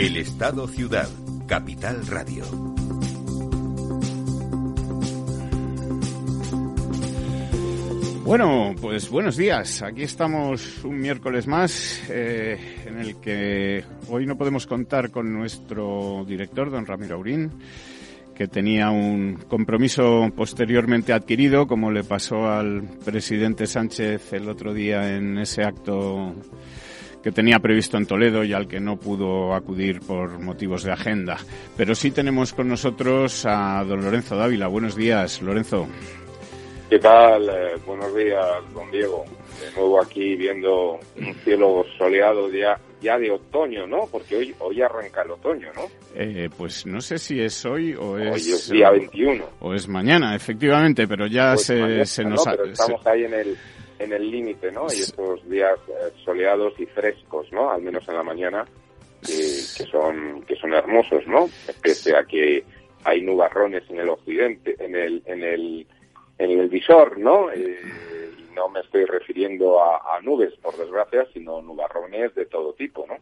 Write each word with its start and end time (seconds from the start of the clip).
El 0.00 0.16
Estado 0.16 0.66
Ciudad, 0.66 1.10
Capital 1.46 2.06
Radio. 2.06 2.42
Bueno, 8.24 8.74
pues 8.80 9.10
buenos 9.10 9.36
días. 9.36 9.82
Aquí 9.82 10.04
estamos 10.04 10.82
un 10.84 10.98
miércoles 10.98 11.46
más 11.46 12.02
eh, 12.08 12.78
en 12.86 12.98
el 12.98 13.16
que 13.16 13.84
hoy 14.08 14.24
no 14.24 14.38
podemos 14.38 14.66
contar 14.66 15.10
con 15.10 15.34
nuestro 15.34 16.24
director, 16.26 16.70
don 16.70 16.86
Ramiro 16.86 17.16
Aurín, 17.16 17.50
que 18.34 18.48
tenía 18.48 18.88
un 18.88 19.34
compromiso 19.48 20.30
posteriormente 20.34 21.12
adquirido, 21.12 21.66
como 21.66 21.90
le 21.90 22.04
pasó 22.04 22.48
al 22.48 22.84
presidente 23.04 23.66
Sánchez 23.66 24.32
el 24.32 24.48
otro 24.48 24.72
día 24.72 25.14
en 25.14 25.36
ese 25.36 25.62
acto 25.62 26.34
que 27.22 27.32
tenía 27.32 27.58
previsto 27.58 27.96
en 27.96 28.06
Toledo 28.06 28.44
y 28.44 28.52
al 28.52 28.66
que 28.66 28.80
no 28.80 28.96
pudo 28.96 29.54
acudir 29.54 30.00
por 30.00 30.38
motivos 30.38 30.82
de 30.84 30.92
agenda. 30.92 31.36
Pero 31.76 31.94
sí 31.94 32.10
tenemos 32.10 32.52
con 32.52 32.68
nosotros 32.68 33.44
a 33.46 33.84
don 33.84 34.02
Lorenzo 34.02 34.36
Dávila. 34.36 34.68
Buenos 34.68 34.96
días, 34.96 35.42
Lorenzo. 35.42 35.86
¿Qué 36.88 36.98
tal? 36.98 37.48
Eh, 37.48 37.76
buenos 37.86 38.14
días, 38.16 38.44
don 38.74 38.90
Diego. 38.90 39.24
De 39.60 39.70
nuevo 39.76 40.02
aquí 40.02 40.34
viendo 40.34 40.98
un 41.16 41.34
cielo 41.44 41.84
soleado 41.96 42.50
ya, 42.50 42.76
ya 43.00 43.16
de 43.16 43.30
otoño, 43.30 43.86
¿no? 43.86 44.08
Porque 44.10 44.36
hoy, 44.36 44.54
hoy 44.58 44.82
arranca 44.82 45.22
el 45.22 45.30
otoño, 45.32 45.68
¿no? 45.76 45.82
Eh, 46.16 46.48
pues 46.56 46.86
no 46.86 47.00
sé 47.00 47.18
si 47.18 47.40
es 47.40 47.64
hoy 47.64 47.94
o 47.94 48.18
es... 48.18 48.32
Hoy 48.46 48.52
es 48.54 48.70
día 48.70 48.90
21. 48.90 49.44
O 49.60 49.72
es 49.74 49.86
mañana, 49.86 50.34
efectivamente, 50.34 51.06
pero 51.06 51.26
ya 51.28 51.52
Pues 51.54 51.66
se, 51.66 51.76
mañana, 51.76 52.04
se 52.06 52.24
¿no? 52.24 52.30
nos 52.30 52.46
ha... 52.46 52.50
Pero 52.52 52.64
estamos 52.64 53.06
ahí 53.06 53.24
en 53.24 53.34
el 53.34 53.56
en 54.00 54.12
el 54.12 54.30
límite, 54.30 54.72
¿no? 54.72 54.86
Y 54.90 55.00
estos 55.00 55.48
días 55.48 55.78
eh, 55.88 56.10
soleados 56.24 56.72
y 56.78 56.86
frescos, 56.86 57.52
¿no? 57.52 57.70
Al 57.70 57.82
menos 57.82 58.08
en 58.08 58.16
la 58.16 58.22
mañana, 58.22 58.64
que, 59.22 59.32
que 59.76 59.84
son 59.90 60.42
que 60.42 60.56
son 60.56 60.72
hermosos, 60.72 61.26
¿no? 61.26 61.48
Pese 61.82 62.16
a 62.16 62.24
que 62.24 62.64
hay 63.04 63.20
nubarrones 63.20 63.84
en 63.90 64.00
el 64.00 64.08
occidente, 64.08 64.74
en 64.78 64.96
el 64.96 65.22
en 65.26 65.42
el 65.42 65.86
en 66.38 66.50
el 66.50 66.68
visor, 66.68 67.18
¿no? 67.18 67.50
Eh, 67.52 67.78
no 68.54 68.68
me 68.68 68.80
estoy 68.80 69.04
refiriendo 69.04 69.82
a, 69.82 70.20
nubes, 70.22 70.54
por 70.62 70.76
desgracia, 70.76 71.26
sino 71.32 71.62
nubarrones 71.62 72.34
de 72.34 72.46
todo 72.46 72.74
tipo, 72.74 73.06
¿no? 73.06 73.16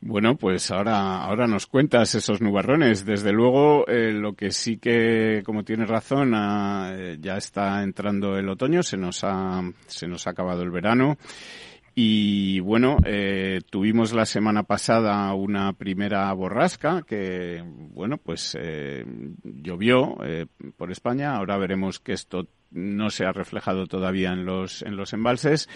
Bueno, 0.00 0.36
pues 0.36 0.70
ahora, 0.70 1.22
ahora 1.22 1.46
nos 1.46 1.66
cuentas 1.66 2.14
esos 2.14 2.40
nubarrones. 2.40 3.04
Desde 3.04 3.32
luego, 3.32 3.86
eh, 3.86 4.12
lo 4.12 4.32
que 4.34 4.50
sí 4.50 4.78
que, 4.78 5.42
como 5.44 5.64
tienes 5.64 5.88
razón, 5.88 6.32
ah, 6.34 6.92
eh, 6.94 7.16
ya 7.20 7.36
está 7.36 7.82
entrando 7.82 8.36
el 8.36 8.48
otoño, 8.48 8.82
se 8.82 8.96
nos 8.96 9.22
ha, 9.22 9.60
se 9.86 10.08
nos 10.08 10.26
ha 10.26 10.30
acabado 10.30 10.62
el 10.62 10.70
verano. 10.70 11.16
Y 11.94 12.60
bueno, 12.60 12.98
eh, 13.04 13.60
tuvimos 13.68 14.12
la 14.12 14.24
semana 14.24 14.62
pasada 14.62 15.34
una 15.34 15.72
primera 15.72 16.32
borrasca 16.32 17.02
que, 17.02 17.62
bueno, 17.64 18.16
pues 18.16 18.56
eh, 18.58 19.04
llovió 19.42 20.16
eh, 20.24 20.46
por 20.76 20.92
España. 20.92 21.36
Ahora 21.36 21.58
veremos 21.58 21.98
que 21.98 22.12
esto 22.12 22.46
no 22.70 23.10
se 23.10 23.24
ha 23.24 23.32
reflejado 23.32 23.86
todavía 23.86 24.32
en 24.32 24.44
los, 24.44 24.82
en 24.82 24.96
los 24.96 25.12
embalses. 25.12 25.68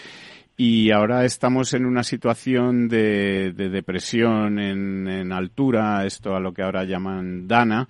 Y 0.57 0.91
ahora 0.91 1.25
estamos 1.25 1.73
en 1.73 1.85
una 1.85 2.03
situación 2.03 2.87
de, 2.87 3.51
de 3.53 3.69
depresión 3.69 4.57
en, 4.57 5.05
en 5.07 5.33
altura, 5.33 6.05
esto 6.05 6.33
a 6.33 6.39
lo 6.39 6.53
que 6.53 6.61
ahora 6.61 6.85
llaman 6.85 7.45
Dana, 7.45 7.89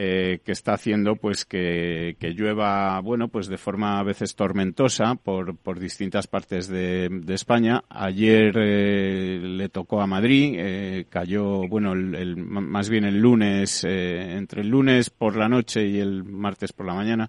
eh, 0.00 0.38
que 0.44 0.52
está 0.52 0.74
haciendo 0.74 1.16
pues 1.16 1.44
que, 1.44 2.14
que 2.20 2.30
llueva, 2.34 3.00
bueno, 3.00 3.26
pues 3.26 3.48
de 3.48 3.58
forma 3.58 3.98
a 3.98 4.04
veces 4.04 4.36
tormentosa 4.36 5.16
por, 5.16 5.56
por 5.56 5.80
distintas 5.80 6.28
partes 6.28 6.68
de, 6.68 7.08
de 7.10 7.34
España. 7.34 7.82
Ayer 7.88 8.54
eh, 8.56 9.40
le 9.42 9.68
tocó 9.68 10.00
a 10.00 10.06
Madrid, 10.06 10.54
eh, 10.56 11.06
cayó, 11.10 11.66
bueno, 11.66 11.94
el, 11.94 12.14
el- 12.14 12.36
más 12.36 12.88
bien 12.88 13.06
el 13.06 13.18
lunes, 13.18 13.82
entre 13.82 14.60
el 14.60 14.68
lunes 14.68 15.10
por 15.10 15.34
la 15.34 15.48
noche 15.48 15.84
y 15.88 15.98
el 15.98 16.22
martes 16.22 16.72
por 16.72 16.86
la 16.86 16.94
mañana 16.94 17.28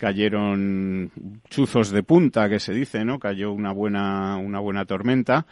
cayeron 0.00 1.12
chuzos 1.50 1.90
de 1.90 2.02
punta, 2.02 2.48
que 2.48 2.58
se 2.58 2.72
dice, 2.72 3.04
¿no? 3.04 3.18
Cayó 3.18 3.52
una 3.52 3.70
buena, 3.72 4.38
una 4.38 4.58
buena 4.58 4.86
tormenta. 4.86 5.46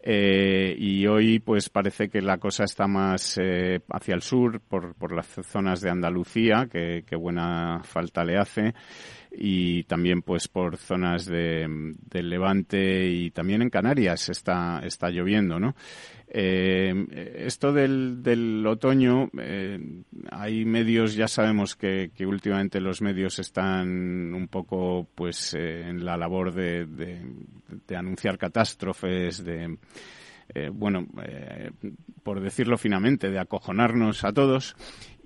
Eh, 0.00 0.76
y 0.78 1.06
hoy 1.06 1.40
pues 1.40 1.70
parece 1.70 2.08
que 2.08 2.22
la 2.22 2.38
cosa 2.38 2.62
está 2.62 2.86
más 2.86 3.36
eh, 3.42 3.80
hacia 3.90 4.14
el 4.14 4.22
sur 4.22 4.60
por, 4.60 4.94
por 4.94 5.12
las 5.12 5.26
zonas 5.26 5.80
de 5.80 5.90
Andalucía 5.90 6.68
que, 6.70 7.02
que 7.04 7.16
buena 7.16 7.80
falta 7.82 8.24
le 8.24 8.38
hace 8.38 8.74
y 9.32 9.82
también 9.84 10.22
pues 10.22 10.46
por 10.46 10.76
zonas 10.76 11.26
de, 11.26 11.66
del 12.08 12.30
Levante 12.30 13.08
y 13.08 13.32
también 13.32 13.60
en 13.60 13.70
Canarias 13.70 14.28
está 14.28 14.80
está 14.84 15.10
lloviendo 15.10 15.58
no 15.58 15.74
eh, 16.30 16.94
esto 17.46 17.72
del, 17.72 18.22
del 18.22 18.66
otoño 18.66 19.30
eh, 19.38 19.78
hay 20.30 20.64
medios 20.66 21.14
ya 21.14 21.26
sabemos 21.26 21.74
que, 21.74 22.10
que 22.14 22.26
últimamente 22.26 22.80
los 22.80 23.00
medios 23.00 23.38
están 23.38 24.34
un 24.34 24.48
poco 24.48 25.08
pues 25.14 25.54
eh, 25.54 25.88
en 25.88 26.04
la 26.04 26.18
labor 26.18 26.52
de, 26.52 26.84
de, 26.84 27.22
de 27.86 27.96
anunciar 27.96 28.36
catástrofes 28.36 29.42
de 29.42 29.78
eh, 30.54 30.70
bueno, 30.72 31.06
eh, 31.22 31.70
por 32.22 32.40
decirlo 32.40 32.78
finamente, 32.78 33.30
de 33.30 33.38
acojonarnos 33.38 34.24
a 34.24 34.32
todos. 34.32 34.76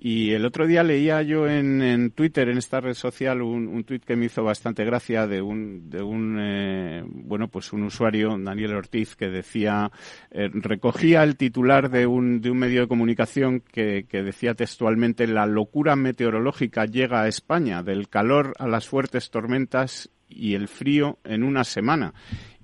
Y 0.05 0.31
el 0.31 0.45
otro 0.45 0.67
día 0.67 0.83
leía 0.83 1.21
yo 1.21 1.47
en, 1.47 1.81
en 1.81 2.11
Twitter, 2.11 2.49
en 2.49 2.57
esta 2.57 2.81
red 2.81 2.93
social, 2.93 3.41
un, 3.41 3.69
un 3.69 3.85
tuit 3.85 4.03
que 4.03 4.17
me 4.17 4.25
hizo 4.25 4.43
bastante 4.43 4.83
gracia 4.83 5.27
de 5.27 5.41
un, 5.41 5.89
de 5.89 6.03
un 6.03 6.37
eh, 6.41 7.03
bueno, 7.07 7.47
pues 7.47 7.71
un 7.71 7.83
usuario, 7.83 8.37
Daniel 8.37 8.75
Ortiz, 8.75 9.15
que 9.15 9.29
decía, 9.29 9.91
eh, 10.29 10.49
recogía 10.51 11.23
el 11.23 11.37
titular 11.37 11.89
de 11.89 12.05
un, 12.05 12.41
de 12.41 12.51
un 12.51 12.57
medio 12.57 12.81
de 12.81 12.89
comunicación 12.89 13.61
que, 13.61 14.05
que 14.09 14.23
decía 14.23 14.55
textualmente, 14.55 15.25
la 15.25 15.45
locura 15.45 15.95
meteorológica 15.95 16.83
llega 16.83 17.21
a 17.21 17.29
España, 17.29 17.81
del 17.81 18.09
calor 18.09 18.55
a 18.59 18.67
las 18.67 18.89
fuertes 18.89 19.29
tormentas 19.29 20.09
y 20.35 20.55
el 20.55 20.67
frío 20.67 21.17
en 21.23 21.43
una 21.43 21.63
semana. 21.63 22.13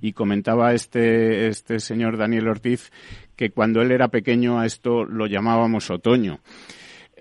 Y 0.02 0.14
comentaba 0.14 0.74
este, 0.74 1.48
este 1.48 1.80
señor 1.80 2.18
Daniel 2.18 2.48
Ortiz 2.48 2.92
que 3.36 3.52
cuando 3.52 3.82
él 3.82 3.92
era 3.92 4.08
pequeño 4.10 4.60
a 4.60 4.66
esto 4.66 5.04
lo 5.06 5.28
llamábamos 5.28 5.90
otoño. 5.90 6.40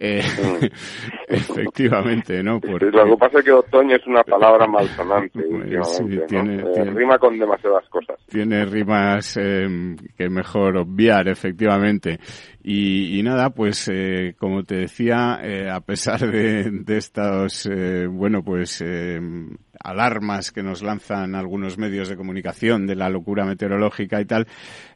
Eh, 0.00 0.22
efectivamente, 1.28 2.42
¿no? 2.42 2.60
Porque, 2.60 2.87
Lo 2.87 3.04
que 3.04 3.16
pasa 3.16 3.38
es 3.41 3.44
que 3.44 3.53
otoño 3.53 3.97
es 3.97 4.06
una 4.06 4.22
palabra 4.22 4.66
malsonante 4.66 5.41
Sí, 5.42 5.48
¿no? 5.50 6.26
tiene- 6.26 6.60
Eh, 6.62 6.64
tiene- 6.75 6.91
Rima 6.92 7.19
con 7.19 7.38
demasiadas 7.38 7.88
cosas. 7.88 8.16
tiene 8.28 8.64
rimas 8.64 9.37
eh, 9.41 9.97
que 10.16 10.28
mejor 10.28 10.76
obviar, 10.76 11.28
efectivamente. 11.28 12.19
Y, 12.62 13.19
y 13.19 13.22
nada, 13.22 13.50
pues 13.50 13.88
eh, 13.92 14.34
como 14.38 14.62
te 14.62 14.76
decía, 14.76 15.41
eh, 15.42 15.69
a 15.70 15.81
pesar 15.81 16.20
de, 16.31 16.70
de 16.70 16.97
estos, 16.97 17.69
bueno, 18.11 18.43
pues 18.44 18.81
alarmas 19.82 20.52
que 20.52 20.62
nos 20.62 20.82
lanzan 20.82 21.34
algunos 21.34 21.78
medios 21.78 22.08
de 22.08 22.16
comunicación 22.16 22.86
de 22.86 22.96
la 22.96 23.08
locura 23.08 23.44
meteorológica 23.44 24.20
y 24.20 24.25
tal, 24.25 24.46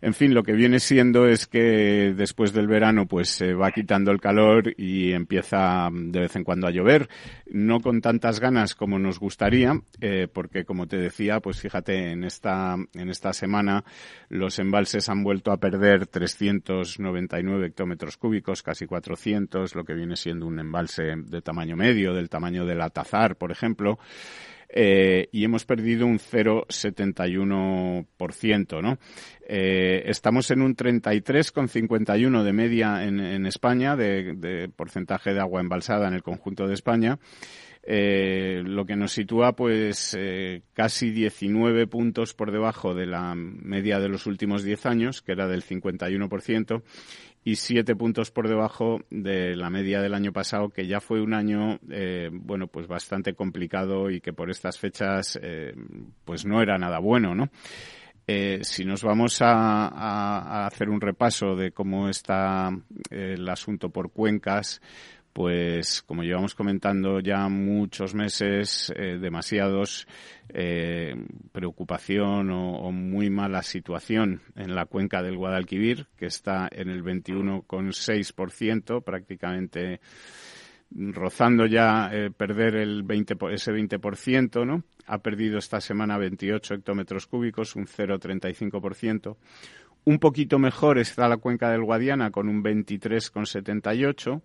en 0.01 0.15
fin, 0.15 0.35
lo 0.35 0.43
que 0.43 0.53
viene 0.53 0.81
siendo 0.81 1.27
es 1.27 1.47
que 1.47 2.13
después 2.17 2.53
del 2.53 2.67
verano 2.67 3.07
pues 3.07 3.29
se 3.29 3.55
va 3.55 3.71
quitando 3.71 4.11
el 4.11 4.21
calor 4.21 4.75
y 4.77 5.13
empieza 5.13 5.89
de 5.93 6.21
vez 6.21 6.37
en 6.37 6.45
cuando 6.45 6.67
a 6.67 6.71
llover, 6.71 7.09
no 7.47 7.81
con 7.81 8.01
tantas 8.01 8.41
ganas 8.41 8.75
como 8.75 8.99
nos 8.99 9.19
gustaría, 9.19 9.81
eh, 10.01 10.29
porque 10.33 10.65
como 10.65 10.87
te 10.87 10.97
decía, 10.97 11.41
pues 11.41 11.61
fíjate, 11.61 12.13
en 12.13 12.25
esta, 12.25 12.77
en 12.95 13.09
esta 13.09 13.33
semana 13.33 13.85
los 14.29 14.59
embalses 14.59 15.09
han 15.09 15.23
vuelto 15.23 15.53
a 15.53 15.59
perder 15.59 16.07
399 16.07 17.67
hectómetros 17.67 18.17
cúbicos, 18.17 18.63
casi 18.63 18.87
400, 18.87 19.75
lo 19.75 19.85
que 19.85 19.95
viene 19.95 20.17
siendo 20.17 20.47
un 20.47 20.59
embalse 20.59 21.15
de 21.17 21.43
tamaño 21.43 21.77
medio, 21.77 22.15
del 22.15 22.29
tamaño 22.29 22.65
del 22.65 22.81
Atazar, 22.81 23.37
por 23.37 23.51
ejemplo. 23.51 23.99
Eh, 24.75 25.29
y 25.33 25.45
hemos 25.45 25.67
perdido 25.67 26.07
un 26.07 26.19
0,71%, 26.19 28.81
¿no? 28.81 28.99
Eh, 29.47 30.05
estamos 30.07 30.51
en 30.51 30.63
un 30.63 30.75
33,51 30.75 32.43
de 32.43 32.53
media 32.55 33.05
en, 33.05 33.21
en 33.21 33.45
España, 33.45 33.97
de, 33.97 34.33
de 34.35 34.71
porcentaje 34.71 35.35
de 35.35 35.41
agua 35.41 35.61
embalsada 35.61 36.09
en 36.09 36.15
el 36.15 36.23
conjunto 36.23 36.67
de 36.67 36.73
España. 36.73 37.19
Eh, 37.85 38.63
lo 38.65 38.87
que 38.87 38.95
nos 38.95 39.13
sitúa 39.13 39.57
pues 39.57 40.17
eh, 40.17 40.63
casi 40.73 41.11
19 41.11 41.89
puntos 41.89 42.33
por 42.33 42.53
debajo 42.53 42.95
de 42.95 43.07
la 43.07 43.35
media 43.35 43.99
de 43.99 44.09
los 44.09 44.27
últimos 44.27 44.63
10 44.63 44.87
años, 44.87 45.21
que 45.21 45.33
era 45.33 45.49
del 45.49 45.65
51%, 45.65 46.83
y 47.45 47.57
7 47.57 47.97
puntos 47.97 48.31
por 48.31 48.49
debajo 48.49 49.01
de 49.11 49.57
la 49.57 49.69
media 49.69 50.01
del 50.01 50.15
año 50.15 50.33
pasado, 50.33 50.69
que 50.69 50.87
ya 50.87 51.01
fue 51.01 51.21
un 51.21 51.35
año, 51.35 51.81
eh, 51.91 52.31
bueno, 52.33 52.69
pues 52.69 52.87
bastante 52.87 53.35
complicado 53.35 54.11
y 54.11 54.21
que 54.21 54.33
por 54.33 54.49
estas 54.49 54.79
fechas, 54.79 55.41
pues 56.25 56.47
no 56.47 56.63
era 56.63 56.79
nada 56.79 57.01
bueno, 57.01 57.35
¿no? 57.35 57.51
si 58.25 58.85
nos 58.87 59.03
vamos 59.03 59.43
a, 59.43 59.89
a, 59.89 60.67
hacer 60.67 60.89
un 60.89 61.03
repaso 61.03 61.55
de 61.55 61.73
cómo 61.73 62.09
está 62.09 62.71
el 63.11 63.47
asunto 63.47 63.91
por 63.91 64.11
cuencas, 64.11 64.81
pues 65.33 66.03
como 66.03 66.23
llevamos 66.23 66.55
comentando 66.55 67.21
ya 67.21 67.49
muchos 67.49 68.15
meses, 68.15 68.93
eh, 68.97 69.19
demasiados, 69.19 70.07
eh, 70.51 71.15
preocupación 71.53 72.51
o, 72.51 72.93
muy 72.93 73.31
mala 73.31 73.63
situación 73.63 74.43
en 74.55 74.75
la 74.75 74.85
cuenca 74.85 75.23
del 75.23 75.39
Guadalquivir, 75.39 76.09
que 76.17 76.27
está 76.27 76.69
en 76.71 76.91
el 76.91 77.03
21,6%, 77.03 79.03
prácticamente 79.03 80.01
rozando 80.95 81.65
ya 81.65 82.11
eh, 82.13 82.31
perder 82.31 82.77
el 82.77 83.03
20, 83.03 83.37
ese 83.53 83.73
20%, 83.73 84.67
¿no? 84.67 84.85
Ha 85.07 85.19
perdido 85.19 85.59
esta 85.59 85.81
semana 85.81 86.19
28 86.19 86.75
hectómetros 86.75 87.27
cúbicos, 87.27 87.75
un 87.75 87.87
0,35%. 87.87 89.37
Un 90.05 90.19
poquito 90.19 90.59
mejor 90.59 90.99
está 90.99 91.29
la 91.29 91.37
cuenca 91.37 91.71
del 91.71 91.85
Guadiana 91.85 92.31
con 92.31 92.49
un 92.49 92.63
23,78 92.63 94.43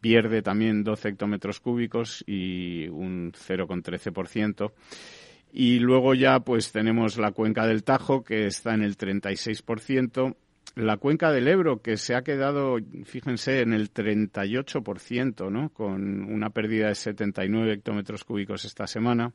pierde 0.00 0.42
también 0.42 0.84
12 0.84 1.10
hectómetros 1.10 1.60
cúbicos 1.60 2.24
y 2.26 2.88
un 2.88 3.32
0,13%. 3.32 4.72
Y 5.52 5.78
luego 5.80 6.14
ya 6.14 6.40
pues 6.40 6.72
tenemos 6.72 7.18
la 7.18 7.32
cuenca 7.32 7.66
del 7.66 7.84
Tajo 7.84 8.24
que 8.24 8.46
está 8.46 8.74
en 8.74 8.82
el 8.82 8.96
36%, 8.96 10.34
la 10.74 10.96
cuenca 10.96 11.30
del 11.30 11.48
Ebro 11.48 11.82
que 11.82 11.98
se 11.98 12.14
ha 12.14 12.22
quedado, 12.22 12.78
fíjense, 13.04 13.60
en 13.60 13.74
el 13.74 13.92
38%, 13.92 15.50
¿no? 15.50 15.68
Con 15.68 16.24
una 16.24 16.50
pérdida 16.50 16.88
de 16.88 16.94
79 16.94 17.74
hectómetros 17.74 18.24
cúbicos 18.24 18.64
esta 18.64 18.86
semana. 18.86 19.32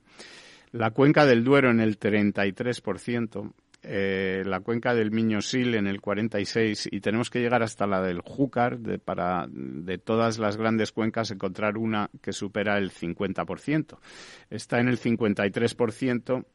La 0.72 0.92
cuenca 0.92 1.26
del 1.26 1.44
Duero 1.44 1.70
en 1.70 1.80
el 1.80 2.00
33%. 2.00 3.54
Eh, 3.84 4.44
la 4.46 4.60
cuenca 4.62 4.94
del 4.94 5.12
Miño-Sil 5.12 5.76
en 5.76 5.88
el 5.88 6.02
46 6.02 6.90
y 6.92 7.00
tenemos 7.00 7.30
que 7.30 7.40
llegar 7.40 7.64
hasta 7.64 7.86
la 7.88 8.02
del 8.02 8.22
Júcar 8.22 8.80
de, 8.80 8.98
para 8.98 9.48
de 9.50 9.98
todas 9.98 10.40
las 10.40 10.58
grandes 10.58 10.92
cuencas 10.92 11.32
encontrar 11.32 11.78
una 11.78 12.10
que 12.22 12.34
supera 12.34 12.78
el 12.78 12.92
50%. 12.92 13.98
Está 14.50 14.80
en 14.80 14.88
el 14.88 15.00
53% 15.00 16.46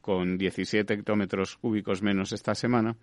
con 0.00 0.36
17 0.36 0.92
hectómetros 0.92 1.56
cúbicos 1.56 2.02
menos 2.02 2.32
esta 2.32 2.54
semana 2.54 2.96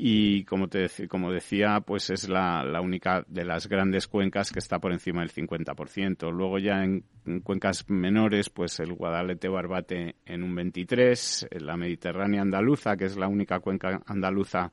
y 0.00 0.44
como 0.44 0.68
te 0.68 0.86
como 1.08 1.32
decía 1.32 1.80
pues 1.80 2.08
es 2.10 2.28
la, 2.28 2.80
única 2.80 3.24
de 3.26 3.44
las 3.44 3.68
grandes 3.68 4.06
cuencas 4.06 4.52
que 4.52 4.60
está 4.60 4.78
por 4.78 4.92
encima 4.92 5.22
del 5.22 5.32
50%. 5.32 6.32
Luego 6.32 6.60
ya 6.60 6.84
en, 6.84 7.04
cuencas 7.42 7.90
menores 7.90 8.48
pues 8.48 8.78
el 8.78 8.92
Guadalete 8.92 9.48
Barbate 9.48 10.14
en 10.24 10.44
un 10.44 10.54
23, 10.54 11.48
la 11.58 11.76
Mediterránea 11.76 12.42
andaluza 12.42 12.96
que 12.96 13.06
es 13.06 13.16
la 13.16 13.26
única 13.26 13.58
cuenca 13.58 14.00
andaluza 14.06 14.72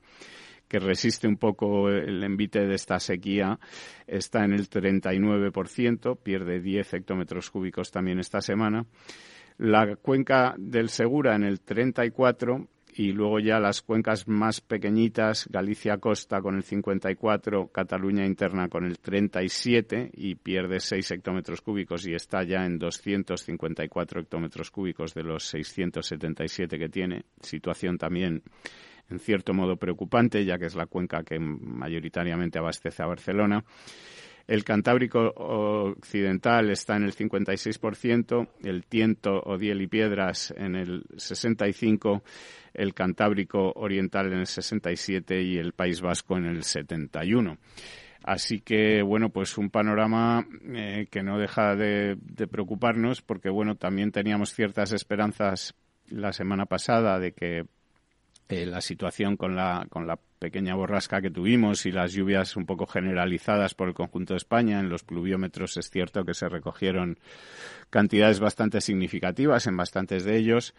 que 0.68 0.78
resiste 0.78 1.28
un 1.28 1.38
poco 1.38 1.90
el 1.90 2.24
envite 2.24 2.66
de 2.66 2.76
esta 2.76 3.00
sequía, 3.00 3.60
está 4.08 4.46
en 4.46 4.54
el 4.54 4.68
39%, 4.68 6.18
pierde 6.22 6.60
10 6.60 6.94
hectómetros 6.96 7.52
cúbicos 7.52 7.92
también 7.92 8.20
esta 8.20 8.42
semana. 8.42 8.84
La 9.58 9.96
cuenca 9.96 10.56
del 10.58 10.90
Segura 10.90 11.36
en 11.36 11.44
el 11.44 11.62
34 11.62 12.68
y 12.98 13.12
luego 13.12 13.40
ya 13.40 13.60
las 13.60 13.82
cuencas 13.82 14.26
más 14.28 14.62
pequeñitas, 14.62 15.48
Galicia 15.50 15.98
Costa 15.98 16.42
con 16.42 16.56
el 16.56 16.64
54, 16.64 17.68
Cataluña 17.68 18.26
Interna 18.26 18.70
con 18.70 18.86
el 18.86 19.00
37 19.00 20.12
y 20.14 20.36
pierde 20.36 20.80
6 20.80 21.12
hectómetros 21.12 21.62
cúbicos 21.62 22.08
y 22.08 22.14
está 22.14 22.44
ya 22.44 22.66
en 22.66 22.80
254 22.80 24.22
hectómetros 24.22 24.72
cúbicos 24.72 25.14
de 25.14 25.24
los 25.24 25.44
677 25.44 26.80
que 26.80 26.88
tiene. 26.88 27.26
Situación 27.42 27.98
también 27.98 28.44
en 29.10 29.20
cierto 29.20 29.54
modo 29.54 29.76
preocupante, 29.76 30.46
ya 30.46 30.58
que 30.58 30.66
es 30.66 30.76
la 30.76 30.86
cuenca 30.86 31.24
que 31.24 31.38
mayoritariamente 31.38 32.60
abastece 32.60 33.04
a 33.04 33.08
Barcelona. 33.08 33.64
El 34.48 34.64
Cantábrico 34.64 35.34
Occidental 35.36 36.70
está 36.70 36.96
en 36.98 37.04
el 37.04 37.16
56%, 37.16 38.48
el 38.64 38.86
Tiento, 38.86 39.40
Odiel 39.42 39.82
y 39.82 39.88
Piedras 39.88 40.54
en 40.56 40.76
el 40.76 41.04
65%, 41.16 42.22
el 42.74 42.94
Cantábrico 42.94 43.72
Oriental 43.76 44.28
en 44.28 44.40
el 44.40 44.46
67% 44.46 45.44
y 45.44 45.58
el 45.58 45.74
País 45.74 46.02
Vasco 46.02 46.38
en 46.38 46.46
el 46.46 46.62
71%. 46.62 47.58
Así 48.26 48.60
que, 48.60 49.04
bueno, 49.04 49.30
pues 49.30 49.56
un 49.60 49.70
panorama 49.70 50.48
eh, 50.74 51.06
que 51.12 51.22
no 51.22 51.38
deja 51.38 51.76
de, 51.76 52.18
preocuparnos 52.50 53.22
porque, 53.22 53.52
bueno, 53.52 53.76
también 53.76 54.12
teníamos 54.12 54.52
ciertas 54.52 54.94
esperanzas 54.94 55.76
la 56.08 56.34
semana 56.34 56.66
pasada 56.66 57.20
de 57.20 57.34
que 57.34 57.66
eh, 58.48 58.66
la 58.66 58.82
situación 58.82 59.38
con 59.38 59.56
la, 59.56 59.88
con 59.90 60.06
la 60.06 60.20
pequeña 60.38 60.76
borrasca 60.76 61.22
que 61.22 61.32
tuvimos 61.32 61.86
y 61.88 61.92
las 61.92 62.14
lluvias 62.14 62.56
un 62.56 62.68
poco 62.68 62.86
generalizadas 62.86 63.74
por 63.74 63.88
el 63.88 63.96
conjunto 63.96 64.34
de 64.34 64.38
España. 64.38 64.80
En 64.80 64.90
los 64.90 65.04
pluviómetros 65.04 65.78
es 65.78 65.90
cierto 65.90 66.24
que 66.24 66.36
se 66.36 66.48
recogieron 66.48 67.18
cantidades 67.90 68.40
bastante 68.40 68.82
significativas 68.82 69.66
en 69.66 69.78
bastantes 69.78 70.26
de 70.26 70.38
ellos, 70.38 70.76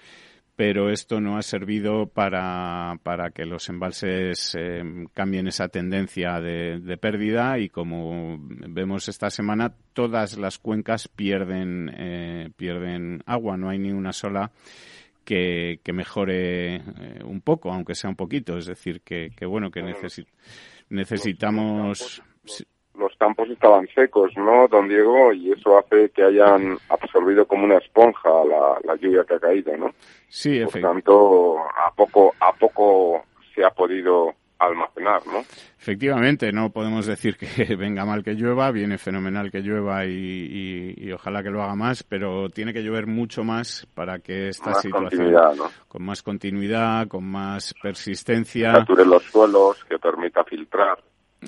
pero 0.56 0.90
esto 0.90 1.20
no 1.20 1.36
ha 1.36 1.42
servido 1.42 2.06
para, 2.06 2.98
para 3.02 3.30
que 3.30 3.44
los 3.44 3.68
embalses 3.68 4.56
eh, 4.58 4.82
cambien 5.12 5.48
esa 5.48 5.68
tendencia 5.68 6.40
de, 6.40 6.98
pérdida 7.00 7.58
y 7.58 7.68
como 7.68 8.38
vemos 8.40 9.08
esta 9.08 9.28
semana 9.28 9.74
todas 9.92 10.38
las 10.38 10.58
cuencas 10.58 11.08
pierden, 11.08 11.90
eh, 11.94 12.50
pierden 12.56 13.22
agua, 13.26 13.56
no 13.56 13.68
hay 13.68 13.78
ni 13.78 13.92
una 13.92 14.12
sola 14.12 14.50
que, 15.26 15.80
mejore 15.92 16.76
eh, 16.76 16.80
un 17.24 17.40
poco, 17.42 17.70
aunque 17.70 17.94
sea 17.94 18.08
un 18.08 18.16
poquito. 18.16 18.56
Es 18.56 18.66
decir, 18.66 19.02
que, 19.02 19.30
bueno, 19.44 19.70
que 19.70 19.82
necesitamos... 20.88 22.22
Los 22.98 23.14
campos 23.18 23.50
estaban 23.50 23.86
secos, 23.94 24.32
¿no, 24.36 24.68
don 24.68 24.88
Diego? 24.88 25.30
Y 25.34 25.52
eso 25.52 25.76
hace 25.76 26.08
que 26.10 26.22
hayan 26.22 26.78
absorbido 26.88 27.46
como 27.46 27.64
una 27.64 27.76
esponja 27.76 28.30
la, 28.46 28.78
la 28.84 28.96
lluvia 28.96 29.22
que 29.28 29.34
ha 29.34 29.38
caído, 29.38 29.76
¿no? 29.76 29.90
Sí, 30.28 30.60
Por 30.64 30.80
tanto, 30.80 31.58
a 31.58 31.92
poco, 31.94 32.34
a 32.40 32.54
poco 32.54 33.26
se 33.54 33.62
ha 33.62 33.70
podido 33.70 34.32
almacenar, 34.58 35.26
¿no? 35.26 35.40
Efectivamente, 35.78 36.52
no 36.52 36.70
podemos 36.70 37.06
decir 37.06 37.36
que 37.36 37.46
venga 37.76 38.04
mal 38.04 38.22
que 38.24 38.34
llueva, 38.34 38.70
viene 38.70 38.98
fenomenal 38.98 39.50
que 39.50 39.60
llueva 39.60 40.04
y, 40.06 41.12
ojalá 41.12 41.42
que 41.42 41.50
lo 41.50 41.62
haga 41.62 41.74
más, 41.74 42.02
pero 42.02 42.48
tiene 42.50 42.72
que 42.72 42.82
llover 42.82 43.06
mucho 43.06 43.44
más 43.44 43.86
para 43.94 44.18
que 44.18 44.48
esta 44.48 44.74
situación, 44.74 45.34
con 45.88 46.02
más 46.04 46.22
continuidad, 46.22 47.08
con 47.08 47.24
más 47.24 47.74
persistencia, 47.82 48.72
sature 48.72 49.04
los 49.04 49.22
suelos, 49.24 49.84
que 49.84 49.98
permita 49.98 50.44
filtrar. 50.44 50.98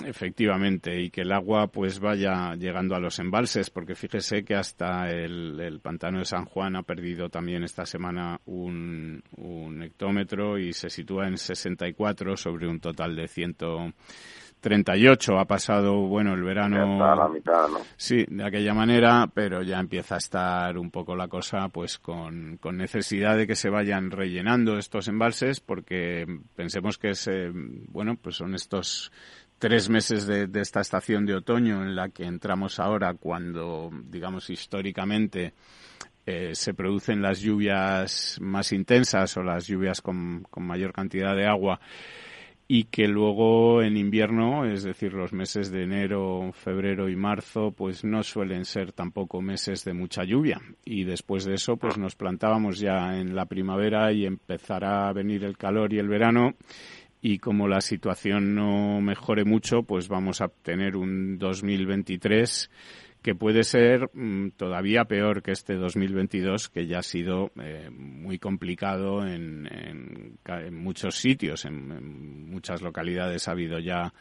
Efectivamente, 0.05 1.01
y 1.01 1.11
que 1.11 1.23
el 1.23 1.33
agua 1.33 1.69
pues 1.69 2.01
vaya 2.01 2.55
llegando 2.55 2.95
a 2.95 3.01
los 3.01 3.19
embalses, 3.19 3.71
porque 3.71 3.95
fíjese 3.95 4.45
que 4.45 4.55
hasta 4.55 5.11
el, 5.11 5.81
pantano 5.83 6.19
de 6.19 6.25
San 6.25 6.45
Juan 6.45 6.77
ha 6.77 6.83
perdido 6.83 7.29
también 7.29 7.65
esta 7.65 7.85
semana 7.87 8.41
un, 8.47 9.23
hectómetro 9.83 10.59
y 10.59 10.73
se 10.73 10.91
sitúa 10.91 11.29
en 11.29 11.39
64 11.39 12.37
sobre 12.37 12.69
un 12.69 12.81
total 12.81 13.15
de 13.17 13.29
138. 13.29 15.39
Ha 15.39 15.45
pasado, 15.45 16.09
bueno, 16.09 16.35
el 16.35 16.43
verano. 16.43 16.99
la 16.99 17.29
mitad, 17.29 17.69
¿no? 17.69 17.79
Sí, 17.97 18.27
de 18.29 18.45
aquella 18.45 18.75
manera, 18.75 19.29
pero 19.33 19.63
ya 19.63 19.79
empieza 19.79 20.17
a 20.17 20.19
estar 20.19 20.77
un 20.79 20.91
poco 20.91 21.15
la 21.17 21.29
cosa, 21.29 21.69
pues, 21.69 21.99
con, 21.99 22.57
con 22.59 22.77
necesidad 22.77 23.37
de 23.37 23.47
que 23.47 23.55
se 23.55 23.71
vayan 23.71 24.11
rellenando 24.11 24.79
estos 24.79 25.07
embalses, 25.09 25.61
porque 25.61 26.27
pensemos 26.57 26.99
que 26.99 27.11
es, 27.11 27.31
bueno, 27.89 28.17
pues 28.21 28.35
son 28.37 28.55
estos 28.55 29.13
tres 29.59 29.89
meses 29.89 30.27
de, 30.27 30.49
esta 30.61 30.81
estación 30.81 31.27
de 31.27 31.35
otoño 31.35 31.83
en 31.83 31.97
la 31.97 32.09
que 32.09 32.25
entramos 32.25 32.79
ahora 32.79 33.15
cuando, 33.15 33.91
digamos, 34.05 34.51
históricamente 34.51 35.53
eh, 36.27 36.55
se 36.55 36.75
producen 36.75 37.23
las 37.23 37.41
lluvias 37.41 38.39
más 38.41 38.73
intensas 38.73 39.37
o 39.37 39.43
las 39.43 39.67
lluvias 39.67 40.01
con, 40.01 40.47
mayor 40.57 40.93
cantidad 40.93 41.35
de 41.35 41.47
agua 41.47 41.81
y 42.71 42.85
que 42.85 43.09
luego 43.09 43.83
en 43.83 43.97
invierno, 43.97 44.67
es 44.67 44.83
decir, 44.83 45.15
los 45.15 45.33
meses 45.33 45.71
de 45.71 45.85
enero, 45.85 46.51
febrero 46.53 47.09
y 47.09 47.17
marzo, 47.17 47.73
pues 47.73 48.05
no 48.05 48.23
suelen 48.23 48.67
ser 48.67 48.93
tampoco 48.93 49.41
meses 49.41 49.87
de 49.87 49.95
mucha 49.95 50.23
lluvia. 50.25 50.61
Y 50.85 51.05
después 51.05 51.47
de 51.47 51.55
eso, 51.55 51.79
pues 51.79 51.97
nos 51.97 52.15
plantábamos 52.15 52.79
ya 52.79 53.19
en 53.19 53.35
la 53.35 53.47
primavera 53.47 54.13
y 54.13 54.27
empezará 54.27 55.09
a 55.09 55.15
venir 55.15 55.45
el 55.45 55.57
calor 55.57 55.95
y 55.95 55.99
el 55.99 56.09
verano 56.09 56.57
y 57.21 57.39
como 57.39 57.67
la 57.67 57.81
situación 57.81 58.55
no 58.55 59.01
mejore 59.01 59.45
mucho, 59.45 59.83
pues 59.83 60.09
vamos 60.09 60.41
a 60.41 60.49
tener 60.49 60.97
un 60.97 61.39
2023 61.39 62.71
que 63.23 63.35
puede 63.35 63.65
ser 63.65 64.11
mm, 64.15 64.51
todavía 64.57 65.05
peor 65.05 65.43
que 65.43 65.53
este 65.53 65.75
2022, 65.75 66.69
que 66.69 66.87
ya 66.87 66.99
ha 66.99 67.03
sido 67.03 67.51
eh, 67.61 67.91
muy 67.91 68.39
complicado 68.39 69.27
en, 69.27 69.69
muchos 70.73 71.17
sitios, 71.17 71.65
en, 71.65 72.49
muchas 72.49 72.81
localidades 72.81 73.49
ha 73.49 73.53
habido 73.53 73.79
ya 73.81 74.15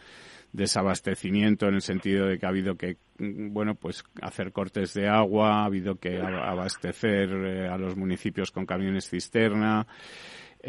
desabastecimiento 0.51 1.67
en 1.67 1.75
el 1.75 1.81
sentido 1.81 2.25
de 2.25 2.39
que 2.39 2.45
ha 2.45 2.49
habido 2.49 2.75
que 2.75 2.97
mm, 3.19 3.53
bueno 3.53 3.75
pues 3.75 4.03
hacer 4.21 4.51
cortes 4.51 4.93
de 4.93 5.07
agua 5.07 5.61
ha 5.61 5.65
habido 5.65 5.95
que 5.99 6.19
abastecer 6.19 7.29
eh, 7.31 7.67
a 7.67 7.77
los 7.77 7.95
municipios 7.95 8.51
con 8.51 8.65
camiones 8.65 9.09
cisterna 9.09 9.85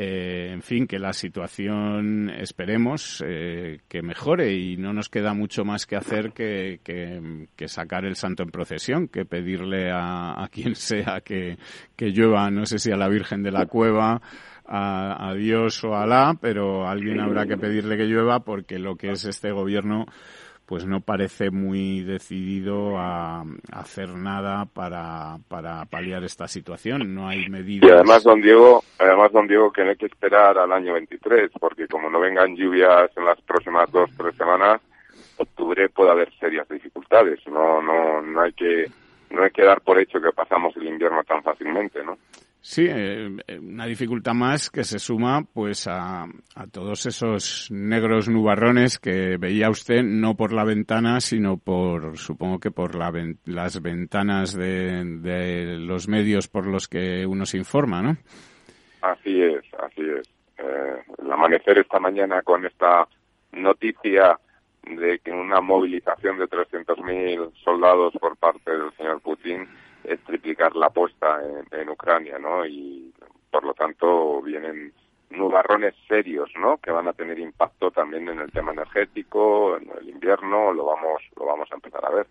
eh, 0.00 0.50
en 0.52 0.62
fin, 0.62 0.86
que 0.86 1.00
la 1.00 1.12
situación 1.12 2.30
esperemos 2.30 3.20
eh, 3.26 3.80
que 3.88 4.00
mejore 4.00 4.54
y 4.54 4.76
no 4.76 4.92
nos 4.92 5.08
queda 5.08 5.34
mucho 5.34 5.64
más 5.64 5.86
que 5.86 5.96
hacer 5.96 6.30
que, 6.32 7.48
sacar 7.66 8.04
el 8.04 8.14
santo 8.14 8.44
en 8.44 8.52
procesión, 8.52 9.08
que 9.08 9.24
pedirle 9.24 9.90
a, 9.92 10.48
quien 10.52 10.74
sea 10.76 11.20
que, 11.20 11.58
llueva, 11.98 12.48
no 12.48 12.64
sé 12.64 12.78
si 12.78 12.92
a 12.92 12.96
la 12.96 13.08
Virgen 13.08 13.42
de 13.42 13.50
la 13.50 13.66
Cueva, 13.66 14.22
a, 14.64 15.30
a 15.30 15.34
Dios 15.34 15.82
o 15.82 15.96
a 15.96 16.04
Alá, 16.04 16.38
pero 16.40 16.86
alguien 16.86 17.18
habrá 17.18 17.46
que 17.46 17.56
pedirle 17.56 17.96
que 17.96 18.06
llueva 18.06 18.44
porque 18.44 18.78
lo 18.78 18.94
que 18.94 19.10
es 19.10 19.24
este 19.24 19.50
gobierno 19.50 20.06
pues 20.68 20.84
no 20.84 21.00
parece 21.00 21.50
muy 21.50 22.02
decidido 22.02 22.98
a, 22.98 23.42
hacer 23.72 24.10
nada 24.10 24.66
para, 24.66 25.38
para 25.48 25.86
paliar 25.86 26.22
esta 26.24 26.46
situación. 26.46 27.14
No 27.14 27.26
hay 27.26 27.48
medidas. 27.48 27.88
Y 27.88 27.94
además, 27.94 28.22
don 28.22 28.42
Diego, 28.42 28.84
además, 28.98 29.32
don 29.32 29.48
Diego, 29.48 29.72
que 29.72 29.82
no 29.82 29.90
hay 29.90 29.96
que 29.96 30.04
esperar 30.04 30.58
al 30.58 30.70
año 30.70 30.92
23, 30.92 31.52
porque 31.58 31.88
como 31.88 32.10
no 32.10 32.20
vengan 32.20 32.54
lluvias 32.54 33.10
en 33.16 33.24
las 33.24 33.40
próximas 33.40 33.90
dos, 33.90 34.10
tres 34.14 34.36
semanas, 34.36 34.82
octubre 35.38 35.88
puede 35.88 36.10
haber 36.10 36.30
serias 36.38 36.68
dificultades. 36.68 37.40
No, 37.46 37.80
no, 37.80 38.20
no 38.20 38.42
hay 38.42 38.52
que, 38.52 38.90
no 39.30 39.44
hay 39.44 39.50
que 39.50 39.64
dar 39.64 39.80
por 39.80 39.98
hecho 39.98 40.20
que 40.20 40.32
pasamos 40.32 40.76
el 40.76 40.86
invierno 40.86 41.24
tan 41.24 41.42
fácilmente, 41.42 42.04
¿no? 42.04 42.18
Sí, 42.60 42.86
eh, 42.86 43.28
eh, 43.46 43.58
una 43.58 43.86
dificultad 43.86 44.34
más 44.34 44.68
que 44.68 44.82
se 44.82 44.98
suma 44.98 45.44
pues 45.54 45.86
a, 45.86 46.24
a, 46.24 46.66
todos 46.70 47.06
esos 47.06 47.70
negros 47.70 48.28
nubarrones 48.28 48.98
que 48.98 49.36
veía 49.38 49.70
usted 49.70 50.02
no 50.02 50.34
por 50.34 50.52
la 50.52 50.64
ventana, 50.64 51.20
sino 51.20 51.56
por, 51.56 52.18
supongo 52.18 52.58
que 52.58 52.72
por 52.72 52.96
la, 52.96 53.12
las 53.44 53.80
ventanas 53.80 54.54
de, 54.56 55.76
los 55.78 56.08
medios 56.08 56.48
por 56.48 56.66
los 56.66 56.88
que 56.88 57.24
uno 57.24 57.46
se 57.46 57.58
informa, 57.58 58.02
¿no? 58.02 58.16
Así 59.02 59.40
es, 59.40 59.62
así 59.80 60.02
es. 60.02 60.28
Eh, 60.58 61.02
el 61.22 61.30
amanecer 61.30 61.78
esta 61.78 62.00
mañana 62.00 62.42
con 62.42 62.66
esta 62.66 63.06
noticia 63.52 64.36
de 64.82 65.20
que 65.20 65.30
una 65.30 65.60
movilización 65.60 66.38
de 66.38 66.48
300.000 66.48 67.52
soldados 67.62 68.14
por 68.20 68.36
parte 68.36 68.72
del 68.72 68.92
señor 68.96 69.20
Putin 69.20 69.68
es 70.08 70.20
triplicar 70.24 70.74
la 70.74 70.86
apuesta 70.86 71.40
en, 71.70 71.88
Ucrania, 71.88 72.38
¿no? 72.38 72.64
Y 72.66 73.12
por 73.50 73.64
lo 73.64 73.74
tanto 73.74 74.40
vienen 74.42 74.92
nubarrones 75.30 75.94
serios, 76.08 76.50
¿no? 76.58 76.78
Que 76.78 76.90
van 76.90 77.08
a 77.08 77.12
tener 77.12 77.38
impacto 77.38 77.90
también 77.90 78.28
en 78.28 78.40
el 78.40 78.50
tema 78.50 78.72
energético, 78.72 79.76
en 79.76 79.90
el 80.00 80.08
invierno, 80.08 80.72
lo 80.72 80.86
vamos, 80.86 81.22
lo 81.36 81.44
vamos 81.44 81.68
a 81.70 81.74
empezar 81.74 82.04
a 82.04 82.10
ver, 82.10 82.26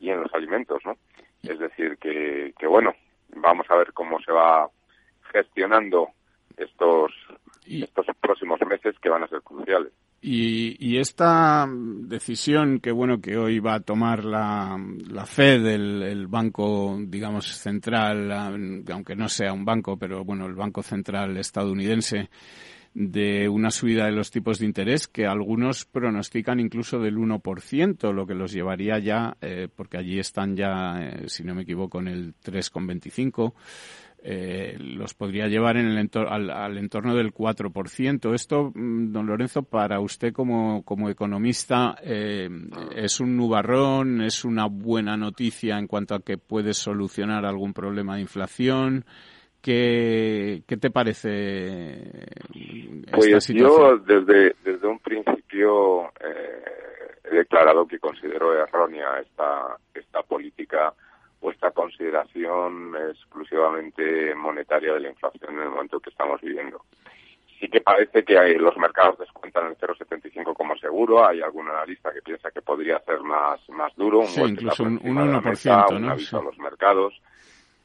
y 0.00 0.10
en 0.10 0.22
los 0.22 0.34
alimentos, 0.34 0.82
¿no? 0.84 0.96
Es 1.42 1.58
decir, 1.58 1.96
que, 1.98 2.52
que 2.58 2.66
bueno, 2.66 2.94
vamos 3.36 3.66
a 3.70 3.76
ver 3.76 3.92
cómo 3.92 4.20
se 4.20 4.32
va 4.32 4.68
gestionando 5.32 6.08
estos, 6.56 7.12
estos 7.64 8.06
próximos 8.20 8.60
meses 8.66 8.98
que 9.00 9.08
van 9.08 9.22
a 9.22 9.28
ser 9.28 9.42
cruciales. 9.42 9.92
Y, 10.22 10.76
y, 10.86 10.98
esta 10.98 11.66
decisión 11.70 12.80
que 12.80 12.92
bueno 12.92 13.22
que 13.22 13.38
hoy 13.38 13.58
va 13.58 13.76
a 13.76 13.80
tomar 13.80 14.22
la, 14.22 14.78
la 15.08 15.24
Fed, 15.24 15.64
el, 15.66 16.02
el, 16.02 16.26
banco 16.26 16.98
digamos 17.06 17.46
central, 17.46 18.30
aunque 18.30 19.16
no 19.16 19.30
sea 19.30 19.54
un 19.54 19.64
banco, 19.64 19.96
pero 19.96 20.22
bueno 20.22 20.44
el 20.44 20.54
banco 20.54 20.82
central 20.82 21.38
estadounidense 21.38 22.28
de 22.92 23.48
una 23.48 23.70
subida 23.70 24.06
de 24.06 24.12
los 24.12 24.30
tipos 24.30 24.58
de 24.58 24.66
interés 24.66 25.06
que 25.06 25.26
algunos 25.26 25.84
pronostican 25.84 26.58
incluso 26.58 26.98
del 26.98 27.16
1%, 27.16 28.12
lo 28.12 28.26
que 28.26 28.34
los 28.34 28.52
llevaría 28.52 28.98
ya, 28.98 29.36
eh, 29.40 29.68
porque 29.74 29.98
allí 29.98 30.18
están 30.18 30.56
ya, 30.56 30.98
eh, 31.00 31.28
si 31.28 31.44
no 31.44 31.54
me 31.54 31.62
equivoco, 31.62 32.00
en 32.00 32.08
el 32.08 32.34
3,25 32.34 33.54
eh, 34.22 34.76
los 34.78 35.14
podría 35.14 35.48
llevar 35.48 35.78
en 35.78 35.86
el 35.86 36.10
al, 36.28 36.76
entorno 36.76 37.14
del 37.14 37.32
4%. 37.32 38.34
Esto, 38.34 38.70
mm, 38.74 39.12
don 39.12 39.26
Lorenzo, 39.26 39.62
para 39.62 40.00
usted 40.00 40.32
como, 40.32 40.84
como 40.84 41.08
economista, 41.08 41.96
eh, 42.02 42.48
¿es 42.94 43.20
un 43.20 43.36
nubarrón? 43.36 44.20
¿Es 44.20 44.44
una 44.44 44.66
buena 44.66 45.16
noticia 45.16 45.78
en 45.78 45.86
cuanto 45.86 46.14
a 46.14 46.20
que 46.20 46.36
puede 46.36 46.74
solucionar 46.74 47.46
algún 47.46 47.72
problema 47.72 48.16
de 48.16 48.22
inflación? 48.22 49.06
¿Qué, 49.62 50.62
qué 50.66 50.76
te 50.76 50.90
parece 50.90 52.00
esta 53.04 53.16
pues 53.16 53.44
situación? 53.44 53.54
yo 53.54 53.96
desde, 53.98 54.56
desde 54.64 54.86
un 54.86 54.98
principio 54.98 56.06
eh, 56.20 56.64
he 57.24 57.34
declarado 57.36 57.86
que 57.86 57.98
considero 57.98 58.54
errónea 58.54 59.20
esta, 59.20 59.76
esta 59.94 60.22
política 60.22 60.94
puesta 61.40 61.70
consideración 61.70 62.94
exclusivamente 63.10 64.34
monetaria 64.34 64.92
de 64.94 65.00
la 65.00 65.08
inflación 65.08 65.54
en 65.54 65.62
el 65.62 65.70
momento 65.70 65.98
que 65.98 66.10
estamos 66.10 66.40
viviendo. 66.40 66.84
Sí 67.58 67.68
que 67.68 67.80
parece 67.80 68.24
que 68.24 68.38
hay, 68.38 68.54
los 68.56 68.76
mercados 68.76 69.18
descuentan 69.18 69.66
el 69.66 69.76
0,75 69.76 70.54
como 70.54 70.76
seguro. 70.76 71.26
Hay 71.26 71.42
algún 71.42 71.68
analista 71.68 72.12
que 72.12 72.22
piensa 72.22 72.50
que 72.50 72.62
podría 72.62 72.98
ser 73.00 73.20
más, 73.20 73.60
más 73.70 73.94
duro. 73.96 74.20
Un 74.20 74.48
incluso 74.48 74.82
un, 74.82 74.98
1%, 75.00 76.00
¿no? 76.00 76.10
aviso 76.10 76.38
a 76.38 76.44
los 76.44 76.58
mercados. 76.58 77.20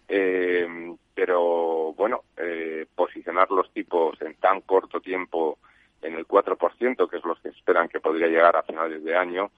Eh, 0.07 0.95
pero 1.13 1.93
bueno, 1.93 2.23
eh, 2.37 2.85
posicionar 2.93 3.49
los 3.51 3.71
tipos 3.71 4.21
en 4.21 4.35
tan 4.35 4.61
corto 4.61 5.01
tiempo 5.01 5.57
en 6.01 6.15
el 6.15 6.27
4%, 6.27 7.09
que 7.09 7.17
es 7.17 7.25
lo 7.25 7.35
que 7.35 7.49
esperan 7.49 7.87
que 7.87 7.99
podría 7.99 8.27
llegar 8.27 8.55
a 8.55 8.63
finales 8.63 9.03
de 9.03 9.15
año, 9.15 9.51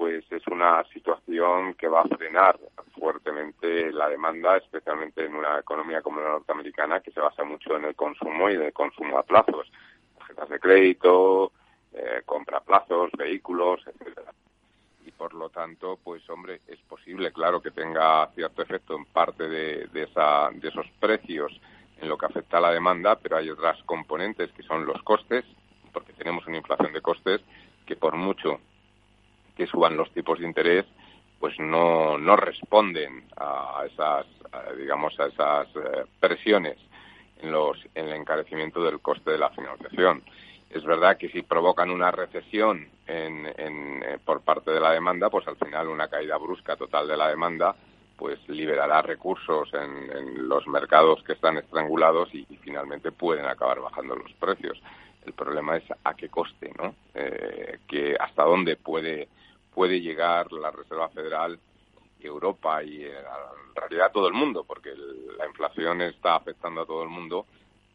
pues 0.00 0.24
es 0.32 0.46
una 0.46 0.82
situación 0.94 1.74
que 1.74 1.86
va 1.86 2.00
a 2.00 2.08
frenar 2.08 2.58
fuertemente 2.98 3.92
la 3.92 4.08
demanda, 4.08 4.56
especialmente 4.56 5.26
en 5.26 5.34
una 5.34 5.58
economía 5.58 6.00
como 6.00 6.22
la 6.22 6.30
norteamericana, 6.30 7.00
que 7.00 7.10
se 7.10 7.20
basa 7.20 7.44
mucho 7.44 7.76
en 7.76 7.84
el 7.84 7.94
consumo 7.94 8.48
y 8.48 8.54
en 8.54 8.62
el 8.62 8.72
consumo 8.72 9.18
a 9.18 9.24
plazos, 9.24 9.70
tarjetas 10.16 10.48
de 10.48 10.58
crédito, 10.58 11.52
eh, 11.92 12.22
compra 12.24 12.56
a 12.56 12.60
plazos, 12.62 13.10
vehículos, 13.12 13.82
etcétera. 13.86 14.32
Y 15.04 15.10
por 15.10 15.34
lo 15.34 15.50
tanto, 15.50 15.98
pues 16.02 16.26
hombre, 16.30 16.62
es 16.66 16.80
posible, 16.88 17.30
claro, 17.30 17.60
que 17.60 17.70
tenga 17.70 18.26
cierto 18.28 18.62
efecto 18.62 18.96
en 18.96 19.04
parte 19.04 19.50
de, 19.50 19.86
de, 19.88 20.04
esa, 20.04 20.48
de 20.50 20.66
esos 20.66 20.86
precios 20.98 21.52
en 21.98 22.08
lo 22.08 22.16
que 22.16 22.24
afecta 22.24 22.56
a 22.56 22.62
la 22.62 22.72
demanda, 22.72 23.16
pero 23.16 23.36
hay 23.36 23.50
otras 23.50 23.82
componentes 23.82 24.50
que 24.52 24.62
son 24.62 24.86
los 24.86 25.02
costes, 25.02 25.44
porque 25.92 26.14
tenemos 26.14 26.46
una 26.46 26.56
inflación 26.56 26.90
de 26.90 27.02
costes 27.02 27.42
que 27.84 27.96
por 27.96 28.16
mucho 28.16 28.60
que 29.56 29.66
suban 29.66 29.96
los 29.96 30.10
tipos 30.12 30.38
de 30.38 30.46
interés, 30.46 30.86
pues 31.38 31.58
no, 31.58 32.18
no 32.18 32.36
responden 32.36 33.24
a 33.36 33.82
esas, 33.86 34.26
digamos, 34.76 35.18
a 35.18 35.26
esas 35.26 35.68
eh, 35.76 36.04
presiones 36.20 36.76
en, 37.42 37.50
los, 37.50 37.78
en 37.94 38.08
el 38.08 38.14
encarecimiento 38.14 38.82
del 38.82 39.00
coste 39.00 39.30
de 39.30 39.38
la 39.38 39.50
financiación. 39.50 40.22
Es 40.68 40.84
verdad 40.84 41.16
que 41.16 41.30
si 41.30 41.42
provocan 41.42 41.90
una 41.90 42.10
recesión 42.10 42.88
en, 43.06 43.46
eh, 43.46 44.18
por 44.24 44.42
parte 44.42 44.70
de 44.70 44.80
la 44.80 44.92
demanda, 44.92 45.30
pues 45.30 45.48
al 45.48 45.56
final 45.56 45.88
una 45.88 46.08
caída 46.08 46.36
brusca 46.36 46.76
total 46.76 47.08
de 47.08 47.16
la 47.16 47.28
demanda 47.28 47.74
pues 48.20 48.38
liberará 48.48 49.00
recursos 49.00 49.72
en, 49.72 50.46
los 50.46 50.66
mercados 50.66 51.22
que 51.24 51.32
están 51.32 51.56
estrangulados 51.56 52.28
y, 52.34 52.44
finalmente 52.60 53.10
pueden 53.12 53.46
acabar 53.46 53.80
bajando 53.80 54.14
los 54.14 54.30
precios. 54.34 54.78
El 55.24 55.32
problema 55.34 55.76
es 55.76 55.84
a 56.04 56.14
qué 56.14 56.28
coste, 56.28 56.72
¿no? 56.78 56.94
Eh, 57.14 57.80
que 57.86 58.16
hasta 58.18 58.44
dónde 58.44 58.76
puede 58.76 59.28
puede 59.74 60.00
llegar 60.00 60.52
la 60.52 60.70
Reserva 60.70 61.08
Federal, 61.08 61.58
Europa 62.20 62.82
y 62.82 63.04
eh, 63.04 63.14
en 63.18 63.74
realidad 63.74 64.12
todo 64.12 64.28
el 64.28 64.34
mundo, 64.34 64.64
porque 64.64 64.94
la 65.38 65.46
inflación 65.46 66.02
está 66.02 66.36
afectando 66.36 66.82
a 66.82 66.86
todo 66.86 67.02
el 67.02 67.08
mundo 67.08 67.46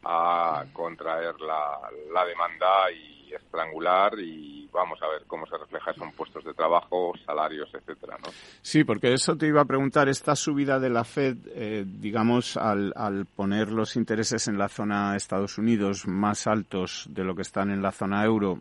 a 0.04 0.64
contraer 0.72 1.40
la, 1.40 1.90
la 2.12 2.24
demanda 2.24 2.90
y 2.90 3.15
estrangular 3.32 4.18
y 4.18 4.68
vamos 4.72 5.00
a 5.02 5.08
ver 5.08 5.22
cómo 5.26 5.46
se 5.46 5.56
refleja 5.56 5.90
eso 5.90 6.04
en 6.04 6.12
puestos 6.12 6.44
de 6.44 6.54
trabajo, 6.54 7.12
salarios, 7.24 7.68
etcétera, 7.72 8.16
¿no? 8.22 8.30
Sí, 8.62 8.84
porque 8.84 9.12
eso 9.12 9.36
te 9.36 9.46
iba 9.46 9.62
a 9.62 9.64
preguntar, 9.64 10.08
esta 10.08 10.36
subida 10.36 10.78
de 10.78 10.90
la 10.90 11.04
Fed, 11.04 11.36
eh, 11.54 11.84
digamos, 11.86 12.56
al, 12.56 12.92
al 12.94 13.26
poner 13.26 13.70
los 13.70 13.96
intereses 13.96 14.48
en 14.48 14.58
la 14.58 14.68
zona 14.68 15.16
Estados 15.16 15.58
Unidos 15.58 16.06
más 16.06 16.46
altos 16.46 17.06
de 17.10 17.24
lo 17.24 17.34
que 17.34 17.42
están 17.42 17.70
en 17.70 17.82
la 17.82 17.92
zona 17.92 18.24
euro, 18.24 18.60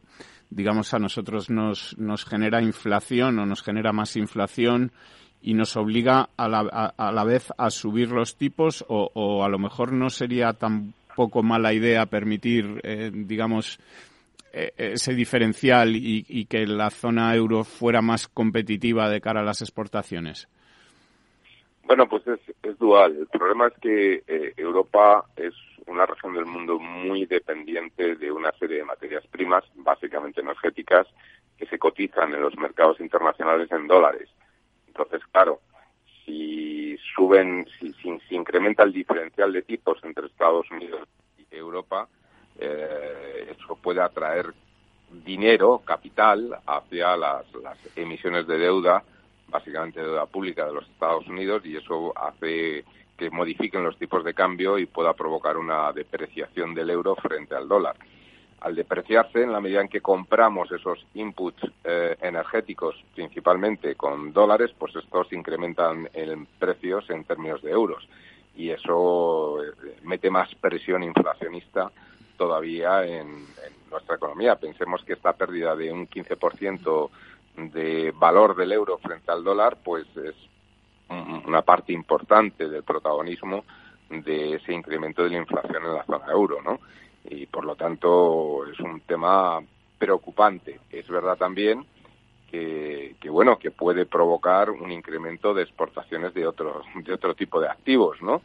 digamos, 0.50 0.94
a 0.94 1.00
nosotros 1.00 1.50
nos, 1.50 1.98
nos 1.98 2.26
genera 2.26 2.62
inflación 2.62 3.40
o 3.40 3.46
nos 3.46 3.62
genera 3.62 3.92
más 3.92 4.16
inflación 4.16 4.92
y 5.42 5.54
nos 5.54 5.76
obliga 5.78 6.30
a 6.38 6.48
la, 6.48 6.94
a, 6.98 7.12
la 7.12 7.24
vez 7.24 7.54
a 7.58 7.70
subir 7.70 8.10
los 8.10 8.36
tipos 8.36 8.84
o, 8.88 9.44
a 9.44 9.50
lo 9.50 9.60
mejor 9.60 9.94
no 9.94 10.10
sería 10.10 10.54
tampoco 10.54 11.44
mala 11.44 11.74
idea 11.74 12.08
permitir, 12.08 12.82
eh, 12.84 13.12
digamos, 13.14 13.80
ese 14.78 15.14
diferencial 15.14 15.96
y, 15.96 16.26
y, 16.28 16.46
que 16.46 16.66
la 16.66 16.90
zona 16.90 17.36
euro 17.36 17.64
fuera 17.64 18.02
más 18.02 18.28
competitiva 18.28 19.10
de 19.10 19.22
cara 19.22 19.42
a 19.42 19.44
las 19.44 19.62
exportaciones? 19.62 20.48
Bueno, 21.84 22.08
pues 22.08 22.26
es, 22.28 22.40
es 22.64 22.78
dual. 22.80 23.16
El 23.16 23.28
problema 23.28 23.68
es 23.68 23.74
que 23.80 24.24
eh, 24.28 24.54
Europa 24.58 25.26
es 25.36 25.54
una 25.86 26.06
región 26.06 26.34
del 26.34 26.46
mundo 26.46 26.80
muy 26.80 27.26
dependiente 27.26 28.16
de 28.16 28.32
una 28.32 28.52
serie 28.54 28.78
de 28.78 28.86
materias 28.86 29.26
primas, 29.28 29.64
básicamente 29.76 30.42
energéticas, 30.42 31.08
que 31.58 31.68
se 31.68 31.78
cotizan 31.78 32.34
en 32.34 32.42
los 32.42 32.58
mercados 32.58 33.00
internacionales 33.00 33.72
en 33.72 33.88
dólares. 33.88 34.30
Entonces, 34.88 35.22
claro, 35.32 35.62
si 36.26 36.98
suben, 37.16 37.68
si, 37.80 37.94
si, 38.02 38.36
incrementa 38.36 38.84
el 38.84 38.92
diferencial 38.92 39.54
de 39.54 39.62
tipos 39.62 40.04
entre 40.04 40.26
Estados 40.26 40.70
Unidos 40.72 41.08
y 41.38 41.56
Europa, 41.56 42.08
eh, 42.60 43.56
eso 43.58 43.76
puede 43.76 44.02
atraer 44.02 44.54
dinero, 45.24 45.82
capital, 45.86 46.58
hacia 46.66 47.16
las, 47.16 47.46
las 47.56 47.78
emisiones 47.96 48.48
de 48.48 48.58
deuda, 48.58 49.04
básicamente 49.48 50.02
deuda 50.02 50.26
pública 50.26 50.66
de 50.66 50.74
los 50.74 50.88
Estados 50.88 51.28
Unidos, 51.28 51.66
y 51.66 51.78
eso 51.78 52.14
hace 52.18 52.84
que 53.18 53.30
modifiquen 53.30 53.84
los 53.84 53.98
tipos 53.98 54.24
de 54.24 54.34
cambio 54.34 54.78
y 54.78 54.86
pueda 54.86 55.14
provocar 55.14 55.58
una 55.58 55.92
depreciación 55.94 56.74
del 56.74 56.90
euro 56.90 57.16
frente 57.16 57.56
al 57.56 57.68
dólar. 57.68 57.96
Al 58.62 58.76
depreciarse, 58.76 59.44
en 59.44 59.52
la 59.52 59.62
medida 59.62 59.82
en 59.82 59.88
que 59.88 60.02
compramos 60.02 60.72
esos 60.72 61.06
inputs 61.14 61.62
eh, 61.84 62.18
energéticos 62.22 62.96
principalmente 63.14 63.96
con 63.96 64.34
dólares, 64.34 64.72
pues 64.78 64.96
estos 64.96 65.32
incrementan 65.32 66.10
en 66.14 66.46
precios 66.60 67.10
en 67.10 67.24
términos 67.26 67.62
de 67.62 67.72
euros 67.72 68.08
y 68.56 68.70
eso 68.70 69.64
eh, 69.64 69.72
mete 70.04 70.30
más 70.30 70.54
presión 70.56 71.04
inflacionista 71.04 71.92
todavía 72.38 73.06
en, 73.06 73.46
nuestra 73.92 74.16
economía. 74.16 74.56
Pensemos 74.56 75.04
que 75.06 75.14
esta 75.14 75.34
pérdida 75.34 75.76
de 75.76 75.92
un 75.92 76.10
15% 76.10 77.10
de 77.72 78.12
valor 78.12 78.56
del 78.56 78.74
euro 78.74 78.98
frente 78.98 79.32
al 79.32 79.44
dólar, 79.44 79.78
pues 79.84 80.06
es 80.18 80.36
una 81.10 81.62
parte 81.62 81.94
importante 81.94 82.68
del 82.68 82.84
protagonismo 82.84 83.64
de 84.10 84.56
ese 84.56 84.74
incremento 84.74 85.24
de 85.24 85.30
la 85.30 85.38
inflación 85.38 85.86
en 85.86 85.94
la 85.94 86.04
zona 86.04 86.26
euro, 86.32 86.62
¿no? 86.62 86.80
Y 87.30 87.46
por 87.46 87.64
lo 87.64 87.76
tanto 87.76 88.66
es 88.68 88.80
un 88.80 89.00
tema 89.02 89.62
preocupante. 89.98 90.80
Es 90.90 91.08
verdad 91.08 91.38
también 91.38 91.86
que, 92.52 93.16
que 93.20 93.30
bueno 93.30 93.58
que 93.58 93.72
puede 93.72 94.06
provocar 94.06 94.70
un 94.70 94.92
incremento 94.92 95.54
de 95.54 95.64
exportaciones 95.64 96.34
de 96.34 96.46
otro 96.46 96.82
de 96.96 97.14
otro 97.14 97.34
tipo 97.36 97.62
de 97.62 97.70
activos, 97.70 98.22
¿no? 98.22 98.42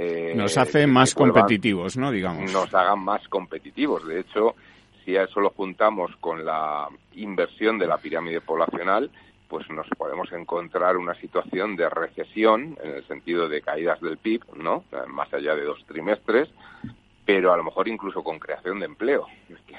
Eh, 0.00 0.32
nos 0.36 0.56
hace 0.56 0.86
más 0.86 1.12
competitivos, 1.12 1.96
¿no? 1.96 2.12
Digamos. 2.12 2.52
Nos 2.52 2.72
hagan 2.72 3.00
más 3.00 3.26
competitivos. 3.26 4.06
De 4.06 4.20
hecho, 4.20 4.54
si 5.04 5.16
a 5.16 5.24
eso 5.24 5.40
lo 5.40 5.50
juntamos 5.50 6.14
con 6.20 6.44
la 6.44 6.88
inversión 7.14 7.78
de 7.78 7.88
la 7.88 7.98
pirámide 7.98 8.40
poblacional, 8.40 9.10
pues 9.48 9.68
nos 9.70 9.88
podemos 9.96 10.30
encontrar 10.32 10.96
una 10.96 11.14
situación 11.14 11.74
de 11.74 11.88
recesión 11.88 12.78
en 12.80 12.94
el 12.94 13.06
sentido 13.08 13.48
de 13.48 13.60
caídas 13.60 14.00
del 14.00 14.18
PIB, 14.18 14.44
¿no? 14.54 14.84
Más 15.08 15.34
allá 15.34 15.56
de 15.56 15.64
dos 15.64 15.84
trimestres, 15.86 16.48
pero 17.24 17.52
a 17.52 17.56
lo 17.56 17.64
mejor 17.64 17.88
incluso 17.88 18.22
con 18.22 18.38
creación 18.38 18.78
de 18.78 18.86
empleo, 18.86 19.26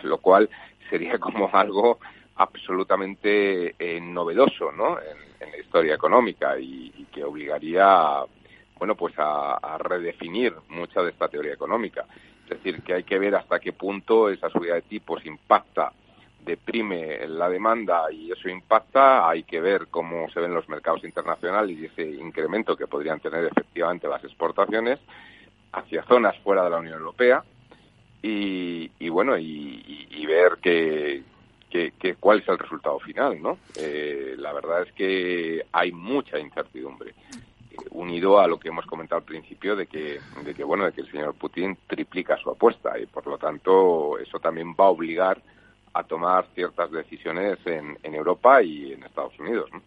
lo 0.04 0.18
cual 0.18 0.50
sería 0.90 1.18
como 1.20 1.50
algo 1.54 2.00
absolutamente 2.36 3.76
eh, 3.80 4.02
novedoso, 4.02 4.72
¿no? 4.74 5.00
En, 5.00 5.18
en, 5.40 5.52
la 5.52 5.58
historia 5.58 5.96
económica 5.96 6.60
y, 6.60 6.92
y, 6.98 7.06
que 7.06 7.24
obligaría, 7.24 8.24
bueno, 8.80 8.96
pues 8.96 9.14
a, 9.20 9.56
a 9.58 9.78
redefinir 9.78 10.56
mucha 10.70 11.04
de 11.04 11.12
esta 11.12 11.28
teoría 11.28 11.54
económica. 11.54 12.06
Es 12.44 12.50
decir, 12.50 12.82
que 12.82 12.96
hay 12.96 13.04
que 13.04 13.20
ver 13.20 13.36
hasta 13.36 13.60
qué 13.60 13.74
punto 13.74 14.30
esa 14.30 14.50
subida 14.50 14.74
de 14.74 14.82
tipos 14.82 15.24
impacta 15.26 15.92
deprime 16.50 17.28
la 17.28 17.50
demanda 17.50 18.12
y 18.12 18.32
eso 18.32 18.50
impacta, 18.50 19.30
hay 19.30 19.44
que 19.44 19.60
ver 19.60 19.88
cómo 19.90 20.30
se 20.32 20.40
ven 20.40 20.54
los 20.54 20.68
mercados 20.70 21.04
internacionales 21.04 21.78
y 21.78 21.86
ese 21.86 22.04
incremento 22.04 22.76
que 22.76 22.88
podrían 22.88 23.20
tener 23.20 23.46
efectivamente 23.46 24.08
las 24.08 24.24
exportaciones 24.24 25.00
hacia 25.72 26.04
zonas 26.04 26.38
fuera 26.40 26.64
de 26.64 26.70
la 26.72 26.78
Unión 26.78 26.98
Europea 27.00 27.44
y, 28.22 28.90
y 29.00 29.10
bueno, 29.10 29.38
y, 29.38 30.08
y, 30.10 30.26
ver 30.26 30.58
que, 30.62 31.24
que, 31.70 31.94
que, 32.00 32.16
cuál 32.16 32.40
es 32.40 32.50
el 32.50 32.58
resultado 32.58 33.00
final, 33.00 33.42
¿no? 33.42 33.60
Eh, 33.78 34.36
la 34.38 34.52
verdad 34.52 34.84
es 34.84 34.92
que 34.94 35.64
hay 35.72 35.92
mucha 35.92 36.38
incertidumbre 36.38 37.14
unido 37.92 38.40
a 38.40 38.48
lo 38.48 38.60
que 38.60 38.70
hemos 38.70 38.86
comentado 38.86 39.20
al 39.20 39.26
principio 39.26 39.76
de 39.76 39.88
que, 39.88 40.20
de 40.44 40.54
que 40.54 40.64
bueno 40.64 40.86
de 40.86 40.94
que 40.94 41.02
el 41.02 41.12
señor 41.12 41.34
Putin 41.36 41.78
triplica 41.88 42.38
su 42.38 42.50
apuesta 42.50 42.98
y 43.00 43.06
por 43.06 43.26
lo 43.28 43.38
tanto 43.38 44.18
eso 44.18 44.40
también 44.40 44.74
va 44.74 44.86
a 44.86 44.90
obligar 44.90 45.42
a 45.94 46.04
tomar 46.04 46.46
ciertas 46.54 46.92
decisiones 46.92 47.58
en, 47.66 47.98
en 48.04 48.16
Europa 48.16 48.62
y 48.62 48.94
en 48.94 49.04
Estados 49.04 49.38
Unidos. 49.40 49.70
¿no? 49.74 49.82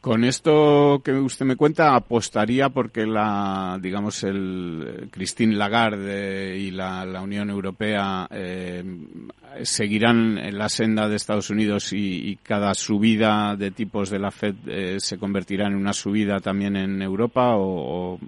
Con 0.00 0.22
esto 0.22 1.02
que 1.04 1.12
usted 1.12 1.44
me 1.44 1.56
cuenta, 1.56 1.96
apostaría 1.96 2.68
porque 2.68 3.04
la, 3.04 3.78
digamos, 3.80 4.22
el 4.22 5.08
Christine 5.10 5.56
Lagarde 5.56 6.56
y 6.56 6.70
la, 6.70 7.04
la 7.04 7.20
Unión 7.20 7.50
Europea 7.50 8.28
eh, 8.30 8.84
seguirán 9.62 10.38
en 10.38 10.56
la 10.56 10.68
senda 10.68 11.08
de 11.08 11.16
Estados 11.16 11.50
Unidos 11.50 11.92
y, 11.92 12.30
y, 12.30 12.36
cada 12.36 12.74
subida 12.74 13.56
de 13.56 13.72
tipos 13.72 14.08
de 14.08 14.20
la 14.20 14.30
Fed 14.30 14.54
eh, 14.68 15.00
se 15.00 15.18
convertirá 15.18 15.66
en 15.66 15.74
una 15.74 15.92
subida 15.92 16.38
también 16.38 16.76
en 16.76 17.02
Europa 17.02 17.56
o, 17.56 18.12
o 18.14 18.18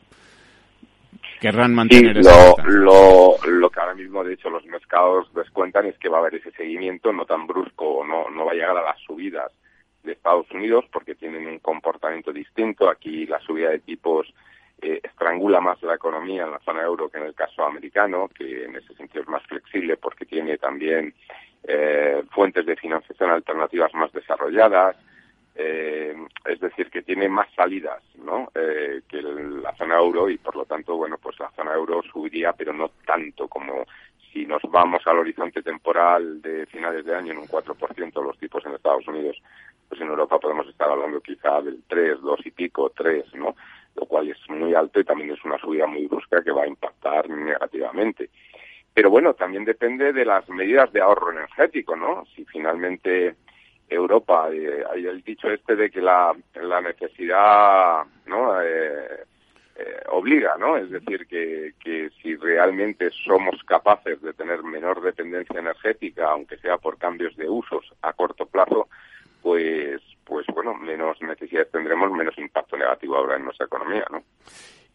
querrán 1.41 1.73
mantener 1.73 2.17
sí, 2.17 2.29
lo, 2.29 2.57
lo, 2.69 3.37
lo, 3.47 3.71
que 3.71 3.81
ahora 3.81 3.95
mismo, 3.95 4.25
de 4.25 4.35
hecho, 4.35 4.51
los 4.51 4.67
mercados 4.67 5.33
descuentan 5.35 5.87
es 5.87 5.97
que 5.99 6.09
va 6.09 6.17
a 6.19 6.21
haber 6.21 6.35
ese 6.35 6.51
seguimiento 6.51 7.13
no 7.13 7.25
tan 7.27 7.47
brusco, 7.47 8.05
no, 8.05 8.29
no 8.29 8.45
va 8.45 8.51
a 8.51 8.55
llegar 8.55 8.77
a 8.77 8.83
las 8.83 8.99
subidas 9.07 9.53
de 10.03 10.13
Estados 10.13 10.51
Unidos 10.51 10.85
porque 10.93 11.15
tienen 11.15 11.47
un 11.47 11.59
comportamiento 11.59 12.33
distinto. 12.33 12.89
Aquí 12.89 13.27
la 13.27 13.41
subida 13.41 13.71
de 13.71 13.81
tipos 13.81 14.33
eh, 14.81 15.01
estrangula 15.03 15.61
más 15.61 15.83
la 15.83 15.95
economía 15.95 16.45
en 16.45 16.53
la 16.53 16.61
zona 16.61 16.83
euro 16.83 17.09
que 17.09 17.19
en 17.19 17.25
el 17.25 17.35
caso 17.35 17.65
americano, 17.65 18.29
que 18.29 18.65
en 18.65 18.77
ese 18.77 18.95
sentido 18.95 19.23
es 19.23 19.29
más 19.29 19.43
flexible 19.45 19.97
porque 19.97 20.25
tiene 20.25 20.57
también 20.59 21.15
eh, 21.65 22.23
fuentes 22.31 22.65
de 22.65 22.77
financiación 22.77 23.31
alternativas 23.31 23.93
más 23.95 24.13
desarrolladas. 24.13 24.97
Eh, 25.57 26.15
es 26.47 26.61
decir, 26.61 26.89
que 26.91 27.03
tiene 27.03 27.29
más 27.29 27.49
salidas 27.55 28.01
¿no? 28.15 28.51
Eh, 28.55 29.03
que 29.09 29.21
la 29.21 29.75
zona 29.77 29.99
euro 29.99 30.31
y 30.31 30.39
por 30.39 30.57
lo 30.57 30.65
tanto, 30.65 30.97
bueno, 30.97 31.19
pues 31.19 31.39
la 31.41 31.51
zona 31.51 31.75
euro 31.75 32.03
subiría, 32.03 32.53
pero 32.53 32.73
no 32.73 32.91
tanto 33.05 33.49
como 33.49 33.85
si 34.33 34.47
nos 34.47 34.63
vamos 34.71 35.07
al 35.07 35.19
horizonte 35.19 35.63
temporal 35.63 36.41
de 36.43 36.67
finales 36.67 37.05
de 37.05 37.15
año 37.15 37.33
en 37.33 37.39
un 37.39 37.49
4% 37.49 38.25
los 38.25 38.39
tipos 38.39 38.65
en 38.65 38.75
Estados 38.75 39.07
Unidos, 39.09 39.41
pues 39.89 40.01
en 40.01 40.09
Europa 40.09 40.39
podemos 40.39 40.69
estar 40.69 40.89
hablando 40.89 41.21
quizá 41.21 41.61
del 41.61 41.83
3, 41.89 42.21
2 42.21 42.47
y 42.47 42.51
pico, 42.53 42.93
3, 42.97 43.35
¿no? 43.35 43.57
Lo 43.97 44.07
cual 44.07 44.31
es 44.31 44.39
muy 44.49 44.75
alto 44.75 45.01
y 45.01 45.05
también 45.05 45.33
es 45.33 45.45
una 45.45 45.59
subida 45.59 45.87
muy 45.87 46.07
brusca 46.07 46.43
que 46.43 46.53
va 46.53 46.63
a 46.63 46.69
impactar 46.69 47.29
negativamente. 47.29 48.31
Pero 48.95 49.11
bueno, 49.11 49.35
también 49.35 49.65
depende 49.65 50.13
de 50.13 50.25
las 50.25 50.49
medidas 50.49 50.93
de 50.93 51.01
ahorro 51.01 51.33
energético, 51.33 51.97
¿no? 51.97 52.25
Si 52.35 52.45
finalmente 52.45 53.35
Europa, 53.89 54.49
eh, 54.53 54.85
hay 54.93 55.07
el 55.07 55.23
dicho 55.23 55.51
este 55.51 55.75
de 55.75 55.91
que 55.91 56.01
la, 56.01 56.35
la 56.55 56.81
necesidad, 56.81 58.05
¿no? 58.27 58.63
Eh, 58.63 59.25
eh, 59.81 60.03
obliga, 60.09 60.57
¿no? 60.59 60.77
Es 60.77 60.91
decir, 60.91 61.27
que, 61.27 61.73
que 61.83 62.11
si 62.21 62.37
realmente 62.37 63.11
somos 63.25 63.63
capaces 63.65 64.21
de 64.21 64.35
tener 64.35 64.63
menor 64.63 65.01
dependencia 65.01 65.59
energética, 65.59 66.31
aunque 66.31 66.59
sea 66.59 66.77
por 66.77 66.99
cambios 66.99 67.35
de 67.37 67.49
usos 67.49 67.93
a 68.03 68.13
corto 68.13 68.45
plazo, 68.45 68.89
pues, 69.43 70.03
pues 70.25 70.47
bueno, 70.49 70.75
menos 70.75 71.21
necesidades 71.23 71.71
tendremos, 71.71 72.13
menos 72.13 72.37
impacto 72.37 72.77
negativo 72.77 73.17
habrá 73.17 73.37
en 73.37 73.45
nuestra 73.45 73.67
economía, 73.67 74.05
¿no? 74.11 74.23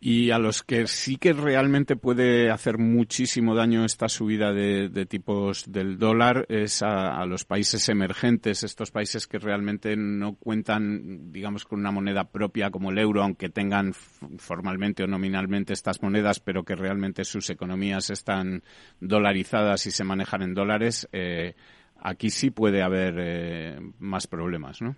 Y 0.08 0.30
a 0.30 0.38
los 0.38 0.62
que 0.62 0.86
sí 0.86 1.16
que 1.16 1.34
realmente 1.34 1.96
puede 1.96 2.52
hacer 2.52 2.78
muchísimo 2.78 3.56
daño 3.56 3.86
esta 3.86 4.08
subida 4.08 4.54
de, 4.54 5.08
tipos 5.08 5.64
del 5.66 5.98
dólar 5.98 6.46
es 6.48 6.84
a, 6.84 7.20
a, 7.20 7.26
los 7.26 7.44
países 7.44 7.90
emergentes, 7.90 8.62
estos 8.62 8.92
países 8.92 9.26
que 9.26 9.40
realmente 9.40 9.98
no 9.98 10.36
cuentan, 10.36 11.32
digamos, 11.32 11.66
con 11.66 11.80
una 11.80 11.90
moneda 11.90 12.26
propia 12.26 12.70
como 12.70 12.92
el 12.92 13.00
euro, 13.00 13.24
aunque 13.24 13.50
tengan 13.50 13.96
formalmente 13.96 15.02
o 15.02 15.08
nominalmente 15.08 15.74
estas 15.74 16.04
monedas, 16.04 16.40
pero 16.40 16.64
que 16.64 16.76
realmente 16.76 17.26
sus 17.26 17.50
economías 17.50 18.12
están 18.12 18.62
dolarizadas 19.00 19.88
y 19.88 19.90
se 19.90 20.04
manejan 20.04 20.44
en 20.44 20.54
dólares. 20.54 21.10
Eh, 21.14 21.56
aquí 22.00 22.30
sí 22.30 22.52
puede 22.52 22.84
haber 22.84 23.16
eh, 23.18 23.80
más 23.98 24.28
problemas, 24.28 24.84
¿no? 24.84 24.98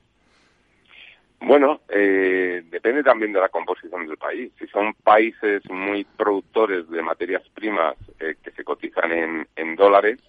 Bueno, 1.39 1.81
eh, 1.89 2.63
depende 2.69 3.03
también 3.03 3.31
de 3.31 3.39
la 3.39 3.49
composición 3.49 4.07
del 4.07 4.17
país. 4.17 4.51
Si 4.57 4.67
son 4.67 4.93
países 4.95 5.61
muy 5.69 6.03
productores 6.03 6.89
de 6.89 7.01
materias 7.01 7.43
primas 7.53 7.95
eh, 8.19 8.35
que 8.41 8.51
se 8.51 8.63
cotizan 8.63 9.47
en, 9.55 9.75
dólares, 9.75 10.19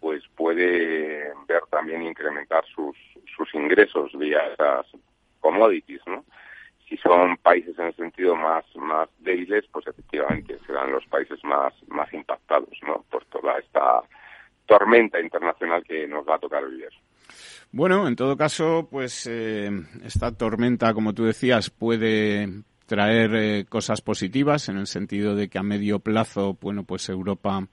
pues 0.00 0.22
puede 0.36 1.32
ver 1.48 1.62
también 1.70 2.02
incrementar 2.02 2.64
sus, 2.66 2.96
sus 3.34 3.54
ingresos 3.54 4.12
vía 4.18 4.40
esas 4.52 4.86
commodities, 5.40 6.02
¿no? 6.06 6.24
Si 6.86 6.98
son 6.98 7.38
países 7.38 7.78
en 7.78 7.86
el 7.86 7.96
sentido 7.96 8.36
más, 8.36 8.64
más 8.76 9.08
débiles, 9.20 9.64
pues 9.72 9.86
efectivamente 9.86 10.58
serán 10.66 10.92
los 10.92 11.06
países 11.06 11.42
más, 11.42 11.72
más 11.88 12.12
impactados, 12.12 12.78
¿no? 12.86 13.02
Por 13.10 13.24
toda 13.26 13.58
esta 13.58 14.02
tormenta 14.66 15.18
internacional 15.18 15.82
que 15.84 16.06
nos 16.06 16.28
va 16.28 16.34
a 16.34 16.38
tocar 16.38 16.68
vivir. 16.68 16.90
Bueno, 17.74 18.06
en 18.06 18.16
todo 18.16 18.36
caso, 18.36 18.86
pues 18.90 19.26
eh, 19.26 19.70
esta 20.04 20.32
tormenta, 20.32 20.92
como 20.92 21.14
tú 21.14 21.24
decías, 21.24 21.70
puede 21.70 22.64
traer 22.84 23.66
cosas 23.66 24.02
positivas 24.02 24.68
en 24.68 24.76
el 24.76 24.86
sentido 24.86 25.34
de 25.34 25.48
que 25.48 25.58
a 25.58 25.62
medio 25.62 25.98
plazo, 25.98 26.58
bueno, 26.60 26.84
pues 26.84 27.08
Europa 27.08 27.66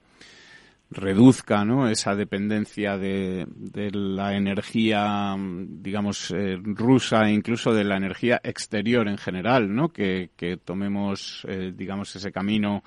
reduzca 0.90 1.64
¿no? 1.66 1.88
esa 1.88 2.16
dependencia 2.16 2.96
de, 2.96 3.46
la 3.92 4.34
energía, 4.34 5.36
digamos, 5.38 6.30
eh, 6.30 6.58
rusa 6.62 7.28
e 7.28 7.32
incluso 7.32 7.72
de 7.72 7.84
la 7.84 7.96
energía 7.96 8.40
exterior 8.42 9.06
en 9.06 9.18
general, 9.18 9.72
¿no? 9.74 9.90
que, 9.90 10.30
que 10.36 10.56
tomemos, 10.56 11.46
eh, 11.46 11.72
digamos, 11.76 12.16
ese 12.16 12.32
camino 12.32 12.82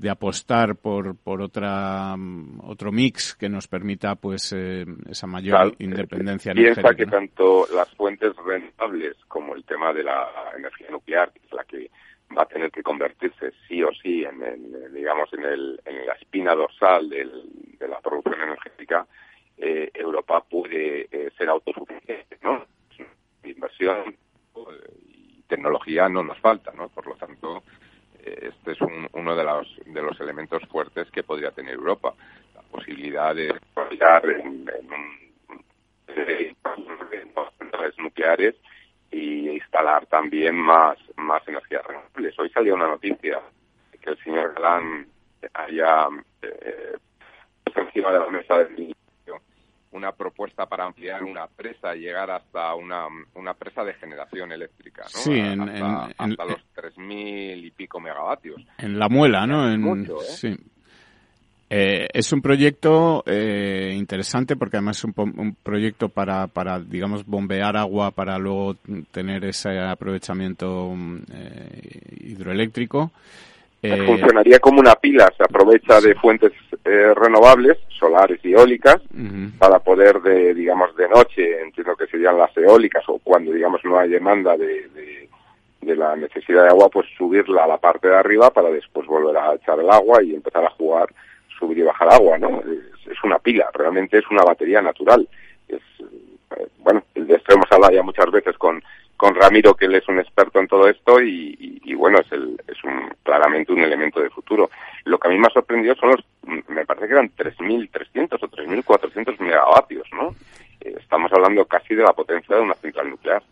de 0.00 0.08
apostar 0.08 0.76
por, 0.76 1.14
por 1.16 1.42
otra, 1.42 2.14
otro 2.62 2.90
mix 2.90 3.34
que 3.34 3.50
nos 3.50 3.68
permita 3.68 4.14
pues 4.14 4.52
eh, 4.56 4.86
esa 5.08 5.26
mayor 5.26 5.74
independencia 5.78 6.52
energética. 6.52 6.94
Piensa 6.94 6.96
que 6.96 7.06
tanto 7.06 7.66
las 7.74 7.90
fuentes 7.94 8.34
rentables 8.36 9.16
como 9.28 9.54
el 9.54 9.64
tema 9.64 9.92
de 9.92 10.04
la 10.04 10.26
energía 10.56 10.88
nuclear, 10.90 11.30
que 11.32 11.40
es 11.46 11.52
la 11.52 11.64
que 11.64 11.90
va 12.36 12.42
a 12.42 12.46
tener 12.46 12.70
que 12.70 12.82
convertirse 12.82 13.52
sí 13.68 13.82
o 13.82 13.90
sí 14.02 14.24
en, 14.24 14.92
digamos 14.94 15.30
en, 15.34 15.44
el, 15.44 15.80
en 15.84 16.06
la 16.06 16.14
espina 16.14 16.54
dorsal 16.54 17.10
del, 17.10 17.30
de 17.78 17.88
la 17.88 18.00
producción 18.00 18.40
energética 18.40 19.06
eh, 19.58 19.90
Europa 19.92 20.42
puede 20.48 21.08
eh, 21.10 21.30
ser 21.36 21.48
autosuficiente 21.48 22.38
no 22.42 22.64
inversión 23.42 24.14
eh, 24.54 24.60
y 25.08 25.42
tecnología 25.42 26.08
no 26.08 26.22
nos 26.22 26.38
falta 26.38 26.72
no 26.72 26.88
por 26.88 27.06
lo 27.06 27.16
tanto 27.16 27.64
este 28.40 28.72
es 28.72 28.78
uno 29.12 29.36
de 29.36 29.44
los 29.44 29.76
de 29.86 30.02
los 30.02 30.20
elementos 30.20 30.62
fuertes 30.68 31.10
que 31.10 31.22
podría 31.22 31.50
tener 31.50 31.74
Europa 31.74 32.14
la 32.54 32.62
posibilidad 32.62 33.34
de 33.34 33.52
desarrollar 33.52 34.30
en, 34.30 34.68
en 34.68 34.92
un, 34.92 35.20
nucleares 37.98 38.54
y 39.10 39.50
instalar 39.50 40.06
también 40.06 40.56
más, 40.56 40.96
más 41.16 41.46
energías 41.46 41.84
renovables. 41.86 42.38
Hoy 42.38 42.50
salió 42.50 42.74
una 42.74 42.88
noticia 42.88 43.40
de 43.92 43.98
que 43.98 44.10
el 44.10 44.18
señor 44.24 44.54
Galán 44.54 45.06
haya 45.54 46.08
eh, 46.42 46.96
encima 47.74 48.12
de 48.12 48.18
la 48.18 48.28
mesa 48.28 48.58
del 48.58 48.94
una 49.92 50.12
propuesta 50.12 50.66
para 50.66 50.84
ampliar 50.84 51.24
una 51.24 51.48
presa 51.48 51.96
y 51.96 52.02
llegar 52.02 52.30
hasta 52.30 52.74
una, 52.74 53.08
una 53.34 53.54
presa 53.54 53.82
de 53.84 53.94
generación 53.94 54.52
eléctrica, 54.52 55.02
¿no? 55.02 55.08
Sí, 55.08 55.40
hasta, 55.40 56.44
los 56.44 56.62
3.000 56.80 57.64
y 57.64 57.70
pico 57.70 58.00
megavatios. 58.00 58.60
En 58.78 58.98
la 58.98 59.08
muela, 59.08 59.46
¿no? 59.46 59.70
En, 59.70 59.80
mucho, 59.80 60.22
¿eh? 60.22 60.26
Sí. 60.26 60.56
Eh, 61.72 62.08
es 62.12 62.32
un 62.32 62.42
proyecto 62.42 63.22
eh, 63.24 63.94
interesante 63.96 64.56
porque 64.56 64.78
además 64.78 64.98
es 64.98 65.04
un, 65.04 65.56
proyecto 65.62 66.08
para, 66.08 66.48
para, 66.48 66.80
digamos, 66.80 67.24
bombear 67.24 67.76
agua 67.76 68.10
para 68.10 68.38
luego 68.38 68.74
tener 69.12 69.44
ese 69.44 69.78
aprovechamiento 69.78 70.92
eh, 71.32 71.80
hidroeléctrico. 72.22 73.12
Eh, 73.82 74.04
Funcionaría 74.04 74.58
como 74.58 74.80
una 74.80 74.96
pila, 74.96 75.32
se 75.36 75.44
aprovecha 75.44 76.00
de 76.00 76.16
fuentes 76.16 76.52
renovables, 76.82 77.78
solares 77.88 78.40
y 78.44 78.52
eólicas, 78.52 78.96
para 79.58 79.78
poder, 79.78 80.20
de, 80.22 80.52
digamos, 80.54 80.94
de 80.96 81.08
noche, 81.08 81.62
entiendo 81.62 81.94
que 81.94 82.06
serían 82.08 82.36
las 82.36 82.54
eólicas, 82.56 83.04
o 83.06 83.20
cuando, 83.22 83.52
digamos, 83.52 83.80
no 83.84 83.96
hay 83.96 84.10
demanda 84.10 84.56
de, 84.56 84.88
de, 84.88 85.29
de 85.80 85.96
la 85.96 86.14
necesidad 86.16 86.64
de 86.64 86.68
agua, 86.70 86.88
pues 86.90 87.06
subirla 87.16 87.64
a 87.64 87.68
la 87.68 87.78
parte 87.78 88.08
de 88.08 88.16
arriba 88.16 88.50
para 88.50 88.70
después 88.70 89.06
volver 89.06 89.36
a 89.36 89.54
echar 89.54 89.78
el 89.80 89.90
agua 89.90 90.22
y 90.22 90.34
empezar 90.34 90.64
a 90.64 90.70
jugar 90.70 91.08
subir 91.58 91.78
y 91.78 91.82
bajar 91.82 92.12
agua, 92.12 92.38
¿no? 92.38 92.60
Es, 92.60 93.22
una 93.22 93.38
pila, 93.38 93.68
realmente 93.74 94.18
es 94.18 94.24
una 94.30 94.42
batería 94.42 94.80
natural. 94.80 95.28
Es, 95.68 95.82
eh, 96.56 96.66
bueno, 96.78 97.02
de 97.14 97.34
esto 97.34 97.54
hemos 97.54 97.70
hablado 97.70 97.92
ya 97.92 98.02
muchas 98.02 98.30
veces 98.30 98.56
con, 98.56 98.82
con 99.16 99.34
Ramiro, 99.34 99.74
que 99.74 99.84
él 99.84 99.94
es 99.94 100.08
un 100.08 100.18
experto 100.18 100.58
en 100.58 100.68
todo 100.68 100.88
esto 100.88 101.20
y, 101.20 101.80
y, 101.84 101.94
bueno, 101.94 102.18
es, 102.18 102.32
el, 102.32 102.58
es 102.66 102.82
un, 102.82 103.12
claramente 103.22 103.72
un 103.72 103.80
elemento 103.80 104.20
de 104.20 104.30
futuro. 104.30 104.70
Lo 105.04 105.18
que 105.18 105.28
a 105.28 105.30
mí 105.30 105.38
me 105.38 105.46
ha 105.46 105.50
sorprendido 105.50 105.94
son 105.96 106.12
los, 106.12 106.24
me 106.68 106.86
parece 106.86 107.06
que 107.06 107.12
eran 107.12 107.30
3.300 107.36 108.38
o 108.40 108.48
3.400 108.48 109.38
megavatios, 109.38 110.08
¿no? 110.12 110.34
Eh, 110.80 110.94
estamos 110.98 111.30
hablando 111.32 111.66
casi 111.66 111.94
de 111.94 112.02
la 112.02 112.14
potencia 112.14 112.56
de 112.56 112.62
una 112.62 112.74
central 112.74 113.10
nuclear. 113.10 113.42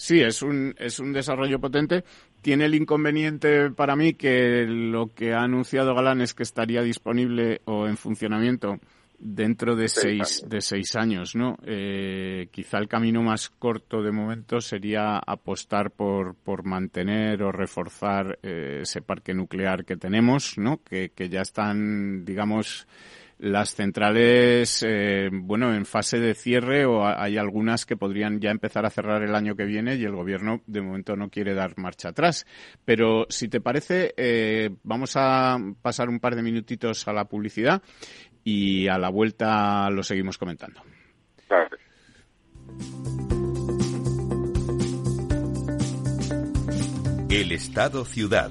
Sí, 0.00 0.18
es 0.22 0.40
un, 0.40 0.74
es 0.78 0.98
un 0.98 1.12
desarrollo 1.12 1.60
potente. 1.60 2.04
Tiene 2.40 2.64
el 2.64 2.74
inconveniente 2.74 3.70
para 3.70 3.96
mí 3.96 4.14
que 4.14 4.64
lo 4.66 5.12
que 5.12 5.34
ha 5.34 5.42
anunciado 5.42 5.94
Galán 5.94 6.22
es 6.22 6.32
que 6.32 6.42
estaría 6.42 6.80
disponible 6.80 7.60
o 7.66 7.86
en 7.86 7.98
funcionamiento 7.98 8.78
dentro 9.18 9.76
de 9.76 9.90
seis, 9.90 10.42
de 10.48 10.62
seis 10.62 10.96
años, 10.96 11.36
¿no? 11.36 11.58
Eh, 11.66 12.48
quizá 12.50 12.78
el 12.78 12.88
camino 12.88 13.22
más 13.22 13.50
corto 13.50 14.02
de 14.02 14.10
momento 14.10 14.62
sería 14.62 15.18
apostar 15.18 15.90
por, 15.90 16.34
por 16.34 16.64
mantener 16.64 17.42
o 17.42 17.52
reforzar 17.52 18.38
eh, 18.42 18.78
ese 18.80 19.02
parque 19.02 19.34
nuclear 19.34 19.84
que 19.84 19.98
tenemos, 19.98 20.56
¿no? 20.56 20.82
Que, 20.82 21.10
que 21.10 21.28
ya 21.28 21.42
están, 21.42 22.24
digamos, 22.24 22.88
las 23.40 23.74
centrales, 23.74 24.84
eh, 24.86 25.30
bueno, 25.32 25.74
en 25.74 25.86
fase 25.86 26.20
de 26.20 26.34
cierre 26.34 26.84
o 26.84 27.06
hay 27.06 27.38
algunas 27.38 27.86
que 27.86 27.96
podrían 27.96 28.38
ya 28.38 28.50
empezar 28.50 28.84
a 28.84 28.90
cerrar 28.90 29.22
el 29.22 29.34
año 29.34 29.56
que 29.56 29.64
viene 29.64 29.96
y 29.96 30.04
el 30.04 30.14
gobierno 30.14 30.60
de 30.66 30.82
momento 30.82 31.16
no 31.16 31.30
quiere 31.30 31.54
dar 31.54 31.78
marcha 31.78 32.10
atrás. 32.10 32.46
Pero 32.84 33.26
si 33.30 33.48
te 33.48 33.62
parece, 33.62 34.12
eh, 34.16 34.70
vamos 34.82 35.12
a 35.16 35.56
pasar 35.80 36.10
un 36.10 36.20
par 36.20 36.36
de 36.36 36.42
minutitos 36.42 37.08
a 37.08 37.14
la 37.14 37.24
publicidad 37.24 37.82
y 38.44 38.88
a 38.88 38.98
la 38.98 39.08
vuelta 39.08 39.88
lo 39.90 40.02
seguimos 40.02 40.36
comentando. 40.36 40.82
El 47.30 47.52
Estado 47.52 48.04
Ciudad 48.04 48.50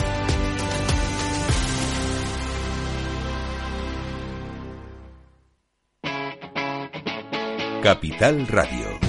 Capital 7.81 8.45
Radio. 8.45 8.99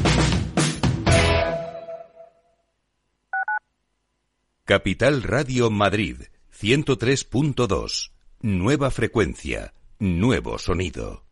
Capital 4.64 5.22
Radio 5.22 5.70
Madrid, 5.70 6.22
103.2. 6.58 8.12
Nueva 8.40 8.90
frecuencia, 8.90 9.74
nuevo 9.98 10.56
sonido. 10.56 11.31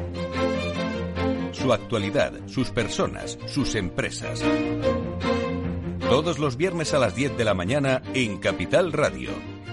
su 1.61 1.73
actualidad, 1.73 2.33
sus 2.47 2.71
personas, 2.71 3.37
sus 3.45 3.75
empresas. 3.75 4.43
Todos 5.99 6.39
los 6.39 6.57
viernes 6.57 6.95
a 6.95 6.99
las 6.99 7.15
10 7.15 7.37
de 7.37 7.45
la 7.45 7.53
mañana 7.53 8.01
en 8.15 8.39
Capital 8.39 8.91
Radio, 8.91 9.29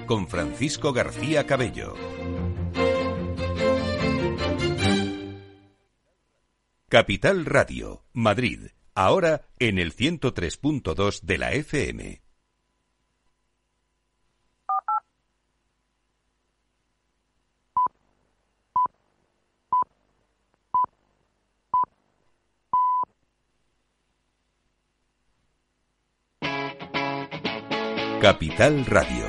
con 0.06 0.28
Francisco 0.28 0.92
García 0.92 1.46
Cabello. 1.46 1.94
Capital 6.90 7.46
Radio, 7.46 8.04
Madrid, 8.12 8.66
ahora 8.94 9.48
en 9.58 9.78
el 9.78 9.96
103.2 9.96 11.22
de 11.22 11.38
la 11.38 11.52
FM. 11.52 12.27
Capital 28.20 28.84
Radio. 28.84 29.24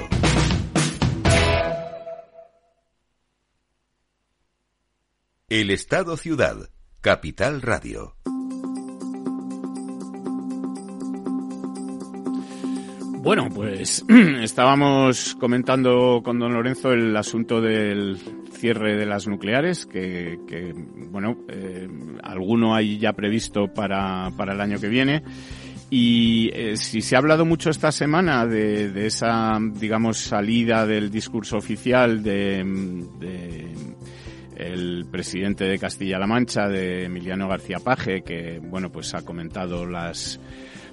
El 5.48 5.70
Estado 5.70 6.18
Ciudad. 6.18 6.58
Capital 7.00 7.62
Radio. 7.62 8.16
Bueno, 13.22 13.50
pues 13.54 14.04
estábamos 14.42 15.36
comentando 15.36 16.22
con 16.24 16.40
don 16.40 16.54
Lorenzo 16.54 16.92
el 16.92 17.16
asunto 17.16 17.62
del 17.62 18.18
cierre 18.52 18.98
de 18.98 19.06
las 19.06 19.28
nucleares, 19.28 19.86
que, 19.86 20.74
bueno, 21.12 21.38
eh, 21.48 21.88
alguno 22.24 22.74
hay 22.74 22.98
ya 22.98 23.14
previsto 23.14 23.72
para, 23.72 24.32
para 24.36 24.54
el 24.54 24.62
año 24.62 24.80
que 24.80 24.88
viene. 24.88 25.22
Y 25.92 26.52
eh, 26.54 26.78
si 26.78 27.02
se 27.02 27.16
ha 27.16 27.20
hablado 27.20 27.46
mucho 27.46 27.72
esta 27.72 27.92
semana 27.92 28.46
de, 28.46 28.92
de, 28.92 29.08
esa, 29.08 29.58
digamos, 29.60 30.18
salida 30.18 30.86
del 30.86 31.10
discurso 31.10 31.58
oficial 31.58 32.22
de, 32.22 32.64
de 33.20 33.68
el 34.56 35.06
presidente 35.10 35.64
de 35.64 35.80
Castilla-La 35.80 36.28
Mancha, 36.28 36.68
de 36.68 37.06
Emiliano 37.06 37.48
García 37.48 37.80
Paje, 37.80 38.22
que, 38.22 38.60
bueno, 38.62 38.92
pues 38.92 39.14
ha 39.14 39.24
comentado 39.24 39.86
las 39.86 40.40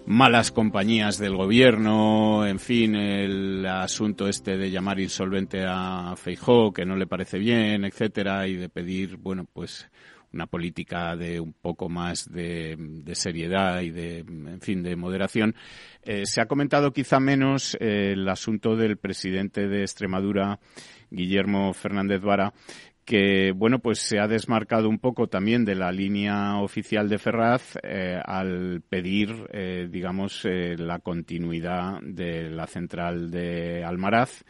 malas 0.06 0.52
compañías 0.52 1.18
del 1.18 1.36
gobierno, 1.36 2.46
en 2.46 2.60
fin, 2.60 2.94
el 2.94 3.66
asunto 3.66 4.28
este 4.28 4.56
de 4.56 4.70
llamar 4.70 5.00
insolvente 5.00 5.64
a 5.66 6.14
Feijó, 6.16 6.72
que 6.72 6.86
no 6.86 6.96
le 6.96 7.08
parece 7.08 7.38
bien, 7.38 7.84
etcétera, 7.84 8.46
y 8.46 8.54
de 8.54 8.68
pedir, 8.68 9.16
bueno, 9.16 9.44
pues 9.52 9.90
una 10.36 10.46
política 10.46 11.16
de 11.16 11.40
un 11.40 11.54
poco 11.54 11.88
más 11.88 12.30
de, 12.30 12.76
seriedad 13.14 13.80
y 13.80 13.90
de, 13.90 14.18
en 14.18 14.60
fin, 14.60 14.82
de 14.82 14.94
moderación. 14.94 15.54
Eh, 16.02 16.22
se 16.26 16.40
ha 16.40 16.46
comentado 16.46 16.92
quizá 16.92 17.18
menos 17.18 17.76
eh, 17.80 18.12
el 18.12 18.28
asunto 18.28 18.76
del 18.76 18.98
presidente 18.98 19.66
de 19.66 19.80
Extremadura, 19.80 20.60
Guillermo 21.10 21.72
Fernández 21.72 22.20
Vara, 22.20 22.52
que 23.04 23.52
bueno 23.52 23.78
pues 23.78 24.00
se 24.00 24.18
ha 24.18 24.26
desmarcado 24.26 24.88
un 24.88 24.98
poco 24.98 25.28
también 25.28 25.64
de 25.64 25.76
la 25.76 25.92
línea 25.92 26.58
oficial 26.58 27.08
de 27.08 27.18
Ferraz 27.18 27.78
eh, 27.84 28.20
al 28.22 28.82
pedir 28.88 29.48
digamos 29.88 30.42
la 30.44 30.98
continuidad 30.98 32.00
de 32.02 32.50
la 32.50 32.66
central 32.66 33.30
de 33.30 33.84
Almaraz 33.84 34.42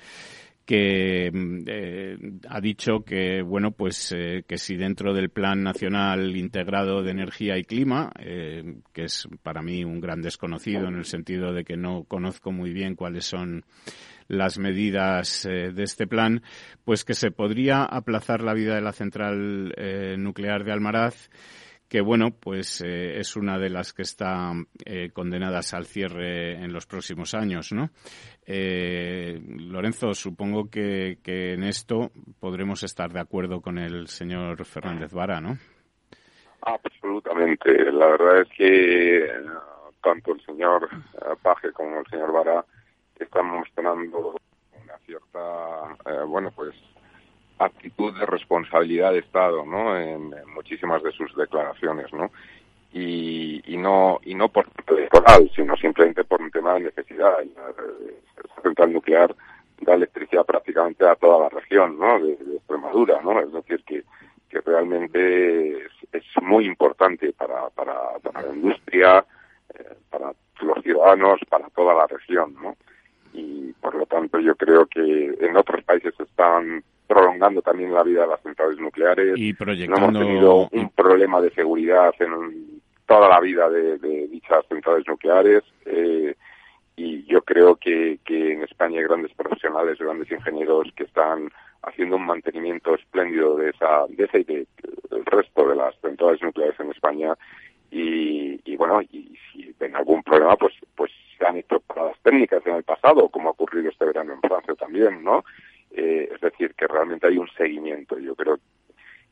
que 0.66 1.30
mm, 1.32 2.46
ha 2.48 2.60
dicho 2.60 3.04
que 3.04 3.40
bueno 3.40 3.70
pues 3.70 4.14
que 4.46 4.58
si 4.58 4.76
dentro 4.76 5.14
del 5.14 5.30
plan 5.30 5.62
nacional 5.62 6.36
integrado 6.36 7.02
de 7.02 7.12
energía 7.12 7.56
y 7.56 7.64
clima 7.64 8.12
que 8.16 9.04
es 9.04 9.28
para 9.42 9.62
mí 9.62 9.84
un 9.84 10.00
gran 10.00 10.20
desconocido 10.20 10.88
en 10.88 10.96
el 10.96 11.04
sentido 11.04 11.52
de 11.52 11.64
que 11.64 11.76
no 11.76 12.04
conozco 12.04 12.52
muy 12.52 12.72
bien 12.72 12.96
cuáles 12.96 13.24
son 13.24 13.64
las 14.28 14.58
medidas 14.58 15.46
eh, 15.46 15.72
de 15.72 15.82
este 15.82 16.06
plan, 16.06 16.42
pues 16.84 17.04
que 17.04 17.14
se 17.14 17.30
podría 17.30 17.84
aplazar 17.84 18.42
la 18.42 18.54
vida 18.54 18.74
de 18.74 18.80
la 18.80 18.92
central 18.92 19.72
eh, 19.76 20.16
nuclear 20.18 20.64
de 20.64 20.72
Almaraz 20.72 21.30
que 21.88 22.00
bueno, 22.00 22.30
pues 22.30 22.80
eh, 22.80 23.18
es 23.18 23.36
una 23.36 23.58
de 23.58 23.70
las 23.70 23.92
que 23.92 24.02
está 24.02 24.52
condenadas 25.12 25.74
al 25.74 25.86
cierre 25.86 26.52
en 26.54 26.72
los 26.72 26.86
próximos 26.86 27.34
años, 27.34 27.72
¿no? 27.72 27.90
Lorenzo, 28.46 30.14
supongo 30.14 30.70
que, 30.70 31.18
que, 31.22 31.54
en 31.54 31.64
esto 31.64 32.10
podremos 32.40 32.82
estar 32.82 33.12
de 33.12 33.20
acuerdo 33.20 33.60
con 33.60 33.78
el 33.78 34.06
señor 34.08 34.64
Fernández 34.64 35.12
Vara, 35.12 35.40
¿no? 35.40 35.56
Absolutamente. 36.62 37.92
La 37.92 38.06
verdad 38.06 38.42
es 38.42 38.48
que 38.56 39.28
tanto 40.02 40.32
el 40.32 40.40
señor 40.42 40.88
Paje 41.42 41.72
como 41.72 42.00
el 42.00 42.06
señor 42.06 42.32
Vara 42.32 42.64
están 43.18 43.46
mostrando 43.46 44.36
una 44.82 44.98
cierta, 45.04 45.96
eh, 46.06 46.24
bueno, 46.26 46.50
pues 46.54 46.74
actitud 47.58 48.18
de 48.18 48.26
responsabilidad 48.26 49.12
de 49.12 49.20
Estado, 49.20 49.64
¿no? 49.64 49.98
En, 49.98 50.34
muchísimas 50.54 51.02
de 51.02 51.12
sus 51.12 51.34
declaraciones, 51.36 52.12
¿no? 52.12 52.30
Y, 52.92 53.62
y 53.66 53.76
no 53.76 54.20
y 54.24 54.34
no 54.34 54.48
por 54.48 54.66
electoral, 54.88 55.50
sino 55.54 55.76
simplemente 55.76 56.24
por 56.24 56.40
un 56.40 56.50
tema 56.50 56.74
de 56.74 56.80
necesidad. 56.80 57.38
La 57.56 58.62
central 58.62 58.92
nuclear 58.92 59.34
da 59.80 59.94
electricidad 59.94 60.44
prácticamente 60.44 61.06
a 61.06 61.14
toda 61.14 61.40
la 61.40 61.48
región, 61.48 61.98
¿no? 61.98 62.18
De, 62.20 62.32
Extremadura, 62.56 63.20
¿no? 63.22 63.40
Es 63.40 63.52
decir, 63.52 63.84
que, 63.84 64.02
que 64.48 64.60
realmente 64.60 65.86
es, 66.12 66.24
muy 66.42 66.66
importante 66.66 67.32
para, 67.32 67.68
para, 67.70 68.18
para 68.22 68.42
la 68.42 68.54
industria, 68.54 69.24
eh, 69.74 69.94
para 70.10 70.32
los 70.60 70.82
ciudadanos, 70.82 71.40
para 71.48 71.68
toda 71.70 71.94
la 71.94 72.06
región, 72.06 72.54
¿no? 72.60 72.76
y 73.36 73.72
por 73.74 73.94
lo 73.94 74.06
tanto 74.06 74.40
yo 74.40 74.54
creo 74.56 74.86
que 74.86 75.36
en 75.40 75.56
otros 75.56 75.84
países 75.84 76.14
están 76.18 76.82
prolongando 77.06 77.62
también 77.62 77.94
la 77.94 78.02
vida 78.02 78.22
de 78.22 78.28
las 78.28 78.42
centrales 78.42 78.78
nucleares. 78.78 79.36
Y 79.36 79.54
No 79.88 79.96
hemos 79.96 80.12
tenido 80.12 80.68
un 80.70 80.88
problema 80.90 81.40
de 81.40 81.50
seguridad 81.50 82.14
en 82.20 82.80
toda 83.06 83.28
la 83.28 83.40
vida 83.40 83.68
de, 83.70 83.98
dichas 84.28 84.64
centrales 84.68 85.06
nucleares. 85.06 85.62
Eh, 85.84 86.34
y 86.96 87.24
yo 87.24 87.42
creo 87.42 87.76
que, 87.76 88.18
que 88.24 88.52
en 88.52 88.62
España 88.62 88.98
hay 88.98 89.04
grandes 89.04 89.32
profesionales, 89.34 89.98
grandes 89.98 90.30
ingenieros 90.30 90.90
que 90.96 91.04
están 91.04 91.50
haciendo 91.82 92.16
un 92.16 92.26
mantenimiento 92.26 92.94
espléndido 92.94 93.56
de 93.56 93.70
esa, 93.70 94.06
de 94.08 94.24
esa 94.24 94.38
y 94.38 94.44
del 94.44 94.66
resto 95.26 95.68
de 95.68 95.76
las 95.76 95.94
centrales 96.00 96.42
nucleares 96.42 96.78
en 96.80 96.90
España. 96.90 97.34
Y, 97.90 98.60
y 98.64 98.76
bueno, 98.76 99.00
y 99.02 99.38
si 99.52 99.74
ven 99.78 99.94
algún 99.94 100.22
problema, 100.22 100.56
pues, 100.56 100.74
pues 100.94 101.12
se 101.38 101.46
han 101.46 101.56
hecho 101.56 101.80
paradas 101.80 102.16
técnicas 102.22 102.66
en 102.66 102.76
el 102.76 102.82
pasado, 102.82 103.28
como 103.28 103.48
ha 103.48 103.52
ocurrido 103.52 103.90
este 103.90 104.04
verano 104.04 104.34
en 104.34 104.40
Francia 104.40 104.74
también, 104.74 105.22
¿no? 105.22 105.44
Eh, 105.96 106.28
es 106.30 106.40
decir, 106.42 106.74
que 106.74 106.86
realmente 106.86 107.26
hay 107.26 107.38
un 107.38 107.48
seguimiento. 107.56 108.18
Yo 108.18 108.34
creo 108.34 108.58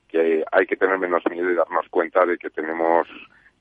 que 0.08 0.42
hay 0.50 0.66
que 0.66 0.76
tener 0.76 0.98
menos 0.98 1.22
miedo 1.30 1.50
y 1.50 1.54
darnos 1.54 1.86
cuenta 1.90 2.24
de 2.24 2.38
que 2.38 2.48
tenemos, 2.48 3.06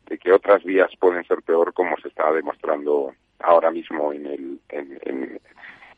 de 0.08 0.18
que 0.18 0.32
otras 0.32 0.64
vías 0.64 0.90
pueden 0.98 1.26
ser 1.26 1.42
peor, 1.42 1.74
como 1.74 1.98
se 1.98 2.08
está 2.08 2.32
demostrando 2.32 3.14
ahora 3.40 3.72
mismo 3.72 4.14
en 4.14 4.26
el, 4.26 4.60
en, 4.70 5.00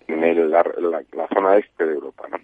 en, 0.08 0.24
el, 0.24 0.50
la, 0.50 0.64
la 1.12 1.28
zona 1.28 1.58
este 1.58 1.86
de 1.86 1.94
Europa, 1.94 2.28
¿no? 2.30 2.40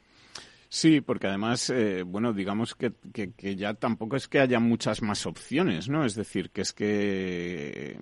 Sí, 0.73 1.01
porque 1.01 1.27
además, 1.27 1.69
eh, 1.69 2.03
bueno, 2.03 2.31
digamos 2.31 2.75
que, 2.75 2.93
que, 3.13 3.55
ya 3.57 3.73
tampoco 3.73 4.15
es 4.15 4.29
que 4.29 4.39
haya 4.39 4.57
muchas 4.61 5.01
más 5.01 5.25
opciones, 5.25 5.89
¿no? 5.89 6.05
Es 6.05 6.15
decir, 6.15 6.49
que 6.51 6.61
es 6.61 6.71
que 6.71 7.97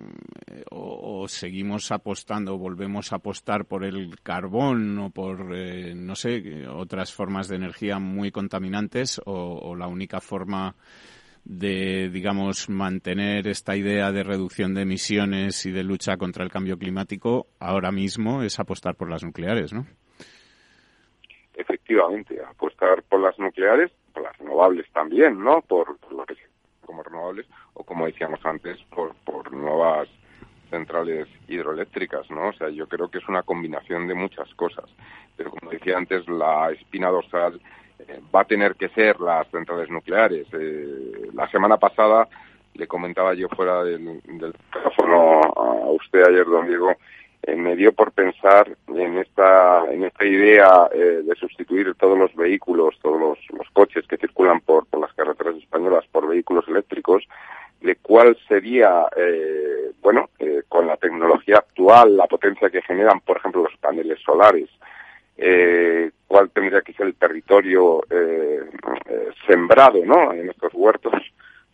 eh, 0.46 0.64
o, 0.70 1.26
seguimos 1.26 1.90
apostando, 1.90 2.54
o 2.54 2.58
volvemos 2.58 3.12
a 3.12 3.16
apostar 3.16 3.64
por 3.64 3.84
el 3.84 4.20
carbón 4.20 4.96
o 5.00 5.10
por, 5.10 5.52
eh, 5.52 5.96
no 5.96 6.14
sé, 6.14 6.68
otras 6.68 7.12
formas 7.12 7.48
de 7.48 7.56
energía 7.56 7.98
muy 7.98 8.30
contaminantes 8.30 9.20
o, 9.26 9.74
la 9.74 9.88
única 9.88 10.20
forma 10.20 10.76
de, 11.44 12.08
digamos, 12.08 12.68
mantener 12.68 13.48
esta 13.48 13.76
idea 13.76 14.12
de 14.12 14.22
reducción 14.22 14.74
de 14.74 14.82
emisiones 14.82 15.66
y 15.66 15.72
de 15.72 15.82
lucha 15.82 16.16
contra 16.18 16.44
el 16.44 16.52
cambio 16.52 16.78
climático 16.78 17.48
ahora 17.58 17.90
mismo 17.90 18.44
es 18.44 18.60
apostar 18.60 18.94
por 18.94 19.10
las 19.10 19.24
nucleares, 19.24 19.72
¿no? 19.72 19.88
Efectivamente, 21.60 22.40
apostar 22.42 23.02
por 23.02 23.20
las 23.20 23.38
nucleares, 23.38 23.90
por 24.12 24.22
las 24.22 24.36
renovables 24.38 24.86
también, 24.92 25.42
¿no? 25.42 25.60
Por, 25.62 25.96
lo 26.10 26.24
que 26.24 26.36
como 26.84 27.02
renovables, 27.02 27.46
o 27.74 27.84
como 27.84 28.06
decíamos 28.06 28.40
antes, 28.44 28.78
por, 28.94 29.14
por 29.24 29.52
nuevas 29.52 30.08
centrales 30.70 31.28
hidroeléctricas, 31.48 32.30
¿no? 32.30 32.48
O 32.48 32.52
sea, 32.52 32.68
yo 32.70 32.88
creo 32.88 33.08
que 33.08 33.18
es 33.18 33.28
una 33.28 33.42
combinación 33.42 34.08
de 34.08 34.14
muchas 34.14 34.52
cosas. 34.54 34.86
Pero 35.36 35.50
como 35.50 35.70
decía 35.70 35.96
antes, 35.96 36.26
la 36.28 36.70
espina 36.70 37.08
dorsal 37.08 37.60
eh, 37.98 38.20
va 38.34 38.40
a 38.40 38.44
tener 38.44 38.74
que 38.76 38.88
ser 38.90 39.20
las 39.20 39.48
centrales 39.48 39.90
nucleares. 39.90 40.46
Eh, 40.52 41.30
la 41.34 41.48
semana 41.50 41.76
pasada 41.76 42.28
le 42.74 42.86
comentaba 42.86 43.34
yo 43.34 43.48
fuera 43.48 43.84
del, 43.84 44.20
del 44.22 44.54
teléfono 44.72 45.40
a 45.56 45.90
usted 45.90 46.24
ayer, 46.24 46.46
don 46.46 46.66
Diego, 46.66 46.94
eh, 47.42 47.56
me 47.56 47.74
dio 47.74 47.92
por 47.92 48.12
pensar 48.12 48.70
en 48.88 49.18
esta 49.18 49.84
en 49.90 50.04
esta 50.04 50.24
idea 50.26 50.90
eh, 50.92 51.22
de 51.24 51.34
sustituir 51.36 51.94
todos 51.94 52.18
los 52.18 52.34
vehículos, 52.34 52.98
todos 53.00 53.18
los, 53.18 53.38
coches 53.72 54.06
que 54.06 54.18
circulan 54.18 54.60
por, 54.60 54.84
por, 54.86 55.00
las 55.00 55.12
carreteras 55.14 55.56
españolas 55.56 56.04
por 56.12 56.28
vehículos 56.28 56.68
eléctricos, 56.68 57.24
de 57.80 57.96
cuál 57.96 58.36
sería, 58.46 59.06
eh, 59.16 59.92
bueno, 60.02 60.28
con 60.68 60.86
la 60.86 60.98
tecnología 60.98 61.56
actual, 61.56 62.16
la 62.16 62.26
potencia 62.26 62.68
que 62.68 62.82
generan, 62.82 63.20
por 63.20 63.38
ejemplo, 63.38 63.62
los 63.62 63.76
paneles 63.78 64.18
solares, 64.20 64.68
cuál 66.26 66.50
tendría 66.50 66.82
que 66.82 66.92
ser 66.92 67.06
el 67.06 67.14
territorio 67.14 68.02
sembrado, 69.46 70.04
¿no? 70.04 70.32
En 70.32 70.50
estos 70.50 70.74
huertos 70.74 71.14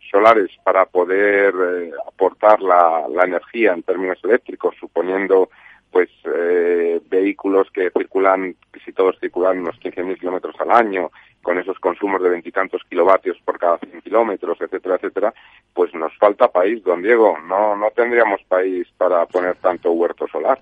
solares 0.09 0.49
para 0.63 0.85
poder 0.85 1.53
eh, 1.53 1.91
aportar 2.07 2.61
la, 2.61 3.05
energía 3.23 3.73
en 3.73 3.83
términos 3.83 4.19
eléctricos, 4.23 4.75
suponiendo 4.79 5.49
pues 5.91 6.09
eh, 6.25 7.01
vehículos 7.09 7.69
que 7.71 7.89
circulan, 7.91 8.55
si 8.83 8.91
todos 8.93 9.19
circulan 9.19 9.59
unos 9.59 9.79
15.000 9.79 10.19
kilómetros 10.19 10.55
al 10.59 10.71
año, 10.71 11.11
con 11.41 11.57
esos 11.57 11.79
consumos 11.79 12.21
de 12.21 12.29
veintitantos 12.29 12.81
kilovatios 12.89 13.37
por 13.43 13.57
cada 13.57 13.77
100 13.77 14.01
kilómetros, 14.01 14.59
etcétera, 14.59 14.95
etcétera, 14.95 15.33
pues 15.73 15.93
nos 15.93 16.15
falta 16.17 16.51
país, 16.51 16.83
don 16.83 17.01
Diego. 17.01 17.37
No, 17.47 17.75
no 17.75 17.89
tendríamos 17.91 18.41
país 18.49 18.87
para 18.97 19.25
poner 19.25 19.55
tanto 19.55 19.91
huerto 19.91 20.27
solar. 20.27 20.59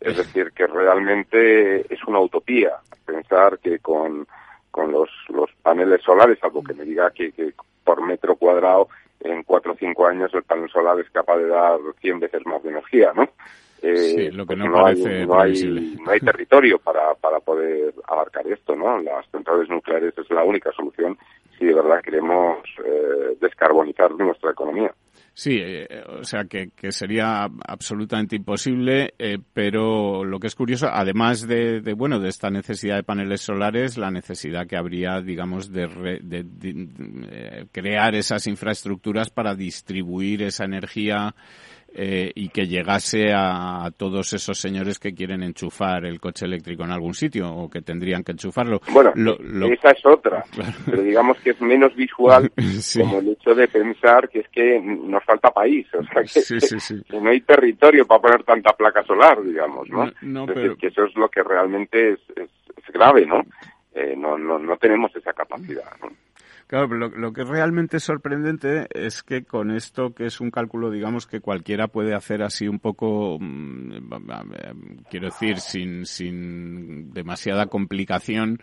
Es 0.00 0.16
decir, 0.16 0.52
que 0.52 0.66
realmente 0.66 1.92
es 1.92 2.04
una 2.06 2.20
utopía 2.20 2.72
pensar 3.04 3.58
que 3.58 3.78
con, 3.78 4.26
con 4.70 4.92
los, 4.92 5.10
los 5.28 5.50
paneles 5.62 6.02
solares, 6.02 6.38
algo 6.42 6.62
que 6.62 6.74
me 6.74 6.84
diga 6.84 7.10
que, 7.10 7.32
que 7.32 7.52
por 7.84 8.02
metro 8.02 8.36
cuadrado 8.36 8.88
en 9.20 9.42
cuatro 9.44 9.72
o 9.72 9.76
cinco 9.76 10.06
años 10.06 10.32
el 10.34 10.42
panel 10.42 10.70
solar 10.70 10.98
es 10.98 11.10
capaz 11.10 11.36
de 11.38 11.48
dar 11.48 11.78
100 12.00 12.20
veces 12.20 12.44
más 12.46 12.62
de 12.62 12.70
energía, 12.70 13.12
¿no? 13.14 13.28
Eh, 13.82 14.30
lo 14.32 14.46
que 14.46 14.56
pues 14.56 14.70
no, 14.70 14.86
hay, 14.86 15.26
no, 15.26 15.40
hay, 15.40 15.96
no 16.04 16.10
hay 16.10 16.20
territorio 16.20 16.78
para, 16.78 17.14
para 17.14 17.40
poder 17.40 17.92
abarcar 18.06 18.46
esto, 18.46 18.76
¿no? 18.76 18.98
Las 19.00 19.28
centrales 19.30 19.68
nucleares 19.68 20.16
es 20.16 20.30
la 20.30 20.44
única 20.44 20.70
solución 20.72 21.18
si 21.58 21.64
de 21.66 21.74
verdad 21.74 22.00
queremos 22.00 22.58
eh, 22.84 23.36
descarbonizar 23.40 24.12
nuestra 24.12 24.52
economía. 24.52 24.94
Sí, 25.34 25.58
eh, 25.60 25.88
o 26.20 26.24
sea 26.24 26.44
que, 26.44 26.70
que, 26.76 26.92
sería 26.92 27.48
absolutamente 27.66 28.36
imposible, 28.36 29.14
eh, 29.18 29.38
pero 29.54 30.24
lo 30.24 30.38
que 30.38 30.46
es 30.46 30.54
curioso, 30.54 30.88
además 30.92 31.48
de, 31.48 31.80
de, 31.80 31.94
bueno 31.94 32.20
de 32.20 32.28
esta 32.28 32.50
necesidad 32.50 32.96
de 32.96 33.02
paneles 33.02 33.40
solares, 33.40 33.96
la 33.96 34.10
necesidad 34.10 34.66
que 34.66 34.76
habría, 34.76 35.22
digamos, 35.22 35.72
de, 35.72 35.86
de, 36.22 36.42
de 36.44 36.88
eh, 37.30 37.66
crear 37.72 38.14
esas 38.14 38.46
infraestructuras 38.46 39.30
para 39.30 39.54
distribuir 39.54 40.42
esa 40.42 40.64
energía 40.64 41.34
eh, 41.94 42.32
y 42.34 42.48
que 42.48 42.66
llegase 42.66 43.32
a, 43.34 43.90
todos 43.96 44.32
esos 44.32 44.58
señores 44.58 44.98
que 44.98 45.14
quieren 45.14 45.42
enchufar 45.42 46.06
el 46.06 46.20
coche 46.20 46.46
eléctrico 46.46 46.84
en 46.84 46.90
algún 46.90 47.12
sitio 47.12 47.52
o 47.52 47.68
que 47.68 47.82
tendrían 47.82 48.24
que 48.24 48.32
enchufarlo. 48.32 48.80
Bueno, 48.90 49.12
esa 49.72 49.90
es 49.90 50.06
otra, 50.06 50.44
pero 50.86 51.02
digamos 51.02 51.38
que 51.40 51.50
es 51.50 51.60
menos 51.60 51.94
visual 51.94 52.50
como 52.98 53.18
el 53.18 53.28
hecho 53.28 53.54
de 53.54 53.68
pensar 53.68 54.28
que 54.28 54.40
es 54.40 54.48
que 54.48 54.80
nos 54.80 55.22
falta 55.24 55.50
país, 55.50 55.86
o 55.94 56.02
sea, 56.04 56.22
que, 56.22 57.20
no 57.20 57.30
hay 57.30 57.40
territorio 57.42 58.06
para 58.06 58.22
poner 58.22 58.44
tanta 58.44 58.72
placa 58.72 59.02
solar, 59.04 59.42
digamos, 59.42 59.88
¿no? 59.90 60.10
no, 60.22 60.46
pero... 60.46 60.76
que 60.76 60.86
eso 60.86 61.04
es 61.04 61.14
lo 61.14 61.28
que 61.28 61.42
realmente 61.42 62.12
es, 62.12 62.20
es, 62.36 62.48
grave, 62.92 63.24
¿no? 63.26 63.42
Eh, 63.94 64.14
no, 64.16 64.36
no, 64.36 64.58
no 64.58 64.76
tenemos 64.76 65.14
esa 65.16 65.32
capacidad, 65.32 65.92
¿no? 66.02 66.10
Claro, 66.72 66.86
lo, 66.96 67.32
que 67.34 67.42
es 67.42 67.48
realmente 67.48 68.00
sorprendente 68.00 68.86
es 68.94 69.22
que 69.22 69.44
con 69.44 69.70
esto, 69.70 70.14
que 70.14 70.24
es 70.24 70.40
un 70.40 70.50
cálculo, 70.50 70.90
digamos, 70.90 71.26
que 71.26 71.42
cualquiera 71.42 71.86
puede 71.86 72.14
hacer 72.14 72.42
así 72.42 72.66
un 72.66 72.78
poco, 72.78 73.36
mm, 73.38 75.02
quiero 75.10 75.26
decir, 75.26 75.58
sin, 75.58 76.06
sin 76.06 77.12
demasiada 77.12 77.66
complicación, 77.66 78.58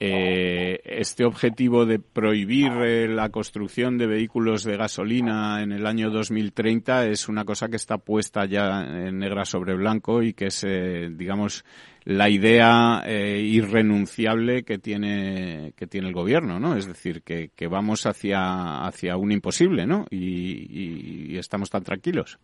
eh, 0.00 0.80
este 0.84 1.24
objetivo 1.24 1.84
de 1.84 1.98
prohibir 1.98 2.70
eh, 2.84 3.08
la 3.08 3.30
construcción 3.30 3.98
de 3.98 4.06
vehículos 4.06 4.62
de 4.62 4.76
gasolina 4.76 5.60
en 5.60 5.72
el 5.72 5.86
año 5.86 6.10
2030 6.10 7.06
es 7.06 7.28
una 7.28 7.44
cosa 7.44 7.68
que 7.68 7.76
está 7.76 7.98
puesta 7.98 8.44
ya 8.44 8.82
en 8.82 9.18
negra 9.18 9.44
sobre 9.44 9.74
blanco 9.74 10.22
y 10.22 10.34
que 10.34 10.46
es, 10.46 10.62
eh, 10.62 11.08
digamos, 11.10 11.64
la 12.04 12.30
idea 12.30 13.02
eh, 13.04 13.40
irrenunciable 13.40 14.62
que 14.62 14.78
tiene 14.78 15.72
que 15.76 15.86
tiene 15.86 16.08
el 16.08 16.14
gobierno, 16.14 16.60
¿no? 16.60 16.76
Es 16.76 16.86
decir, 16.86 17.22
que, 17.22 17.50
vamos 17.68 18.06
hacia 18.06 18.86
hacia 18.86 19.16
un 19.16 19.32
imposible, 19.32 19.84
¿no? 19.84 20.06
Y, 20.10 21.32
y, 21.32 21.38
estamos 21.38 21.70
tan 21.70 21.82
tranquilos. 21.82 22.38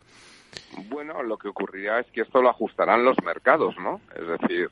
Bueno, 0.91 1.23
lo 1.23 1.39
que 1.39 1.49
ocurrirá 1.49 2.01
es 2.01 2.07
que 2.13 2.23
esto 2.23 2.43
lo 2.43 2.51
ajustarán 2.51 3.05
los 3.05 3.17
mercados, 3.25 3.75
¿no? 3.79 4.01
Es 4.15 4.41
decir, 4.41 4.71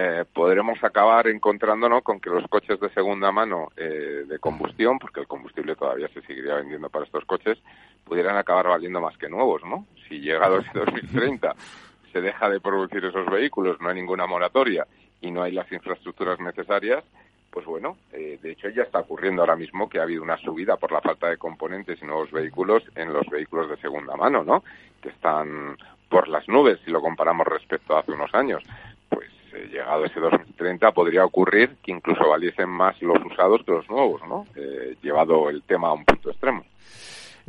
eh, 0.00 0.24
podremos 0.32 0.78
acabar 0.84 1.26
encontrándonos 1.26 2.04
con 2.04 2.20
que 2.20 2.30
los 2.30 2.46
coches 2.46 2.78
de 2.78 2.88
segunda 2.90 3.32
mano 3.32 3.72
eh, 3.76 4.22
de 4.28 4.38
combustión, 4.38 4.96
porque 5.00 5.18
el 5.18 5.26
combustible 5.26 5.74
todavía 5.74 6.06
se 6.14 6.22
seguiría 6.22 6.54
vendiendo 6.54 6.88
para 6.88 7.04
estos 7.04 7.24
coches, 7.24 7.58
pudieran 8.04 8.36
acabar 8.36 8.68
valiendo 8.68 9.00
más 9.00 9.18
que 9.18 9.28
nuevos, 9.28 9.60
¿no? 9.64 9.86
Si 10.08 10.20
llega 10.20 10.46
a 10.46 10.50
2030 10.50 11.52
se 12.12 12.20
deja 12.20 12.48
de 12.48 12.60
producir 12.60 13.04
esos 13.04 13.26
vehículos, 13.26 13.80
no 13.80 13.88
hay 13.88 13.96
ninguna 13.96 14.28
moratoria 14.28 14.86
y 15.20 15.32
no 15.32 15.42
hay 15.42 15.50
las 15.50 15.70
infraestructuras 15.72 16.38
necesarias, 16.38 17.02
pues 17.50 17.66
bueno, 17.66 17.96
eh, 18.12 18.38
de 18.40 18.52
hecho 18.52 18.68
ya 18.68 18.84
está 18.84 19.00
ocurriendo 19.00 19.42
ahora 19.42 19.56
mismo 19.56 19.88
que 19.88 19.98
ha 19.98 20.04
habido 20.04 20.22
una 20.22 20.36
subida 20.36 20.76
por 20.76 20.92
la 20.92 21.00
falta 21.00 21.28
de 21.28 21.38
componentes 21.38 22.00
y 22.00 22.04
nuevos 22.04 22.30
vehículos 22.30 22.84
en 22.94 23.12
los 23.12 23.26
vehículos 23.26 23.68
de 23.68 23.76
segunda 23.78 24.14
mano, 24.14 24.44
¿no? 24.44 24.62
Que 25.02 25.08
están 25.08 25.76
por 26.08 26.28
las 26.28 26.46
nubes 26.46 26.78
si 26.84 26.92
lo 26.92 27.00
comparamos 27.00 27.48
respecto 27.48 27.96
a 27.96 28.00
hace 28.00 28.12
unos 28.12 28.32
años. 28.32 28.62
Pues 29.08 29.28
llegado 29.66 30.04
ese 30.04 30.20
2030 30.20 30.92
podría 30.92 31.24
ocurrir 31.24 31.76
que 31.82 31.92
incluso 31.92 32.28
valiesen 32.28 32.68
más 32.68 33.00
los 33.02 33.18
usados 33.24 33.62
que 33.64 33.72
los 33.72 33.88
nuevos, 33.88 34.20
¿no? 34.28 34.46
Eh, 34.56 34.96
llevado 35.02 35.50
el 35.50 35.62
tema 35.62 35.88
a 35.88 35.94
un 35.94 36.04
punto 36.04 36.30
extremo. 36.30 36.64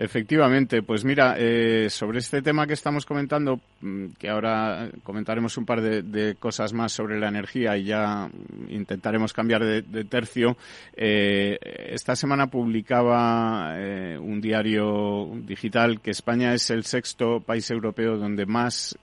Efectivamente, 0.02 0.82
pues 0.82 1.04
mira, 1.04 1.36
eh, 1.38 1.90
sobre 1.90 2.20
este 2.20 2.42
tema 2.42 2.66
que 2.66 2.72
estamos 2.72 3.06
comentando, 3.06 3.60
mm, 3.82 4.12
que 4.18 4.30
ahora 4.30 4.88
comentaremos 5.04 5.58
un 5.58 5.66
par 5.66 5.82
de, 5.82 6.36
cosas 6.40 6.72
más 6.72 6.94
sobre 6.94 7.20
la 7.20 7.28
energía 7.28 7.76
y 7.76 7.84
ya 7.84 8.30
intentaremos 8.70 9.34
cambiar 9.34 9.66
de, 9.66 10.06
tercio. 10.06 10.56
Eh, 10.96 11.58
esta 11.90 12.16
semana 12.16 12.48
publicaba 12.48 13.74
eh, 13.76 14.18
un 14.18 14.40
diario 14.40 15.32
digital 15.46 16.00
que 16.00 16.12
España 16.12 16.54
es 16.54 16.70
el 16.70 16.86
sexto 16.86 17.42
país 17.42 17.70
europeo 17.70 18.16
donde 18.16 18.46
más 18.46 18.98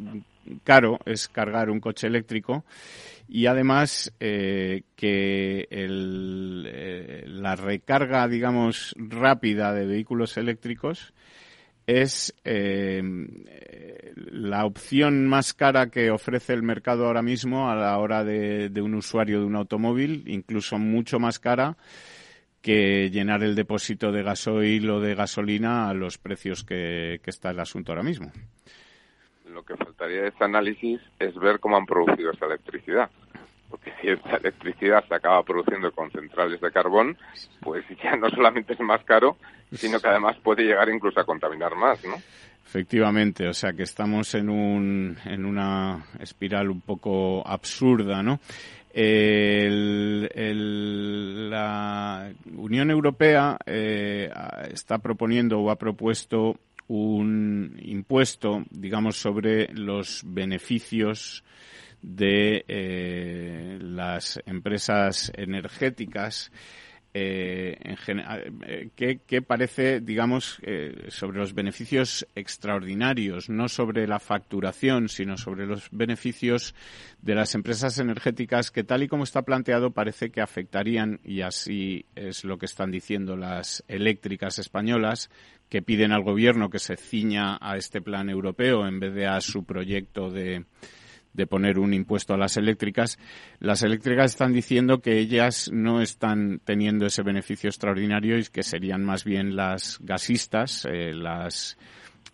caro 0.65 0.99
es 1.05 1.29
cargar 1.29 1.71
un 1.71 1.81
coche 1.81 2.07
eléctrico 2.07 2.65
y 3.29 3.47
además 3.47 4.13
eh, 4.21 4.83
que 4.95 5.67
el, 5.71 6.65
eh, 6.69 7.25
la 7.27 7.57
recarga, 7.57 8.29
digamos, 8.29 8.95
rápida 8.97 9.73
de 9.73 9.87
vehículos 9.87 10.37
eléctricos 10.37 11.13
es 11.87 12.35
eh, 12.45 13.01
la 14.15 14.65
opción 14.65 15.27
más 15.29 15.55
cara 15.55 15.89
que 15.89 16.11
ofrece 16.11 16.53
el 16.53 16.63
mercado 16.63 17.07
ahora 17.07 17.23
mismo 17.23 17.71
a 17.71 17.77
la 17.77 17.97
hora 17.99 18.25
de, 18.25 18.71
un 18.81 18.95
usuario 18.95 19.41
de 19.41 19.47
un 19.47 19.55
automóvil, 19.55 20.25
incluso 20.27 20.79
mucho 20.79 21.21
más 21.21 21.39
cara 21.39 21.77
que 22.61 23.09
llenar 23.11 23.45
el 23.45 23.55
depósito 23.55 24.11
de 24.11 24.25
gasoil 24.25 24.91
o 24.91 25.01
de 25.01 25.15
gasolina 25.15 25.89
a 25.89 25.95
los 25.95 26.19
precios 26.19 26.65
que 26.65 27.21
está 27.25 27.51
el 27.51 27.61
asunto 27.61 27.93
ahora 27.93 28.03
mismo 28.03 28.33
lo 29.57 29.65
que 29.65 29.77
faltaría 29.77 30.21
de 30.23 30.29
este 30.29 30.45
análisis 30.45 31.01
es 31.19 31.35
ver 31.35 31.59
cómo 31.61 31.79
han 31.79 31.87
producido 31.87 32.31
esta 32.31 32.45
electricidad. 32.45 33.11
Porque 33.71 33.91
si 34.01 34.09
esta 34.09 34.37
electricidad 34.37 35.03
se 35.09 35.15
acaba 35.15 35.43
produciendo 35.43 35.91
con 35.93 36.11
centrales 36.13 36.61
de 36.61 36.71
carbón, 36.71 37.17
pues 37.63 37.83
ya 38.03 38.15
no 38.17 38.29
solamente 38.31 38.75
es 38.75 38.81
más 38.81 39.03
caro, 39.05 39.39
sino 39.73 39.99
que 39.99 40.09
además 40.09 40.37
puede 40.43 40.65
llegar 40.65 40.89
incluso 40.91 41.19
a 41.19 41.25
contaminar 41.25 41.75
más, 41.75 42.05
¿no? 42.05 42.17
Efectivamente, 42.65 43.49
o 43.49 43.55
sea 43.55 43.73
que 43.73 43.85
estamos 43.85 44.35
en, 44.35 44.51
un, 44.51 45.17
en 45.25 45.47
una 45.47 46.05
espiral 46.21 46.69
un 46.69 46.83
poco 46.83 47.47
absurda, 47.47 48.23
¿no? 48.23 48.39
La 51.49 52.31
Unión 52.57 52.91
Europea 52.91 53.57
eh, 53.67 54.31
está 54.71 54.99
proponiendo 54.99 55.61
o 55.61 55.71
ha 55.71 55.77
propuesto 55.77 56.57
un 56.89 57.79
impuesto, 57.83 58.65
digamos, 58.71 59.17
sobre 59.17 59.69
los 59.75 60.23
beneficios 60.25 61.45
de 62.03 62.65
eh, 62.69 63.79
las 63.81 64.41
empresas 64.47 65.33
energéticas 65.35 66.53
eh, 67.19 67.97
eh, 68.67 69.19
que, 69.27 69.43
parece, 69.43 70.01
digamos, 70.01 70.61
sobre 71.09 71.39
los 71.39 71.55
beneficios 71.55 72.27
extraordinarios, 72.35 73.49
no 73.49 73.69
sobre 73.69 74.07
la 74.07 74.21
facturación, 74.21 75.09
sino 75.09 75.39
sobre 75.39 75.65
los 75.65 75.89
beneficios 75.91 76.75
de 77.23 77.35
las 77.35 77.55
empresas 77.55 77.99
energéticas 77.99 78.71
que, 78.71 78.85
tal 78.85 79.03
y 79.03 79.09
como 79.09 79.25
está 79.25 79.43
planteado, 79.43 79.93
parece 79.93 80.29
que 80.31 80.43
afectarían, 80.43 81.19
y 81.25 81.41
así 81.41 82.05
es 82.15 82.45
lo 82.45 82.59
que 82.59 82.67
están 82.67 82.91
diciendo 82.91 83.35
las 83.35 83.83
eléctricas 83.89 84.59
españolas, 84.59 85.31
que 85.69 85.83
piden 85.83 86.13
al 86.13 86.23
gobierno 86.23 86.71
que 86.71 86.79
se 86.79 86.97
ciña 86.97 87.59
a 87.61 87.77
este 87.77 88.01
plan 88.01 88.31
europeo 88.31 88.87
en 88.87 89.01
vez 89.01 89.15
de 89.15 89.27
a 89.27 89.41
su 89.41 89.65
proyecto 89.65 90.31
de 90.31 90.65
de 91.37 91.47
poner 91.47 91.79
un 91.79 91.93
impuesto 91.93 92.35
a 92.35 92.39
las 92.39 92.57
eléctricas, 92.57 93.19
las 93.61 93.83
eléctricas 93.83 94.33
están 94.33 94.53
diciendo 94.53 95.01
que 95.01 95.19
ellas 95.19 95.71
no 95.73 96.01
están 96.01 96.61
teniendo 96.65 97.07
ese 97.07 97.23
beneficio 97.23 97.69
extraordinario 97.69 98.39
y 98.39 98.45
que 98.45 98.63
serían 98.63 99.05
más 99.05 99.25
bien 99.25 99.55
las 99.55 99.99
gasistas, 100.01 100.87
eh, 100.91 101.13
las 101.13 101.77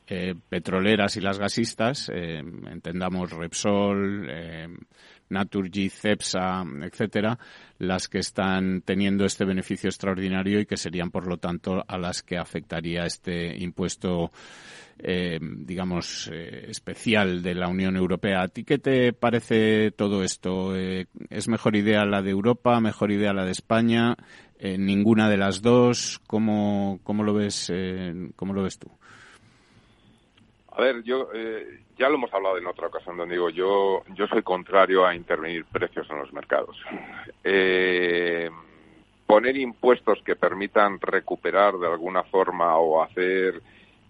eh, 0.07 0.35
petroleras 0.49 1.17
y 1.17 1.21
las 1.21 1.39
gasistas, 1.39 2.11
eh, 2.15 2.39
entendamos 2.39 3.33
Repsol, 3.33 4.31
Naturgy, 5.33 5.89
Cepsa, 5.89 6.65
etcétera, 6.83 7.39
las 7.79 8.09
que 8.09 8.19
están 8.19 8.83
teniendo 8.83 9.25
este 9.25 9.45
beneficio 9.45 9.89
extraordinario 9.89 10.61
y 10.61 10.67
que 10.67 10.77
serían, 10.77 11.11
por 11.11 11.27
lo 11.27 11.39
tanto, 11.39 11.83
a 11.87 11.99
las 11.99 12.23
que 12.23 12.39
afectaría 12.39 13.05
este 13.05 13.57
impuesto 13.57 14.31
eh, 15.05 15.41
digamos, 15.41 16.31
eh, 16.33 16.67
especial 16.69 17.43
de 17.43 17.55
la 17.55 17.69
Unión 17.69 17.97
Europea. 17.97 18.43
¿A 18.43 18.49
ti 18.49 18.63
qué 18.63 18.79
te 18.79 19.13
parece 19.13 19.91
todo 19.91 20.23
esto? 20.23 20.77
Eh, 20.77 21.07
¿Es 21.29 21.49
mejor 21.49 21.75
idea 21.75 22.05
la 22.05 22.23
de 22.23 22.31
Europa, 22.31 22.79
mejor 22.81 23.11
idea 23.11 23.33
la 23.33 23.45
de 23.45 23.51
España? 23.53 24.17
¿Ninguna 24.61 25.29
de 25.29 25.39
las 25.39 25.61
dos? 25.61 26.21
¿Cómo, 26.29 27.01
cómo, 27.03 27.25
lo, 27.25 27.35
ves, 27.35 27.73
cómo 28.37 28.53
lo 28.53 28.63
ves 28.63 28.79
tú? 28.79 28.93
A 30.75 30.81
ver, 30.81 31.03
yo 31.03 31.29
eh, 31.35 31.81
ya 31.99 32.09
lo 32.09 32.15
hemos 32.15 32.33
hablado 32.33 32.57
en 32.57 32.67
otra 32.67 32.87
ocasión, 32.87 33.17
donde 33.17 33.35
digo, 33.35 33.51
yo, 33.51 34.03
yo 34.15 34.27
soy 34.27 34.43
contrario 34.43 35.05
a 35.07 35.15
intervenir 35.15 35.67
precios 35.67 36.09
en 36.11 36.19
los 36.19 36.33
mercados. 36.33 36.77
Eh, 37.45 38.49
poner 39.27 39.57
impuestos 39.57 40.23
que 40.25 40.37
permitan 40.37 40.99
recuperar 41.01 41.79
de 41.79 41.89
alguna 41.89 42.23
forma 42.25 42.77
o 42.79 43.03
hacer 43.03 43.61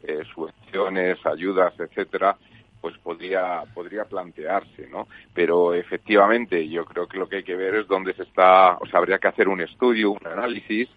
eh, 0.05 0.23
subvenciones, 0.33 1.25
ayudas, 1.27 1.75
etcétera, 1.79 2.37
pues 2.81 2.97
podría 2.99 3.63
podría 3.75 4.05
plantearse, 4.05 4.89
¿no? 4.89 5.07
Pero 5.35 5.75
efectivamente, 5.75 6.69
yo 6.69 6.85
creo 6.85 7.07
que 7.07 7.19
lo 7.19 7.29
que 7.29 7.37
hay 7.37 7.45
que 7.45 7.57
ver 7.57 7.75
es 7.77 7.89
dónde 7.89 8.15
se 8.15 8.23
está, 8.25 8.77
o 8.79 8.87
sea, 8.87 8.99
habría 8.99 9.19
que 9.19 9.29
hacer 9.29 9.49
un 9.49 9.61
estudio, 9.61 10.11
un 10.11 10.27
análisis 10.27 10.89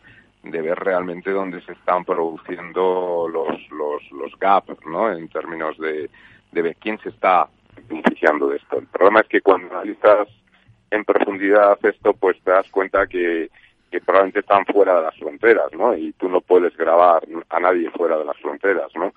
de 0.45 0.61
ver 0.61 0.77
realmente 0.79 1.31
dónde 1.31 1.61
se 1.61 1.73
están 1.73 2.05
produciendo 2.05 3.27
los, 3.31 3.69
los, 3.71 4.11
los 4.11 4.39
gaps, 4.39 4.77
¿no? 4.85 5.11
En 5.11 5.27
términos 5.29 5.77
de, 5.77 6.09
de 6.51 6.61
ver 6.61 6.75
quién 6.79 6.99
se 6.99 7.09
está 7.09 7.47
beneficiando 7.87 8.47
de 8.49 8.57
esto. 8.57 8.77
El 8.77 8.87
problema 8.87 9.21
es 9.21 9.27
que 9.27 9.41
cuando 9.41 9.67
analizas 9.75 10.27
en 10.91 11.03
profundidad 11.03 11.77
esto, 11.83 12.13
pues 12.13 12.39
te 12.43 12.51
das 12.51 12.69
cuenta 12.69 13.07
que, 13.07 13.49
que 13.91 14.01
probablemente 14.01 14.39
están 14.39 14.65
fuera 14.65 14.95
de 14.95 15.01
las 15.03 15.17
fronteras, 15.17 15.73
¿no? 15.73 15.95
Y 15.95 16.13
tú 16.13 16.29
no 16.29 16.41
puedes 16.41 16.75
grabar 16.77 17.23
a 17.49 17.59
nadie 17.59 17.89
fuera 17.91 18.17
de 18.17 18.25
las 18.25 18.37
fronteras, 18.37 18.91
¿no? 18.95 19.13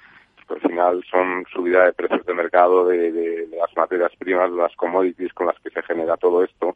al 0.48 0.60
final 0.60 1.04
son 1.10 1.44
subida 1.52 1.84
de 1.84 1.92
precios 1.92 2.24
de 2.24 2.34
mercado 2.34 2.86
de, 2.86 3.12
de, 3.12 3.46
de, 3.46 3.56
las 3.56 3.76
materias 3.76 4.12
primas, 4.18 4.50
de 4.50 4.56
las 4.56 4.74
commodities 4.76 5.32
con 5.34 5.46
las 5.46 5.58
que 5.60 5.70
se 5.70 5.82
genera 5.82 6.16
todo 6.16 6.42
esto. 6.42 6.74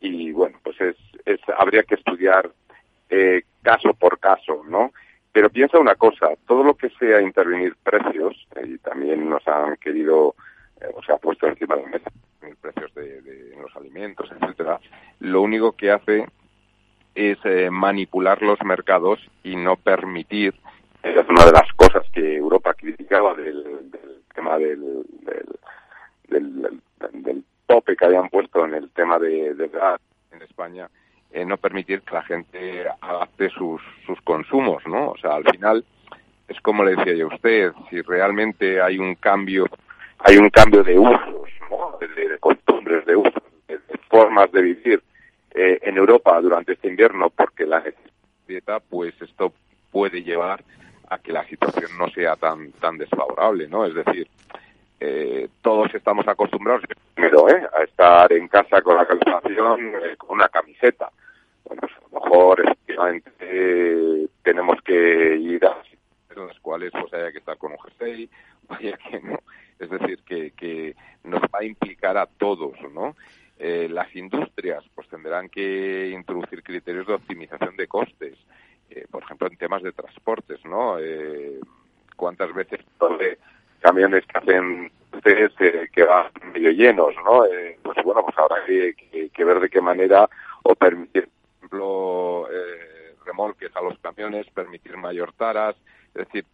Y 0.00 0.30
bueno, 0.32 0.58
pues 0.62 0.80
es, 0.80 0.96
es 1.24 1.40
habría 1.56 1.82
que 1.84 1.94
estudiar 1.94 2.50
eh, 3.10 3.42
caso 3.62 3.94
por 3.94 4.18
caso, 4.18 4.62
¿no? 4.68 4.92
Pero 5.32 5.50
piensa 5.50 5.78
una 5.78 5.94
cosa, 5.94 6.28
todo 6.46 6.64
lo 6.64 6.74
que 6.74 6.90
sea 6.98 7.20
intervenir 7.20 7.76
precios, 7.82 8.46
eh, 8.56 8.66
y 8.66 8.78
también 8.78 9.28
nos 9.28 9.46
han 9.46 9.76
querido, 9.76 10.34
eh, 10.80 10.86
o 10.94 11.02
se 11.02 11.12
ha 11.12 11.16
puesto 11.16 11.46
encima 11.46 11.76
de 11.76 11.82
la 11.82 11.88
mesa 11.88 12.10
precios 12.60 12.92
de, 12.94 13.54
los 13.60 13.74
alimentos, 13.76 14.28
etcétera, 14.30 14.80
lo 15.20 15.42
único 15.42 15.72
que 15.72 15.90
hace 15.90 16.26
es 17.14 17.38
eh, 17.44 17.70
manipular 17.70 18.42
los 18.42 18.58
mercados 18.64 19.20
y 19.42 19.56
no 19.56 19.76
permitir, 19.76 20.54
esa 21.02 21.20
es 21.20 21.28
una 21.28 21.44
de 21.44 21.52
las 21.52 21.72
cosas 21.74 22.02
que 22.12 22.36
Europa 22.36 22.74
criticaba 22.74 23.34
del, 23.34 23.90
tema 24.34 24.58
del, 24.58 25.04
del, 25.22 25.46
del, 26.28 26.80
del, 27.12 27.44
tope 27.66 27.96
que 27.96 28.04
habían 28.04 28.28
puesto 28.30 28.64
en 28.64 28.74
el 28.74 28.90
tema 28.90 29.18
de, 29.18 29.54
de 29.54 29.68
gas 29.68 30.00
en 30.32 30.42
España, 30.42 30.88
eh, 31.32 31.44
no 31.44 31.56
permitir 31.56 32.02
que 32.02 32.14
la 32.14 32.22
gente 32.22 32.86
adapte 33.00 33.50
sus, 33.50 33.80
sus 34.06 34.20
consumos, 34.22 34.82
¿no? 34.86 35.10
O 35.10 35.18
sea, 35.18 35.34
al 35.34 35.44
final 35.44 35.84
es 36.48 36.60
como 36.60 36.84
le 36.84 36.96
decía 36.96 37.14
yo 37.14 37.30
a 37.30 37.34
usted, 37.34 37.72
si 37.90 38.00
realmente 38.00 38.80
hay 38.80 38.98
un 38.98 39.14
cambio, 39.14 39.66
hay 40.18 40.38
un 40.38 40.48
cambio 40.50 40.82
de 40.82 40.98
usos, 40.98 41.50
¿no? 41.70 41.98
De, 42.00 42.38
costumbres, 42.38 43.04
de 43.04 43.16
usos, 43.16 43.42
de, 43.66 43.74
de 43.74 43.98
formas 44.08 44.50
de 44.52 44.62
vivir 44.62 45.02
eh, 45.54 45.78
en 45.82 45.96
Europa 45.96 46.40
durante 46.40 46.72
este 46.72 46.88
invierno, 46.88 47.30
porque 47.30 47.66
la 47.66 47.82
dieta, 48.46 48.80
pues 48.80 49.14
esto 49.20 49.52
puede 49.90 50.22
llevar 50.22 50.62
a 51.10 51.18
que 51.18 51.32
la 51.32 51.44
situación 51.46 51.90
no 51.98 52.08
sea 52.10 52.36
tan 52.36 52.72
tan 52.72 52.98
desfavorable, 52.98 53.66
¿no? 53.68 53.84
Es 53.84 53.94
decir, 53.94 54.28
eh, 55.00 55.48
todos 55.62 55.94
estamos 55.94 56.26
acostumbrados 56.26 56.82
primero 57.14 57.48
¿eh? 57.48 57.66
a 57.78 57.82
estar 57.84 58.32
en 58.32 58.48
casa 58.48 58.82
con 58.82 58.96
la 58.96 59.06
calefacción 59.06 59.94
eh, 60.02 60.16
con 60.16 60.30
una 60.30 60.48
camiseta. 60.48 61.10
Pues 61.62 61.78
a 61.82 62.14
lo 62.14 62.20
mejor 62.20 62.60
efectivamente 62.60 64.28
tenemos 64.42 64.80
que 64.82 65.36
ir 65.36 65.64
a 65.66 65.76
en 66.40 66.46
las 66.46 66.60
cuales 66.60 66.92
pues 66.92 67.12
haya 67.12 67.32
que 67.32 67.38
estar 67.38 67.56
con 67.58 67.72
un 67.72 67.78
jersey 67.78 68.28
vaya 68.68 68.96
que 68.96 69.20
no. 69.20 69.38
Es 69.78 69.90
decir 69.90 70.20
que, 70.24 70.50
que 70.52 70.96
nos 71.24 71.40
va 71.42 71.60
a 71.60 71.64
implicar 71.64 72.16
a 72.16 72.26
todos 72.26 72.74
no 72.92 73.14
eh, 73.58 73.88
las 73.90 74.14
industrias 74.14 74.84
pues 74.94 75.08
tendrán 75.08 75.48
que 75.48 76.10
introducir 76.10 76.62
criterios 76.62 77.06
de 77.06 77.14
optimización 77.14 77.76
de 77.76 77.86
costes 77.86 78.34
eh, 78.90 79.04
por 79.10 79.22
ejemplo 79.22 79.48
en 79.48 79.56
temas 79.56 79.82
de 79.82 79.92
transportes 79.92 80.64
no 80.64 80.98
eh, 80.98 81.58
cuántas 82.16 82.52
veces 82.54 82.80
camiones 83.80 84.24
que 84.26 84.38
hacen 84.38 84.90
eh, 85.24 85.88
que 85.92 86.04
van 86.04 86.30
medio 86.52 86.70
llenos, 86.70 87.14
¿no? 87.24 87.44
Eh, 87.46 87.78
pues 87.82 87.96
bueno, 88.04 88.22
pues 88.22 88.38
habrá 88.38 88.64
que, 88.66 88.94
que, 88.94 89.30
que, 89.30 89.44
ver 89.44 89.60
de 89.60 89.68
qué 89.68 89.80
manera 89.80 90.28
o 90.62 90.74
permitir, 90.74 91.28
por 91.28 91.58
ejemplo, 91.58 92.48
eh, 92.50 93.14
remolques 93.24 93.74
a 93.74 93.82
los 93.82 93.98
camiones, 93.98 94.46
permitir 94.50 94.96
mayor 94.96 95.32
taras, 95.32 95.76
es 96.14 96.26
decir, 96.26 96.44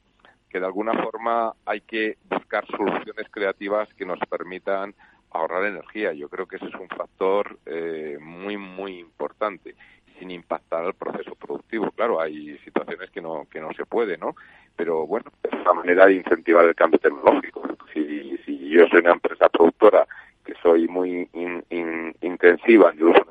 que 0.49 0.61
de 0.61 0.67
alguna 0.67 0.93
forma 1.03 1.53
hay 1.67 1.81
que 1.81 2.17
buscar 2.29 2.67
soluciones 2.67 3.29
creativas 3.31 3.93
que 3.95 4.07
nos 4.07 4.21
permitan 4.31 4.95
ahorrar 5.31 5.65
energía. 5.65 6.13
Yo 6.13 6.29
creo 6.29 6.47
que 6.47 6.57
ese 6.57 6.67
es 6.67 6.75
un 6.75 6.89
factor 6.89 7.59
eh, 7.67 8.19
muy, 8.21 8.57
muy 8.57 8.99
importante 8.99 9.75
sin 10.19 10.31
impactar 10.31 10.85
al 10.85 10.95
proceso 10.95 11.35
productivo. 11.35 11.91
Claro, 11.93 12.21
hay 12.21 12.59
situaciones 12.59 13.11
que 13.11 13.21
no, 13.21 13.47
que 13.51 13.61
no 13.61 13.73
se 13.73 13.87
puede, 13.87 14.17
¿no? 14.17 14.35
Pero 14.77 15.07
bueno, 15.07 15.31
es 15.43 15.53
una 15.53 15.75
manera 15.75 16.07
de 16.07 16.15
incentivar 16.15 16.65
el 16.65 16.75
cambio 16.75 16.99
tecnológico. 16.99 17.63
Si, 17.93 18.37
si 18.45 18.69
yo 18.69 18.87
soy 18.89 19.01
una 19.01 19.13
empresa 19.13 19.49
productora 19.49 20.07
que 20.45 20.55
soy 20.63 20.89
muy 20.89 21.29
in, 21.33 21.65
in, 21.71 22.15
intensiva 22.21 22.91
en 22.91 23.03
uso 23.03 23.27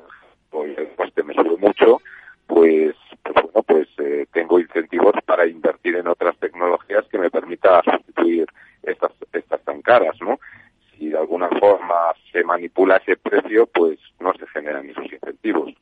y 0.66 0.80
el 0.80 0.88
coste 0.96 1.22
me 1.22 1.34
sube 1.34 1.56
mucho, 1.58 2.00
pues, 2.46 2.94
pues 3.22 3.34
bueno, 3.34 3.62
pues 3.66 3.88
eh, 3.98 4.26
tengo 4.32 4.58
incentivos 4.58 5.14
para 5.26 5.46
invertir 5.46 5.96
en 5.96 6.06
otras 6.06 6.36
tecnologías 6.38 7.04
que 7.10 7.18
me 7.18 7.30
permita 7.30 7.82
sustituir 7.82 8.46
estas, 8.82 9.12
estas 9.32 9.60
tan 9.62 9.82
caras, 9.82 10.16
¿no? 10.20 10.38
Si 10.92 11.08
de 11.08 11.18
alguna 11.18 11.48
forma 11.48 12.12
se 12.30 12.44
manipula 12.44 12.96
ese 12.96 13.16
precio, 13.16 13.66
pues 13.66 13.98
no 14.20 14.32
se 14.34 14.46
generan 14.46 14.88
esos 14.88 15.12
incentivos 15.12 15.74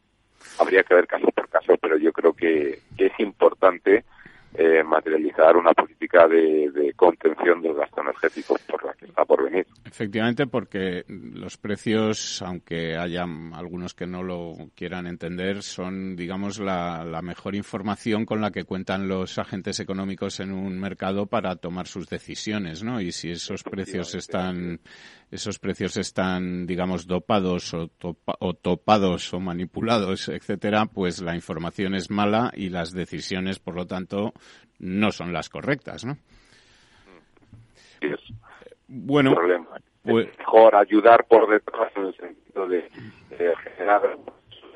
habría 0.58 0.82
que 0.82 0.94
ver 0.94 1.06
caso 1.06 1.26
por 1.34 1.48
caso, 1.48 1.74
pero 1.80 1.96
yo 1.96 2.12
creo 2.12 2.32
que, 2.32 2.80
que 2.96 3.06
es 3.06 3.20
importante 3.20 4.04
eh, 4.54 4.82
materializar 4.84 5.56
una 5.56 5.72
política 5.72 6.28
de, 6.28 6.70
de, 6.70 6.92
contención 6.94 7.62
del 7.62 7.74
gasto 7.74 8.02
energético 8.02 8.56
por 8.68 8.84
la 8.84 8.92
que 8.94 9.06
está 9.06 9.24
por 9.24 9.44
venir. 9.44 9.66
Efectivamente, 10.12 10.46
porque 10.46 11.04
los 11.08 11.56
precios, 11.56 12.42
aunque 12.42 12.98
haya 12.98 13.22
algunos 13.54 13.94
que 13.94 14.06
no 14.06 14.22
lo 14.22 14.52
quieran 14.74 15.06
entender, 15.06 15.62
son, 15.62 16.16
digamos, 16.16 16.58
la, 16.58 17.02
la, 17.02 17.22
mejor 17.22 17.54
información 17.54 18.26
con 18.26 18.42
la 18.42 18.50
que 18.50 18.64
cuentan 18.64 19.08
los 19.08 19.38
agentes 19.38 19.80
económicos 19.80 20.38
en 20.40 20.52
un 20.52 20.78
mercado 20.78 21.24
para 21.24 21.56
tomar 21.56 21.86
sus 21.86 22.10
decisiones, 22.10 22.82
¿no? 22.82 23.00
Y 23.00 23.10
si 23.10 23.30
esos 23.30 23.62
precios 23.62 24.14
están 24.14 24.80
esos 25.30 25.58
precios 25.58 25.96
están, 25.96 26.66
digamos, 26.66 27.06
dopados 27.06 27.72
o, 27.72 27.88
topa, 27.88 28.34
o, 28.38 28.52
topados 28.52 29.32
o 29.32 29.40
manipulados, 29.40 30.28
etcétera, 30.28 30.84
pues 30.84 31.22
la 31.22 31.34
información 31.34 31.94
es 31.94 32.10
mala 32.10 32.52
y 32.54 32.68
las 32.68 32.92
decisiones, 32.92 33.60
por 33.60 33.76
lo 33.76 33.86
tanto, 33.86 34.34
no 34.78 35.10
son 35.10 35.32
las 35.32 35.48
correctas, 35.48 36.04
¿no? 36.04 36.18
Es 38.02 38.20
bueno, 38.94 39.34
mejor 40.04 40.74
ayudar 40.76 41.24
por 41.26 41.48
detrás 41.48 41.92
en 41.96 42.06
el 42.06 42.16
sentido 42.16 42.66
de, 42.66 42.88
de 43.38 43.56
generar 43.56 44.18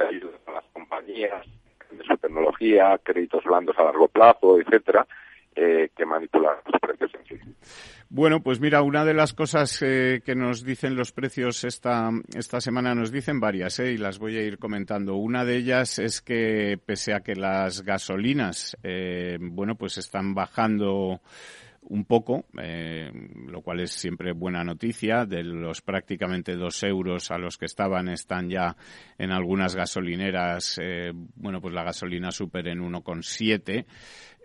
ayuda 0.09 0.39
a 0.47 0.53
las 0.53 0.65
compañías 0.73 1.47
de 1.91 2.05
su 2.05 2.17
tecnología, 2.17 2.99
créditos 3.03 3.45
blandos 3.45 3.77
a 3.79 3.85
largo 3.85 4.09
plazo, 4.09 4.61
etcétera, 4.61 5.07
eh, 5.55 5.89
que 5.97 6.05
manipular 6.05 6.61
los 6.67 6.81
precios 6.81 7.11
en 7.15 7.39
sí. 7.39 7.55
Bueno, 8.09 8.41
pues 8.41 8.61
mira, 8.61 8.83
una 8.83 9.05
de 9.05 9.15
las 9.15 9.33
cosas 9.33 9.83
eh, 9.83 10.21
que 10.25 10.35
nos 10.35 10.65
dicen 10.65 10.95
los 10.95 11.13
precios 11.13 11.65
esta, 11.65 12.11
esta 12.37 12.61
semana, 12.61 12.95
nos 12.95 13.11
dicen 13.11 13.41
varias, 13.41 13.81
eh, 13.81 13.93
y 13.93 13.97
las 13.97 14.19
voy 14.19 14.37
a 14.37 14.43
ir 14.43 14.59
comentando. 14.59 15.17
Una 15.17 15.45
de 15.45 15.57
ellas 15.57 15.99
es 15.99 16.21
que, 16.21 16.79
pese 16.85 17.15
a 17.15 17.21
que 17.21 17.35
las 17.35 17.83
gasolinas, 17.83 18.77
eh, 18.83 19.39
bueno, 19.41 19.75
pues 19.75 19.99
están 19.99 20.35
bajando 20.35 21.21
un 21.89 22.05
poco, 22.05 22.47
eh, 22.61 23.11
lo 23.47 23.63
cual 23.63 23.81
es 23.81 23.93
siempre 23.93 24.33
buena 24.33 24.65
noticia. 24.65 25.25
De 25.27 25.43
los 25.43 25.83
prácticamente 25.83 26.57
dos 26.57 26.83
euros 26.83 27.31
a 27.31 27.39
los 27.39 27.57
que 27.59 27.67
estaban, 27.67 28.09
están 28.09 28.49
ya 28.49 28.77
en 29.19 29.31
algunas 29.31 29.75
gasolineras, 29.75 30.79
eh, 30.83 31.13
bueno, 31.37 31.61
pues 31.61 31.75
la 31.75 31.85
gasolina 31.85 32.31
super 32.31 32.69
en 32.69 32.81
1,7 32.81 33.87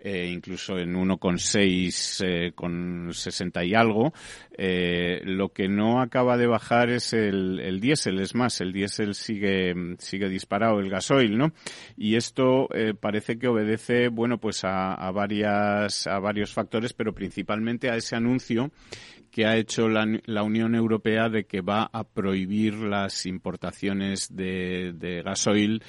eh, 0.04 0.28
incluso 0.32 0.78
en 0.78 0.94
1,6 0.94 2.24
eh, 2.26 2.52
con 2.54 3.10
60 3.12 3.64
y 3.64 3.74
algo. 3.74 4.12
Eh, 4.58 5.20
lo 5.24 5.50
que 5.50 5.68
no 5.68 6.00
acaba 6.00 6.36
de 6.36 6.46
bajar 6.46 6.90
es 6.90 7.12
el, 7.12 7.60
el 7.60 7.80
diésel, 7.80 8.20
es 8.20 8.34
más, 8.34 8.60
el 8.60 8.72
diésel 8.72 9.14
sigue, 9.14 9.74
sigue 9.98 10.28
disparado, 10.28 10.80
el 10.80 10.90
gasoil, 10.90 11.38
¿no? 11.38 11.52
Y 11.96 12.16
esto 12.16 12.68
eh, 12.74 12.94
parece 12.98 13.38
que 13.38 13.48
obedece, 13.48 14.08
bueno, 14.08 14.38
pues 14.38 14.64
a, 14.64 14.94
a, 14.94 15.10
varias, 15.12 16.06
a 16.08 16.18
varios 16.18 16.52
factores, 16.52 16.92
pero 16.92 17.14
principalmente 17.14 17.88
a 17.88 17.96
ese 17.96 18.16
anuncio 18.16 18.72
que 19.32 19.46
ha 19.46 19.56
hecho 19.56 19.88
la, 19.88 20.42
Unión 20.42 20.74
Europea 20.74 21.30
de 21.30 21.44
que 21.44 21.62
va 21.62 21.88
a 21.90 22.04
prohibir 22.04 22.74
las 22.74 23.24
importaciones 23.24 24.28
de, 24.36 25.22
gasoil 25.24 25.82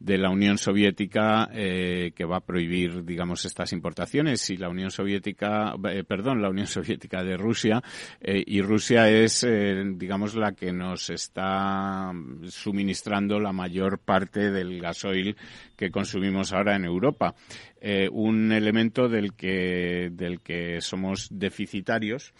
de 0.00 0.18
la 0.18 0.30
Unión 0.30 0.58
Soviética 0.58 1.48
eh, 1.52 2.10
que 2.14 2.24
va 2.24 2.38
a 2.38 2.44
prohibir, 2.44 3.04
digamos, 3.04 3.44
estas 3.44 3.72
importaciones 3.72 4.50
y 4.50 4.56
la 4.56 4.68
Unión 4.68 4.90
Soviética, 4.90 5.74
eh, 5.88 6.02
perdón, 6.02 6.42
la 6.42 6.50
Unión 6.50 6.66
Soviética 6.66 7.22
de 7.22 7.36
Rusia 7.36 7.82
eh, 8.20 8.42
y 8.44 8.62
Rusia 8.62 9.08
es, 9.08 9.46
digamos, 9.94 10.34
la 10.34 10.52
que 10.52 10.72
nos 10.72 11.08
está 11.10 12.12
suministrando 12.48 13.38
la 13.38 13.52
mayor 13.52 14.00
parte 14.00 14.50
del 14.50 14.80
gasoil 14.80 15.36
que 15.76 15.90
consumimos 15.92 16.52
ahora 16.52 16.74
en 16.74 16.84
Europa. 16.84 17.36
Un 18.10 18.50
elemento 18.50 19.08
del 19.08 19.34
que, 19.34 20.10
del 20.12 20.40
que 20.40 20.80
somos 20.80 21.28
deficitarios 21.30 22.34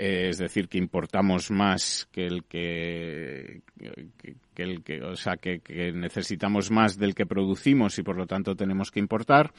eh, 0.00 0.28
es 0.28 0.38
decir, 0.38 0.68
que 0.68 0.78
importamos 0.78 1.50
más 1.50 2.08
que 2.12 2.24
el 2.24 2.44
que, 2.44 3.62
que, 4.54 4.62
el 4.62 4.84
que 4.84 5.02
o 5.02 5.16
sea, 5.16 5.38
que, 5.38 5.58
que, 5.58 5.90
necesitamos 5.90 6.70
más 6.70 6.96
del 6.96 7.16
que 7.16 7.26
producimos 7.26 7.98
y 7.98 8.04
por 8.04 8.16
lo 8.16 8.24
tanto 8.24 8.54
tenemos 8.54 8.92
que 8.92 9.00
importar 9.00 9.52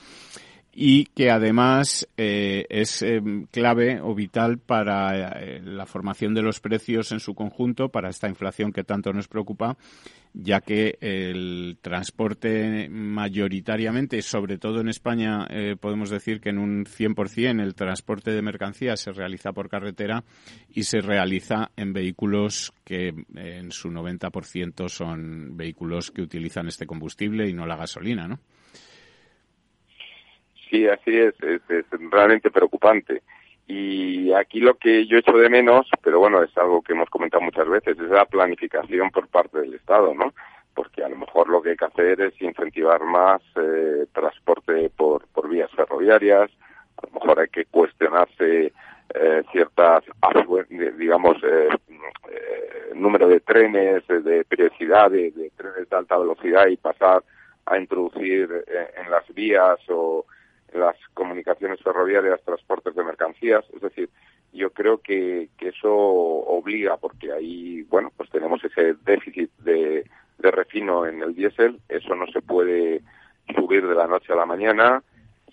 y 0.74 1.05
que 1.05 1.32
además 1.32 2.07
eh, 2.17 2.65
es 2.70 3.01
eh, 3.01 3.22
clave 3.51 3.99
o 4.01 4.13
vital 4.13 4.59
para 4.59 5.32
eh, 5.39 5.61
la 5.63 5.86
formación 5.86 6.34
de 6.34 6.41
los 6.41 6.59
precios 6.59 7.11
en 7.11 7.20
su 7.20 7.34
conjunto, 7.34 7.89
para 7.89 8.09
esta 8.09 8.30
inflación 8.30 8.72
que 8.72 8.84
tanto 8.84 9.11
nos 9.11 9.28
preocupa, 9.28 9.78
ya 10.34 10.61
que 10.61 10.97
el 11.01 11.78
transporte 11.82 12.88
mayoritariamente, 12.89 14.22
sobre 14.22 14.57
todo 14.57 14.80
en 14.80 14.89
España, 14.89 15.47
eh, 15.49 15.76
podemos 15.80 16.09
decir 16.09 16.39
que 16.39 16.49
en 16.49 16.59
un 16.59 16.86
100% 16.86 17.61
el 17.61 17.76
transporte 17.76 18.32
de 18.32 18.41
mercancías 18.41 18.99
se 18.99 19.11
realiza 19.11 19.51
por 19.53 19.70
carretera 19.70 20.24
y 20.74 20.84
se 20.84 21.01
realiza 21.01 21.72
en 21.76 21.93
vehículos 21.93 22.74
que 22.84 23.13
en 23.36 23.72
su 23.72 23.89
90% 23.89 24.88
son 24.88 25.57
vehículos 25.57 26.11
que 26.11 26.22
utilizan 26.22 26.67
este 26.67 26.86
combustible 26.86 27.49
y 27.49 27.53
no 27.53 27.65
la 27.65 27.76
gasolina, 27.76 28.28
¿no? 28.28 28.39
Sí, 30.70 30.88
así 30.88 31.17
es, 31.17 31.34
es, 31.41 31.61
es, 31.70 31.86
realmente 32.11 32.51
preocupante. 32.51 33.24
Y 33.67 34.32
aquí 34.34 34.59
lo 34.59 34.76
que 34.76 35.05
yo 35.07 35.17
echo 35.17 35.34
de 35.34 35.49
menos, 35.49 35.88
pero 36.03 36.20
bueno, 36.20 36.41
es 36.43 36.55
algo 36.57 36.82
que 36.82 36.93
hemos 36.93 37.09
comentado 37.09 37.41
muchas 37.41 37.67
veces, 37.67 37.99
es 37.99 38.09
la 38.09 38.26
planificación 38.26 39.09
por 39.11 39.28
parte 39.28 39.59
del 39.59 39.76
Estado, 39.76 40.13
¿no? 40.13 40.34
Porque 40.74 41.03
a 41.03 41.09
lo 41.09 41.17
mejor 41.17 41.49
lo 41.49 41.61
que 41.61 41.72
hay 41.72 41.78
que 41.78 41.86
hacer 41.86 42.22
es 42.22 42.41
incentivar 42.41 43.03
más 43.03 43.41
eh, 43.55 44.05
transporte 44.13 44.89
por, 44.95 45.28
por 45.28 45.49
vías 45.49 45.70
ferroviarias, 45.72 46.49
a 46.97 47.07
lo 47.07 47.13
mejor 47.13 47.39
hay 47.39 47.49
que 47.49 47.65
cuestionarse 47.65 48.74
eh, 49.13 49.43
ciertas, 49.51 50.03
digamos, 50.97 51.38
eh, 51.43 51.70
eh, 52.32 52.91
número 52.95 53.28
de 53.28 53.39
trenes, 53.39 54.03
de 54.07 54.45
periodicidad, 54.45 55.09
de, 55.09 55.32
de, 55.32 55.51
trenes 55.55 55.89
de 55.89 55.95
alta 55.95 56.17
velocidad 56.17 56.67
y 56.67 56.78
pasar 56.78 57.24
a 57.65 57.78
introducir 57.78 58.63
eh, 58.67 58.88
en 58.97 59.11
las 59.11 59.28
vías 59.34 59.80
o 59.89 60.26
las 60.74 60.95
comunicaciones 61.13 61.82
ferroviarias, 61.82 62.41
transportes 62.43 62.95
de 62.95 63.03
mercancías, 63.03 63.65
es 63.74 63.82
decir, 63.82 64.09
yo 64.53 64.72
creo 64.72 64.99
que, 64.99 65.49
que 65.57 65.70
eso 65.70 65.93
obliga, 65.93 66.97
porque 66.97 67.32
ahí, 67.32 67.84
bueno, 67.84 68.11
pues 68.15 68.30
tenemos 68.30 68.63
ese 68.63 68.95
déficit 69.05 69.51
de, 69.59 70.05
de 70.39 70.51
refino 70.51 71.05
en 71.05 71.22
el 71.22 71.36
diésel, 71.36 71.80
eso 71.88 72.15
no 72.15 72.28
se 72.28 72.41
puede 72.41 73.01
subir 73.55 73.88
de 73.88 73.95
la 73.95 74.07
noche 74.07 74.34
a 74.34 74.38
la 74.38 74.45
mañana, 74.45 75.03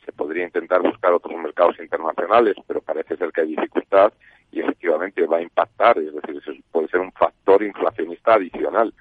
se 0.04 0.12
podría 0.12 0.44
intentar 0.44 0.82
buscar 0.82 1.12
otros 1.12 1.36
mercados 1.36 1.78
internacionales, 1.80 2.56
pero 2.66 2.80
parece 2.80 3.16
ser 3.16 3.32
que 3.32 3.42
hay 3.42 3.48
dificultad 3.48 4.12
y 4.52 4.60
efectivamente 4.60 5.26
va 5.26 5.38
a 5.38 5.42
impactar, 5.42 5.98
es 5.98 6.14
decir, 6.14 6.36
eso 6.36 6.52
puede 6.70 6.88
ser 6.88 7.00
un 7.00 7.12
factor 7.12 7.62
inflacionista 7.62 8.34
adicional. 8.34 8.94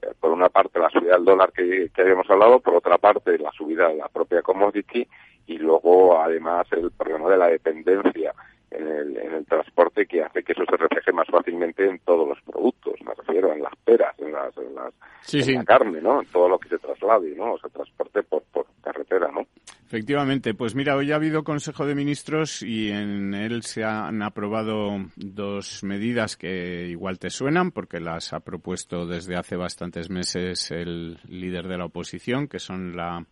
Eh, 0.00 0.12
por 0.18 0.30
una 0.30 0.48
parte 0.48 0.78
la 0.78 0.90
subida 0.90 1.14
del 1.14 1.24
dólar 1.24 1.52
que, 1.52 1.90
que 1.94 2.02
habíamos 2.02 2.28
hablado, 2.30 2.60
por 2.60 2.74
otra 2.74 2.98
parte 2.98 3.38
la 3.38 3.50
subida 3.52 3.88
de 3.88 3.96
la 3.96 4.08
propia 4.08 4.42
commodity 4.42 5.06
y 5.46 5.58
luego 5.58 6.20
además 6.20 6.66
el 6.72 6.90
problema 6.92 7.30
de 7.30 7.36
la 7.36 7.48
dependencia 7.48 8.34
en 8.70 8.88
el, 8.88 9.16
en 9.16 9.34
el 9.34 9.46
transporte 9.46 10.06
que 10.06 10.22
hace 10.22 10.42
que 10.42 10.52
eso 10.52 10.64
se 10.68 10.76
refleje 10.76 11.12
más 11.12 11.26
fácilmente 11.28 11.88
en 11.88 11.98
todos 12.00 12.28
los 12.28 12.40
productos, 12.42 12.94
me 13.04 13.14
refiero 13.14 13.52
en 13.52 13.62
las 13.62 13.74
peras, 13.84 14.18
en, 14.18 14.32
las, 14.32 14.56
en, 14.56 14.74
las, 14.74 14.94
sí, 15.22 15.38
en 15.38 15.44
sí. 15.44 15.54
la 15.54 15.64
carne, 15.64 16.00
¿no? 16.00 16.22
En 16.22 16.28
todo 16.28 16.48
lo 16.48 16.58
que 16.58 16.68
se 16.68 16.78
traslade, 16.78 17.34
¿no? 17.36 17.54
O 17.54 17.58
se 17.58 17.68
transporte 17.68 18.22
por, 18.22 18.42
por 18.44 18.66
carretera, 18.82 19.30
¿no? 19.30 19.46
Efectivamente, 19.86 20.54
pues 20.54 20.74
mira, 20.74 20.96
hoy 20.96 21.12
ha 21.12 21.16
habido 21.16 21.44
Consejo 21.44 21.84
de 21.84 21.94
Ministros 21.94 22.62
y 22.62 22.90
en 22.90 23.34
él 23.34 23.62
se 23.62 23.84
han 23.84 24.22
aprobado 24.22 24.96
dos 25.16 25.84
medidas 25.84 26.38
que 26.38 26.86
igual 26.88 27.18
te 27.18 27.28
suenan 27.28 27.72
porque 27.72 28.00
las 28.00 28.32
ha 28.32 28.40
propuesto 28.40 29.06
desde 29.06 29.36
hace 29.36 29.56
bastantes 29.56 30.08
meses 30.08 30.70
el 30.70 31.18
líder 31.28 31.68
de 31.68 31.76
la 31.76 31.84
oposición, 31.84 32.48
que 32.48 32.58
son 32.58 32.96
la 32.96 33.26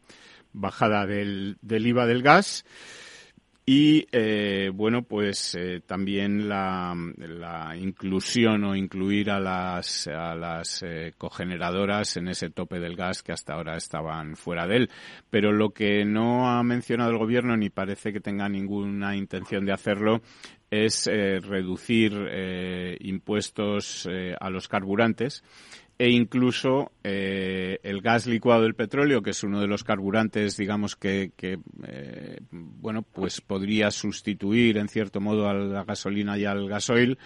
bajada 0.53 1.07
del, 1.07 1.57
del 1.63 1.87
IVA 1.87 2.07
del 2.07 2.23
gas. 2.23 2.65
Y 3.67 4.09
eh, 4.11 4.71
bueno 4.75 5.03
pues 5.03 5.55
eh, 5.55 5.81
también 5.87 6.49
la, 6.49 6.93
la, 7.19 7.77
inclusión 7.77 8.65
o 8.65 8.75
incluir 8.75 9.31
a 9.31 9.39
las 9.39 10.09
a 10.09 10.35
las 10.35 10.83
eh, 10.83 11.13
cogeneradoras 11.17 12.17
en 12.17 12.27
ese 12.29 12.51
tope 12.51 12.81
del 12.81 12.97
gas 12.97 13.23
que 13.23 13.31
hasta 13.31 13.55
ahora 13.55 13.77
estaban 13.77 14.35
fuera 14.35 14.67
de 14.67 14.77
él. 14.77 14.91
Pero 15.29 15.53
lo 15.53 15.71
que 15.71 16.05
no 16.05 16.51
ha 16.51 16.63
mencionado 16.65 17.11
el 17.11 17.19
gobierno 17.19 17.57
ni 17.57 17.71
parece 17.71 18.13
que 18.13 18.21
tenga 18.21 18.49
ninguna 18.49 19.15
intención 19.15 19.65
de 19.65 19.73
hacerlo 19.73 20.21
es 20.71 21.09
eh, 21.09 21.41
reducir 21.41 22.13
eh, 22.31 22.97
impuestos 23.01 24.09
eh, 24.11 24.35
a 24.39 24.51
los 24.51 24.69
carburantes 24.69 25.43
e 26.01 26.09
incluso 26.09 26.93
eh, 27.05 27.79
el 27.83 28.01
gas 28.01 28.27
licuado 28.27 28.63
del 28.63 28.75
petróleo, 28.75 29.21
que 29.21 29.33
es 29.33 29.45
uno 29.45 29.61
de 29.61 29.67
los 29.67 29.85
carburantes, 29.85 30.57
digamos, 30.57 30.97
que, 30.97 31.33
eh, 31.43 32.41
bueno, 32.51 33.03
pues 33.03 33.43
podría 33.43 33.91
sustituir 33.91 34.79
en 34.79 34.89
cierto 34.89 35.21
modo 35.21 35.47
a 35.47 35.53
la 35.53 35.85
gasolina 35.85 36.39
y 36.39 36.47
al 36.47 36.71
gasoil, 36.71 37.19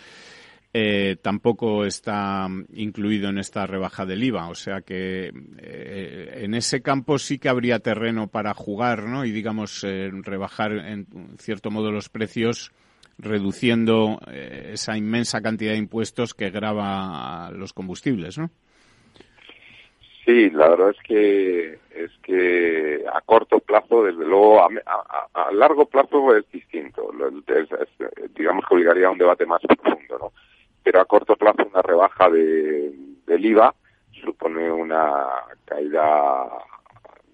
eh, 0.73 1.15
tampoco 1.23 1.85
está 1.85 2.49
incluido 2.73 3.29
en 3.29 3.39
esta 3.39 3.65
rebaja 3.65 4.07
del 4.07 4.25
IVA. 4.25 4.49
O 4.49 4.57
sea 4.57 4.81
que 4.81 5.29
en 5.29 6.55
ese 6.55 6.83
campo 6.83 7.21
sí 7.21 7.39
que 7.39 7.49
habría 7.49 7.79
terreno 7.79 8.27
para 8.27 8.55
jugar, 8.55 9.05
¿no? 9.05 9.25
Y 9.25 9.31
digamos, 9.31 9.83
rebajar 9.83 10.73
en 10.73 11.07
cierto 11.39 11.71
modo 11.71 11.93
los 11.93 12.09
precios 12.09 12.73
reduciendo 13.19 14.19
esa 14.27 14.97
inmensa 14.97 15.41
cantidad 15.41 15.71
de 15.71 15.79
impuestos 15.79 16.35
que 16.35 16.51
grava 16.51 17.53
los 17.53 17.73
combustibles, 17.73 18.37
¿no? 18.37 18.51
Sí, 20.25 20.49
la 20.51 20.71
verdad 20.71 20.91
es 20.91 21.03
que 21.07 21.79
es 21.91 22.11
que 22.23 23.05
a 23.13 23.21
corto 23.21 23.61
plazo, 23.61 24.05
desde 24.05 24.25
luego, 24.25 24.63
a, 24.63 24.69
a, 24.87 25.29
a 25.49 25.53
largo 25.53 25.87
plazo 25.87 26.35
es 26.35 26.51
distinto. 26.51 27.11
Es, 27.47 27.69
digamos 28.35 28.65
que 28.67 28.75
obligaría 28.75 29.09
a 29.09 29.11
un 29.11 29.19
debate 29.19 29.45
más 29.45 29.61
profundo, 29.61 30.19
¿no? 30.19 30.33
Pero 30.83 31.01
a 31.01 31.05
corto 31.05 31.37
plazo 31.37 31.67
una 31.71 31.83
rebaja 31.83 32.31
de, 32.31 32.93
del 33.27 33.45
IVA 33.45 33.75
supone 34.25 34.71
una 34.73 35.27
caída 35.67 36.49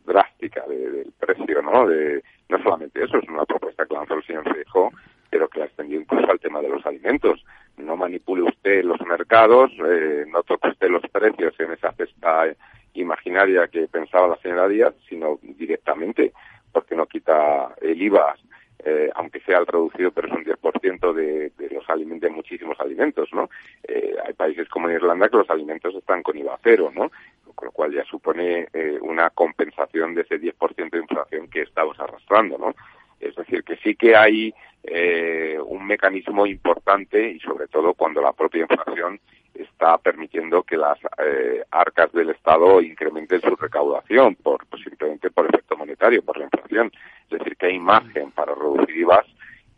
drástica 0.05 0.66
de, 0.66 0.91
del 0.91 1.12
precio, 1.12 1.62
¿no? 1.62 1.86
De, 1.86 2.22
no 2.49 2.62
solamente 2.62 3.05
eso, 3.05 3.18
es 3.18 3.28
una 3.28 3.45
propuesta 3.45 3.86
que 3.86 3.95
lanzó 3.95 4.14
el 4.14 4.26
señor 4.26 4.53
Feijóo, 4.53 4.91
pero 5.30 5.49
que 5.49 5.61
la 5.61 5.66
extendió 5.66 6.01
incluso 6.01 6.28
al 6.28 6.41
tema 6.41 6.61
de 6.61 6.68
los 6.68 6.84
alimentos. 6.84 7.45
No 7.76 7.97
manipule 7.97 8.43
usted 8.43 8.82
los 8.84 9.01
mercados, 9.03 9.70
eh, 9.86 10.24
no 10.28 10.43
toque 10.43 10.68
usted 10.68 10.88
los 10.88 11.03
precios 11.11 11.55
en 11.61 11.72
esa 11.72 11.93
cesta 11.93 12.47
imaginaria 12.95 13.68
que 13.68 13.88
pensaba 13.88 14.28
la 14.28 14.36
señora 14.36 14.68
Díaz, 14.68 14.95
sino 15.09 15.38
directamente, 15.43 16.32
porque 16.72 16.95
no 16.95 17.07
quita 17.07 17.74
el 17.80 18.01
IVA, 18.01 18.36
eh, 18.84 19.11
aunque 19.14 19.41
sea 19.41 19.59
el 19.59 19.66
reducido, 19.66 20.11
pero 20.11 20.28
es 20.28 20.34
un 20.34 20.45
10% 20.45 21.12
de, 21.12 21.51
de 21.51 21.70
los 21.70 21.88
alimentos, 21.91 22.28
de 22.28 22.34
muchísimos 22.34 22.80
alimentos, 22.80 23.28
¿no? 23.32 23.51
Eh, 23.86 24.14
hay 24.24 24.32
países 24.32 24.68
como 24.68 24.91
Irlanda 24.91 25.28
que 25.28 25.36
los 25.36 25.51
alimentos 25.51 25.95
están 25.95 26.22
con 26.22 26.38
IVA 26.38 26.59
cero, 26.62 26.91
¿no? 26.95 27.11
Con 27.55 27.66
lo 27.66 27.72
cual 27.72 27.93
ya 27.93 28.05
supone 28.05 28.68
eh, 28.72 28.99
una 29.03 29.30
compensación 29.30 30.14
de 30.14 30.22
ese 30.22 30.41
10% 30.41 30.91
de 30.91 30.99
inflación 30.99 31.49
que 31.49 31.62
estamos 31.62 31.99
arrastrando, 32.01 32.57
¿no? 32.57 32.74
Es 33.21 33.35
decir, 33.37 33.62
que 33.62 33.77
sí 33.77 33.95
que 33.95 34.16
hay 34.16 34.53
eh, 34.83 35.59
un 35.64 35.87
mecanismo 35.87 36.47
importante 36.47 37.31
y 37.31 37.39
sobre 37.41 37.68
todo 37.68 37.95
cuando 37.95 38.23
la 38.23 38.33
propia 38.33 38.62
inflación 38.62 39.21
está 39.55 39.99
permitiendo 39.99 40.62
que 40.62 40.77
las 40.77 40.99
eh, 41.18 41.62
arcas 41.71 42.11
del 42.12 42.31
Estado 42.31 42.81
incrementen 42.81 43.41
su 43.43 43.55
recaudación 43.57 44.35
por 44.37 44.66
pues, 44.66 44.83
simplemente 44.83 45.31
por 45.31 45.47
efecto 45.47 45.77
monetario, 45.77 46.23
por 46.23 46.39
la 46.39 46.45
inflación. 46.45 46.91
Es 47.31 47.39
decir, 47.39 47.57
que 47.57 47.66
hay 47.66 47.79
margen 47.79 48.31
para 48.33 48.55
reducir 48.55 48.97
IVAs 48.97 49.27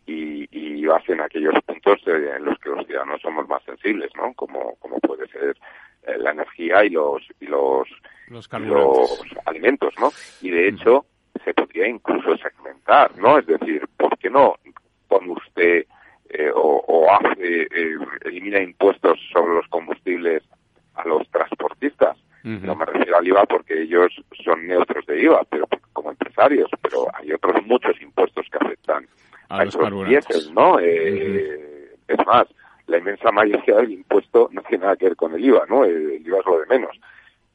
y, 0.05 0.47
y 0.51 0.79
IVAs 0.81 1.07
en 1.09 1.21
aquellos 1.21 1.55
puntos 1.65 1.99
eh, 2.07 2.31
en 2.37 2.45
los 2.45 2.57
que 2.59 2.69
los 2.69 2.85
ciudadanos 2.85 3.21
somos 3.21 3.47
más 3.47 3.63
sensibles, 3.63 4.11
¿no? 4.15 4.33
Como, 4.33 4.75
como 4.75 4.99
puede 4.99 5.27
ser 5.27 5.57
eh, 6.03 6.17
la 6.17 6.31
energía 6.31 6.83
y 6.85 6.89
los 6.89 7.21
y 7.39 7.47
los, 7.47 7.87
los, 8.29 8.49
y 8.53 8.65
los 8.65 9.25
alimentos, 9.45 9.93
¿no? 9.99 10.11
Y 10.41 10.49
de 10.49 10.69
hecho 10.69 11.05
se 11.43 11.53
podría 11.53 11.87
incluso 11.87 12.37
¿no? 13.17 13.37
Es 13.39 13.47
decir, 13.47 13.87
¿por 13.97 14.17
qué 14.17 14.29
no 14.29 14.55
pone 15.07 15.31
usted 15.31 15.85
eh, 16.29 16.51
o, 16.53 16.83
o, 16.87 17.11
hace 17.11 17.61
eh, 17.63 17.97
elimina 18.25 18.59
impuestos 18.59 19.19
sobre 19.31 19.53
los 19.53 19.67
combustibles 19.67 20.41
a 20.95 21.07
los 21.07 21.27
transportistas. 21.29 22.17
No 22.43 22.75
me 22.75 22.85
refiero 22.85 23.17
al 23.17 23.25
IVA 23.25 23.45
porque 23.45 23.83
ellos 23.83 24.11
son 24.43 24.67
neutros 24.67 25.05
de 25.05 25.21
IVA, 25.21 25.45
pero 25.49 25.65
como 25.93 26.09
empresarios, 26.09 26.69
pero 26.81 27.07
hay 27.13 27.31
otros 27.31 27.65
muchos 27.65 28.01
impuestos 28.01 28.45
que 28.51 28.57
afectan 28.57 29.07
a, 29.47 29.63
los 29.63 29.77
carburantes, 29.77 30.51
¿no? 30.51 30.77
Eh, 30.77 31.95
Es 32.05 32.25
más, 32.25 32.47
la 32.87 32.97
inmensa 32.97 33.31
mayoría 33.31 33.77
del 33.77 33.91
impuesto 33.91 34.49
no 34.51 34.61
tiene 34.63 34.83
nada 34.83 34.97
que 34.97 35.05
ver 35.05 35.15
con 35.15 35.33
el 35.33 35.45
IVA, 35.45 35.63
¿no? 35.69 35.85
El, 35.85 36.21
IVA 36.25 36.39
es 36.39 36.45
lo 36.45 36.59
de 36.59 36.65
menos. 36.65 36.99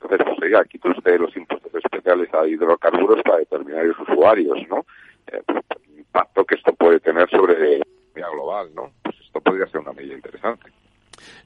Entonces, 0.01 0.27
pues 0.27 0.39
oiga, 0.43 0.65
quita 0.65 0.89
usted 0.89 1.21
los 1.21 1.37
impuestos 1.37 1.75
especiales 1.75 2.33
a 2.33 2.47
hidrocarburos 2.47 3.23
para 3.25 3.39
determinados 3.39 3.99
usuarios, 3.99 4.59
¿no? 4.71 4.87
El 5.33 5.99
impacto 5.99 6.45
que 6.45 6.55
esto 6.55 6.73
puede 6.75 7.01
tener 7.01 7.29
sobre 7.31 7.79
la 8.15 8.31
global, 8.31 8.75
¿no? 8.75 8.93
Pues 9.03 9.17
esto 9.21 9.41
podría 9.41 9.67
ser 9.67 9.81
una 9.81 9.93
medida 9.93 10.15
interesante. 10.15 10.71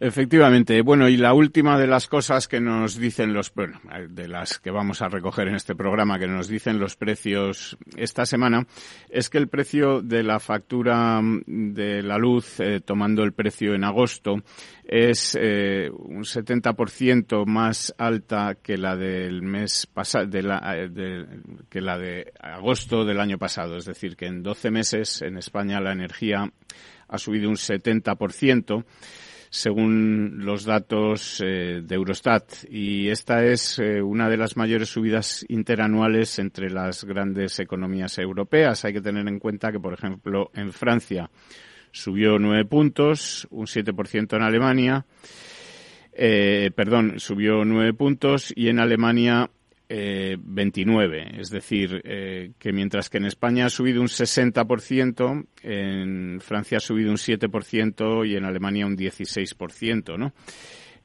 Efectivamente. 0.00 0.80
Bueno, 0.82 1.08
y 1.08 1.16
la 1.16 1.34
última 1.34 1.78
de 1.78 1.86
las 1.86 2.08
cosas 2.08 2.48
que 2.48 2.60
nos 2.60 2.96
dicen 2.96 3.32
los, 3.32 3.52
bueno, 3.54 3.80
de 4.08 4.28
las 4.28 4.58
que 4.58 4.70
vamos 4.70 5.02
a 5.02 5.08
recoger 5.08 5.48
en 5.48 5.54
este 5.54 5.74
programa, 5.74 6.18
que 6.18 6.26
nos 6.26 6.48
dicen 6.48 6.78
los 6.78 6.96
precios 6.96 7.76
esta 7.96 8.26
semana, 8.26 8.66
es 9.08 9.30
que 9.30 9.38
el 9.38 9.48
precio 9.48 10.02
de 10.02 10.22
la 10.22 10.40
factura 10.40 11.20
de 11.46 12.02
la 12.02 12.18
luz, 12.18 12.60
eh, 12.60 12.80
tomando 12.84 13.22
el 13.22 13.32
precio 13.32 13.74
en 13.74 13.84
agosto, 13.84 14.42
es 14.84 15.38
eh, 15.40 15.90
un 15.90 16.24
70% 16.24 17.46
más 17.46 17.94
alta 17.96 18.56
que 18.62 18.76
la 18.76 18.96
del 18.96 19.42
mes 19.42 19.86
pasado, 19.86 20.26
de 20.26 20.40
eh, 20.40 21.26
que 21.70 21.80
la 21.80 21.98
de 21.98 22.32
agosto 22.40 23.04
del 23.04 23.20
año 23.20 23.38
pasado. 23.38 23.76
Es 23.76 23.84
decir, 23.84 24.16
que 24.16 24.26
en 24.26 24.42
12 24.42 24.70
meses 24.70 25.22
en 25.22 25.38
España 25.38 25.80
la 25.80 25.92
energía 25.92 26.50
ha 27.08 27.18
subido 27.18 27.48
un 27.48 27.56
70% 27.56 28.84
según 29.52 30.46
los 30.46 30.64
datos 30.64 31.42
eh, 31.44 31.82
de 31.84 31.94
Eurostat. 31.94 32.64
Y 32.70 33.10
esta 33.10 33.44
es 33.44 33.78
eh, 33.78 34.00
una 34.00 34.30
de 34.30 34.38
las 34.38 34.56
mayores 34.56 34.88
subidas 34.88 35.44
interanuales 35.46 36.38
entre 36.38 36.70
las 36.70 37.04
grandes 37.04 37.60
economías 37.60 38.16
europeas. 38.18 38.86
Hay 38.86 38.94
que 38.94 39.02
tener 39.02 39.28
en 39.28 39.38
cuenta 39.38 39.70
que, 39.70 39.78
por 39.78 39.92
ejemplo, 39.92 40.50
en 40.54 40.72
Francia 40.72 41.30
subió 41.90 42.38
nueve 42.38 42.64
puntos, 42.64 43.46
un 43.50 43.66
7% 43.66 44.36
en 44.36 44.42
Alemania, 44.42 45.04
eh, 46.14 46.70
perdón, 46.74 47.20
subió 47.20 47.62
nueve 47.66 47.92
puntos 47.92 48.54
y 48.56 48.68
en 48.68 48.80
Alemania 48.80 49.50
eh, 49.94 50.38
29. 50.40 51.38
Es 51.38 51.50
decir, 51.50 52.00
eh, 52.04 52.52
que 52.58 52.72
mientras 52.72 53.10
que 53.10 53.18
en 53.18 53.26
España 53.26 53.66
ha 53.66 53.68
subido 53.68 54.00
un 54.00 54.08
60%, 54.08 55.46
en 55.62 56.40
Francia 56.40 56.78
ha 56.78 56.80
subido 56.80 57.10
un 57.10 57.18
7% 57.18 58.26
y 58.26 58.36
en 58.36 58.46
Alemania 58.46 58.86
un 58.86 58.96
16%, 58.96 60.16
¿no? 60.16 60.32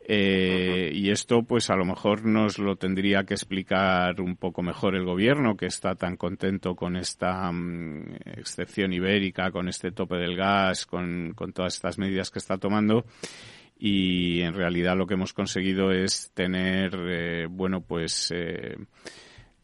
Eh, 0.09 0.89
y 0.93 1.09
esto, 1.09 1.43
pues 1.43 1.69
a 1.69 1.75
lo 1.75 1.83
mejor 1.83 2.23
nos 2.25 2.59
lo 2.59 2.77
tendría 2.77 3.25
que 3.25 3.33
explicar 3.33 4.21
un 4.21 4.37
poco 4.37 4.63
mejor 4.63 4.95
el 4.95 5.03
gobierno, 5.03 5.57
que 5.57 5.65
está 5.65 5.95
tan 5.95 6.15
contento 6.15 6.73
con 6.73 6.95
esta 6.95 7.51
mm, 7.51 8.15
excepción 8.37 8.93
ibérica, 8.93 9.51
con 9.51 9.67
este 9.67 9.91
tope 9.91 10.15
del 10.15 10.37
gas, 10.37 10.85
con, 10.85 11.33
con 11.35 11.51
todas 11.51 11.73
estas 11.73 11.97
medidas 11.97 12.31
que 12.31 12.39
está 12.39 12.57
tomando 12.57 13.03
y 13.79 14.41
en 14.41 14.53
realidad 14.53 14.95
lo 14.95 15.05
que 15.05 15.13
hemos 15.13 15.33
conseguido 15.33 15.91
es 15.91 16.31
tener, 16.33 16.91
eh, 16.95 17.47
bueno, 17.49 17.81
pues 17.81 18.31
eh, 18.35 18.75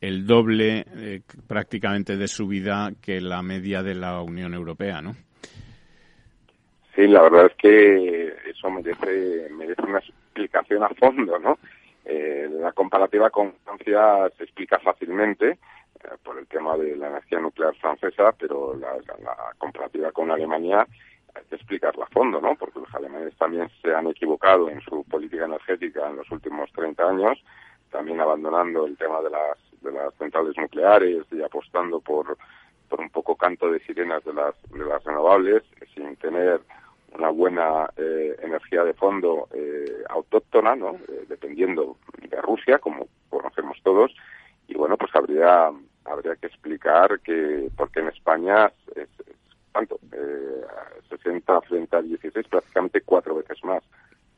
el 0.01 0.27
doble 0.27 0.85
eh, 0.95 1.21
prácticamente 1.47 2.15
de 2.17 2.27
subida 2.27 2.91
que 3.01 3.19
la 3.21 3.41
media 3.41 3.81
de 3.81 3.95
la 3.95 4.21
Unión 4.21 4.53
Europea, 4.53 5.01
¿no? 5.01 5.15
Sí, 6.95 7.07
la 7.07 7.23
verdad 7.23 7.47
es 7.47 7.55
que 7.55 8.35
eso 8.51 8.69
merece, 8.69 9.49
merece 9.49 9.81
una 9.81 9.97
explicación 9.97 10.83
a 10.83 10.89
fondo, 10.89 11.39
¿no? 11.39 11.57
la 12.05 12.73
comparativa 12.73 13.29
con 13.29 13.53
Francia 13.63 14.29
se 14.37 14.43
explica 14.43 14.77
fácilmente 14.79 15.57
por 16.21 16.37
el 16.37 16.45
tema 16.47 16.77
de 16.77 16.97
la 16.97 17.07
energía 17.07 17.39
nuclear 17.39 17.73
francesa, 17.75 18.33
pero 18.37 18.75
la 18.75 18.91
comparativa 19.57 20.11
con 20.11 20.29
Alemania 20.29 20.85
hay 21.35 21.43
que 21.45 21.55
explicarla 21.55 22.05
a 22.05 22.13
fondo, 22.13 22.39
¿no? 22.39 22.55
Porque 22.55 22.79
los 22.79 22.93
alemanes 22.93 23.35
también 23.37 23.69
se 23.81 23.93
han 23.93 24.07
equivocado 24.07 24.69
en 24.69 24.81
su 24.81 25.03
política 25.05 25.45
energética 25.45 26.09
en 26.09 26.17
los 26.17 26.29
últimos 26.31 26.71
30 26.73 27.09
años, 27.09 27.43
también 27.91 28.19
abandonando 28.19 28.85
el 28.85 28.97
tema 28.97 29.21
de 29.21 29.29
las, 29.29 29.57
de 29.81 29.91
las 29.91 30.13
centrales 30.15 30.55
nucleares 30.57 31.25
y 31.31 31.41
apostando 31.41 31.99
por, 31.99 32.37
por 32.89 32.99
un 32.99 33.09
poco 33.09 33.35
canto 33.35 33.71
de 33.71 33.79
sirenas 33.81 34.23
de 34.23 34.33
las, 34.33 34.55
de 34.71 34.85
las 34.85 35.03
renovables, 35.03 35.63
sin 35.93 36.15
tener 36.17 36.61
una 37.15 37.29
buena 37.29 37.89
eh, 37.97 38.35
energía 38.41 38.83
de 38.83 38.93
fondo 38.93 39.47
eh, 39.53 40.03
autóctona, 40.09 40.75
¿no? 40.75 40.95
Eh, 41.07 41.25
dependiendo 41.27 41.97
de 42.21 42.41
Rusia, 42.41 42.79
como 42.79 43.07
conocemos 43.29 43.77
todos, 43.83 44.11
y 44.67 44.75
bueno, 44.75 44.97
pues 44.97 45.15
habría 45.15 45.71
habría 46.05 46.35
que 46.35 46.47
explicar 46.47 47.19
que 47.21 47.69
porque 47.77 48.01
en 48.01 48.09
España 48.09 48.71
es, 48.95 49.09
¿cuánto? 49.73 49.99
Eh, 50.11 50.61
60 51.09 51.61
frente 51.61 51.95
a 51.95 52.01
16, 52.01 52.47
prácticamente 52.47 53.01
cuatro 53.01 53.35
veces 53.35 53.61
más 53.63 53.83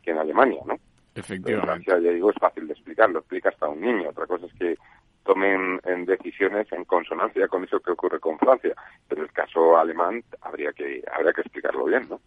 que 0.02 0.12
en 0.12 0.18
Alemania, 0.18 0.62
¿no? 0.66 0.80
Efectivamente. 1.14 1.86
ya 1.88 1.98
digo, 1.98 2.32
es 2.32 2.38
fácil 2.40 2.68
de 2.68 2.74
explicar, 2.74 3.10
lo 3.10 3.20
explica 3.20 3.50
hasta 3.50 3.70
un 3.70 3.82
niño. 3.82 4.10
Otra 4.10 4.26
cosa 4.26 4.46
es 4.48 4.54
que 4.54 4.78
tomen 5.26 5.80
en 5.84 6.06
decisiones 6.06 6.72
en 6.72 6.86
consonancia 6.86 7.48
con 7.48 7.64
eso 7.64 7.80
que 7.80 7.92
ocurre 7.92 8.20
con 8.20 8.38
Francia. 8.38 8.74
Pero 9.08 9.24
el 9.24 9.32
caso 9.32 9.78
alemán 9.78 10.24
habría 10.42 10.72
que 10.72 11.04
habría 11.12 11.34
que 11.34 11.42
explicarlo 11.42 11.86
bien, 11.86 12.04
¿no? 12.10 12.22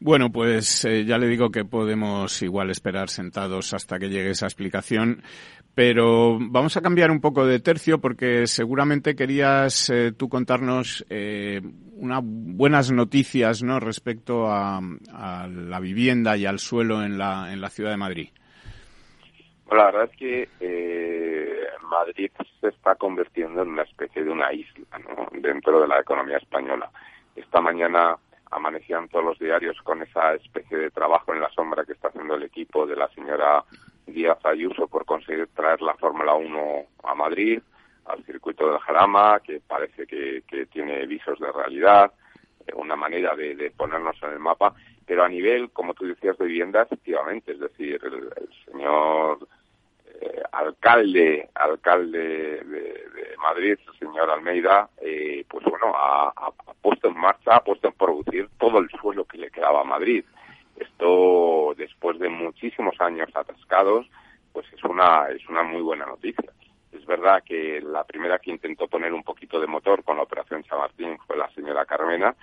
Bueno, 0.00 0.30
pues 0.30 0.84
eh, 0.84 1.04
ya 1.04 1.18
le 1.18 1.26
digo 1.26 1.50
que 1.50 1.64
podemos 1.64 2.42
igual 2.42 2.70
esperar 2.70 3.08
sentados 3.08 3.74
hasta 3.74 3.98
que 3.98 4.08
llegue 4.08 4.30
esa 4.30 4.46
explicación. 4.46 5.22
Pero 5.74 6.38
vamos 6.40 6.76
a 6.76 6.82
cambiar 6.82 7.10
un 7.10 7.20
poco 7.20 7.44
de 7.46 7.58
tercio 7.58 8.00
porque 8.00 8.46
seguramente 8.46 9.16
querías 9.16 9.90
eh, 9.90 10.12
tú 10.16 10.28
contarnos 10.28 11.04
eh, 11.10 11.60
unas 11.96 12.20
buenas 12.22 12.92
noticias 12.92 13.62
¿no? 13.64 13.80
respecto 13.80 14.46
a, 14.48 14.80
la 14.80 15.80
vivienda 15.80 16.36
y 16.36 16.46
al 16.46 16.60
suelo 16.60 17.02
en 17.02 17.18
la, 17.18 17.52
en 17.52 17.60
la 17.60 17.70
ciudad 17.70 17.90
de 17.90 17.96
Madrid. 17.96 18.28
la 19.70 19.86
verdad 19.86 20.08
es 20.12 20.16
que 20.16 20.48
eh, 20.60 21.23
Madrid 21.84 22.30
se 22.60 22.68
está 22.68 22.94
convirtiendo 22.94 23.62
en 23.62 23.68
una 23.70 23.82
especie 23.82 24.24
de 24.24 24.30
una 24.30 24.52
isla 24.52 24.84
dentro 25.32 25.80
de 25.80 25.88
la 25.88 26.00
economía 26.00 26.38
española. 26.38 26.90
Esta 27.36 27.60
mañana 27.60 28.16
amanecían 28.50 29.08
todos 29.08 29.24
los 29.24 29.38
diarios 29.38 29.76
con 29.82 30.02
esa 30.02 30.34
especie 30.34 30.78
de 30.78 30.90
trabajo 30.90 31.32
en 31.32 31.40
la 31.40 31.50
sombra 31.50 31.84
que 31.84 31.92
está 31.92 32.08
haciendo 32.08 32.34
el 32.34 32.44
equipo 32.44 32.86
de 32.86 32.96
la 32.96 33.08
señora 33.08 33.64
Díaz 34.06 34.38
Ayuso 34.44 34.86
por 34.86 35.04
conseguir 35.04 35.48
traer 35.48 35.80
la 35.82 35.94
Fórmula 35.94 36.34
1 36.34 36.84
a 37.02 37.14
Madrid, 37.14 37.60
al 38.06 38.24
circuito 38.24 38.70
del 38.70 38.78
Jarama, 38.80 39.40
que 39.40 39.60
parece 39.60 40.06
que, 40.06 40.42
tiene 40.70 41.06
visos 41.06 41.38
de 41.38 41.50
realidad, 41.50 42.12
eh, 42.66 42.72
una 42.74 42.96
manera 42.96 43.34
de, 43.34 43.72
ponernos 43.76 44.16
en 44.22 44.30
el 44.30 44.38
mapa, 44.38 44.74
pero 45.06 45.24
a 45.24 45.28
nivel, 45.28 45.70
como 45.70 45.94
tú 45.94 46.06
decías, 46.06 46.36
de 46.38 46.46
vivienda, 46.46 46.82
efectivamente, 46.82 47.52
es 47.52 47.60
decir, 47.60 48.00
el, 48.02 48.30
señor 48.66 49.46
eh, 50.20 50.42
alcalde 50.52 51.48
alcalde 51.54 52.18
de, 52.18 53.04
Madrid, 53.42 53.76
el 53.86 53.98
señor 53.98 54.30
Almeida, 54.30 54.88
eh, 55.02 55.44
pues 55.48 55.64
bueno, 55.64 55.92
ha, 55.94 56.28
ha, 56.28 56.50
puesto 56.80 57.08
en 57.08 57.18
marcha, 57.18 57.56
ha 57.56 57.62
puesto 57.62 57.88
en 57.88 57.94
producir 57.94 58.48
todo 58.58 58.78
el 58.78 58.88
suelo 58.90 59.24
que 59.26 59.36
le 59.36 59.50
quedaba 59.50 59.82
a 59.82 59.84
Madrid. 59.84 60.24
Esto, 60.76 61.74
después 61.76 62.18
de 62.18 62.30
muchísimos 62.30 62.98
años 63.00 63.28
atascados, 63.34 64.06
pues 64.52 64.66
es 64.72 64.82
una, 64.84 65.26
es 65.28 65.46
una 65.48 65.62
muy 65.62 65.82
buena 65.82 66.06
noticia. 66.06 66.50
Es 66.92 67.04
verdad 67.06 67.42
que 67.44 67.80
la 67.82 68.04
primera 68.04 68.38
que 68.38 68.50
intentó 68.50 68.86
poner 68.88 69.12
un 69.12 69.24
poquito 69.24 69.60
de 69.60 69.66
motor 69.66 70.02
con 70.04 70.16
la 70.16 70.22
operación 70.22 70.62
Chamartín 70.62 71.18
fue 71.26 71.36
la 71.36 71.50
señora 71.50 71.84
Carmena, 71.84 72.34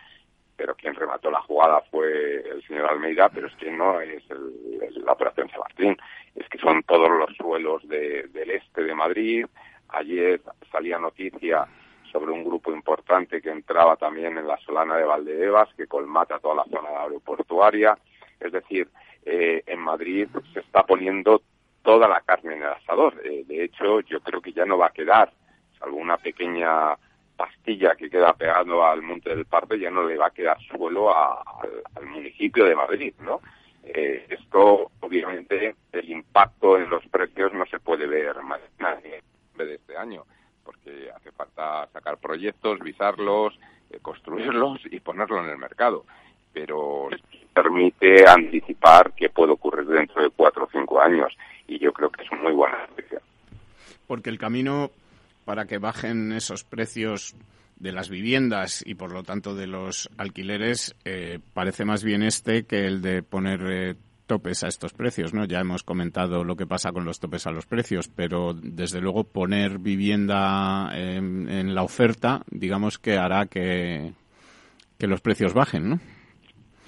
pero 0.61 0.75
quien 0.75 0.93
remató 0.93 1.31
la 1.31 1.41
jugada 1.41 1.81
fue 1.89 2.47
el 2.47 2.61
señor 2.67 2.91
Almeida, 2.91 3.29
pero 3.29 3.47
es 3.47 3.55
que 3.55 3.71
no 3.71 3.99
es 3.99 4.23
la 4.29 5.13
operación 5.13 5.49
Chamartín, 5.49 5.97
es 6.35 6.47
que 6.49 6.59
son 6.59 6.83
todos 6.83 7.09
los 7.09 7.35
suelos 7.35 7.81
del 7.87 8.51
este 8.51 8.83
de 8.83 8.93
Madrid. 8.93 9.47
Ayer 9.89 10.39
salía 10.71 10.99
noticia 10.99 11.65
sobre 12.11 12.31
un 12.31 12.43
grupo 12.43 12.71
importante 12.71 13.41
que 13.41 13.49
entraba 13.49 13.95
también 13.95 14.37
en 14.37 14.47
la 14.47 14.55
Solana 14.57 14.97
de 14.97 15.03
Valdebebas, 15.03 15.73
que 15.73 15.87
colmata 15.87 16.37
toda 16.37 16.57
la 16.57 16.65
zona 16.65 16.89
aeroportuaria. 17.01 17.97
Es 18.39 18.51
decir, 18.51 18.87
eh, 19.25 19.63
en 19.65 19.79
Madrid 19.79 20.27
se 20.53 20.59
está 20.59 20.83
poniendo 20.83 21.41
toda 21.81 22.07
la 22.07 22.21
carne 22.21 22.53
en 22.53 22.61
el 22.61 22.69
asador. 22.69 23.19
Eh, 23.25 23.45
de 23.47 23.63
hecho, 23.63 24.01
yo 24.01 24.19
creo 24.19 24.39
que 24.39 24.53
ya 24.53 24.65
no 24.65 24.77
va 24.77 24.87
a 24.87 24.93
quedar, 24.93 25.33
salvo 25.79 25.97
una 25.97 26.17
pequeña 26.17 26.95
pastilla 27.41 27.95
que 27.95 28.09
queda 28.09 28.33
pegando 28.33 28.85
al 28.85 29.01
Monte 29.01 29.31
del 29.31 29.45
Parque, 29.45 29.79
ya 29.79 29.89
no 29.89 30.03
le 30.03 30.15
va 30.15 30.27
a 30.27 30.31
quedar 30.31 30.59
suelo 30.61 31.15
al 31.15 32.05
municipio 32.05 32.65
de 32.65 32.75
Madrid, 32.75 33.13
¿no? 33.19 33.41
Eh, 33.83 34.27
esto, 34.29 34.91
obviamente, 34.99 35.75
el 35.91 36.09
impacto 36.11 36.77
en 36.77 36.87
los 36.87 37.03
precios 37.07 37.51
no 37.51 37.65
se 37.65 37.79
puede 37.79 38.05
ver 38.05 38.35
más 38.43 38.59
de 39.01 39.75
este 39.75 39.97
año, 39.97 40.23
porque 40.63 41.09
hace 41.15 41.31
falta 41.31 41.87
sacar 41.91 42.17
proyectos, 42.17 42.79
visarlos, 42.79 43.59
construirlos 44.03 44.79
y 44.91 44.99
ponerlos 44.99 45.43
en 45.43 45.49
el 45.49 45.57
mercado. 45.57 46.05
Pero 46.53 47.09
permite 47.53 48.27
anticipar 48.27 49.13
qué 49.15 49.29
puede 49.29 49.53
ocurrir 49.53 49.87
dentro 49.87 50.21
de 50.21 50.29
cuatro 50.29 50.65
o 50.65 50.69
cinco 50.71 51.01
años. 51.01 51.35
Y 51.67 51.79
yo 51.79 51.91
creo 51.91 52.11
que 52.11 52.23
es 52.23 52.31
muy 52.33 52.53
buena 52.53 52.85
noticia. 52.87 53.19
Porque 54.05 54.29
el 54.29 54.37
camino 54.37 54.91
para 55.51 55.65
que 55.65 55.79
bajen 55.79 56.31
esos 56.31 56.63
precios 56.63 57.35
de 57.75 57.91
las 57.91 58.09
viviendas 58.09 58.81
y 58.87 58.95
por 58.95 59.11
lo 59.11 59.21
tanto 59.21 59.53
de 59.53 59.67
los 59.67 60.09
alquileres 60.17 60.95
eh, 61.03 61.39
parece 61.53 61.83
más 61.83 62.05
bien 62.05 62.23
este 62.23 62.63
que 62.63 62.85
el 62.85 63.01
de 63.01 63.21
poner 63.21 63.59
eh, 63.69 63.95
topes 64.27 64.63
a 64.63 64.69
estos 64.69 64.93
precios, 64.93 65.33
¿no? 65.33 65.43
Ya 65.43 65.59
hemos 65.59 65.83
comentado 65.83 66.45
lo 66.45 66.55
que 66.55 66.65
pasa 66.65 66.93
con 66.93 67.03
los 67.03 67.19
topes 67.19 67.47
a 67.47 67.51
los 67.51 67.65
precios, 67.65 68.07
pero 68.07 68.53
desde 68.53 69.01
luego 69.01 69.25
poner 69.25 69.77
vivienda 69.77 70.89
en, 70.93 71.75
la 71.75 71.83
oferta, 71.83 72.43
digamos 72.49 72.97
que 72.97 73.17
hará 73.17 73.47
que, 73.47 74.13
que 74.97 75.07
los 75.07 75.19
precios 75.19 75.53
bajen, 75.53 75.89
¿no? 75.89 75.99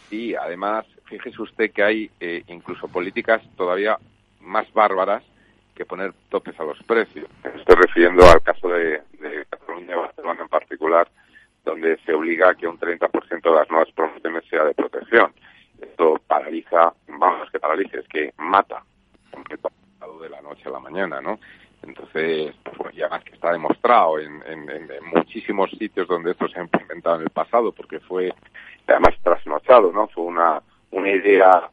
Sí, 0.09 0.35
además, 0.35 0.85
fíjese 1.03 1.41
usted 1.41 1.71
que 1.73 1.83
hay 1.83 2.11
eh, 2.21 2.45
incluso 2.47 2.87
políticas 2.87 3.41
todavía 3.57 3.97
más 4.39 4.71
bárbaras 4.71 5.21
que 5.75 5.85
poner 5.85 6.13
topes 6.29 6.59
a 6.59 6.63
los 6.63 6.81
precios. 6.83 7.27
Estoy 7.43 7.75
refiriendo 7.75 8.23
al 8.29 8.41
caso 8.41 8.69
de, 8.69 9.01
Cataluña 9.49 9.93
y 9.93 9.99
Barcelona 9.99 10.41
en 10.41 10.49
particular, 10.49 11.07
donde 11.63 11.97
se 12.05 12.13
obliga 12.13 12.49
a 12.49 12.55
que 12.55 12.67
un 12.67 12.79
30% 12.79 13.41
de 13.41 13.55
las 13.55 13.69
nuevas 13.69 13.91
promociones 13.91 14.43
sea 14.49 14.63
de 14.65 14.73
protección. 14.73 15.33
Esto 15.81 16.19
paraliza, 16.27 16.93
vamos, 17.07 17.49
que 17.51 17.59
paraliza, 17.59 17.99
es 17.99 18.07
que 18.07 18.33
mata 18.37 18.83
completamente 19.31 19.83
de 20.21 20.29
la 20.29 20.41
noche 20.41 20.63
a 20.65 20.71
la 20.71 20.79
mañana, 20.79 21.21
¿no? 21.21 21.39
Entonces, 21.81 22.55
pues 22.77 22.95
ya 22.95 23.09
más 23.09 23.23
que 23.23 23.33
está 23.33 23.51
demostrado 23.51 24.19
en, 24.19 24.41
en, 24.45 24.69
en, 24.69 24.87
muchísimos 25.13 25.69
sitios 25.71 26.07
donde 26.07 26.31
esto 26.31 26.47
se 26.47 26.59
ha 26.59 26.63
implementado 26.63 27.17
en 27.17 27.23
el 27.23 27.29
pasado, 27.29 27.71
porque 27.71 27.99
fue 27.99 28.33
además 28.87 29.15
trasnochado, 29.21 29.91
¿no? 29.91 30.07
Fue 30.07 30.23
una, 30.23 30.61
una 30.91 31.09
idea 31.09 31.69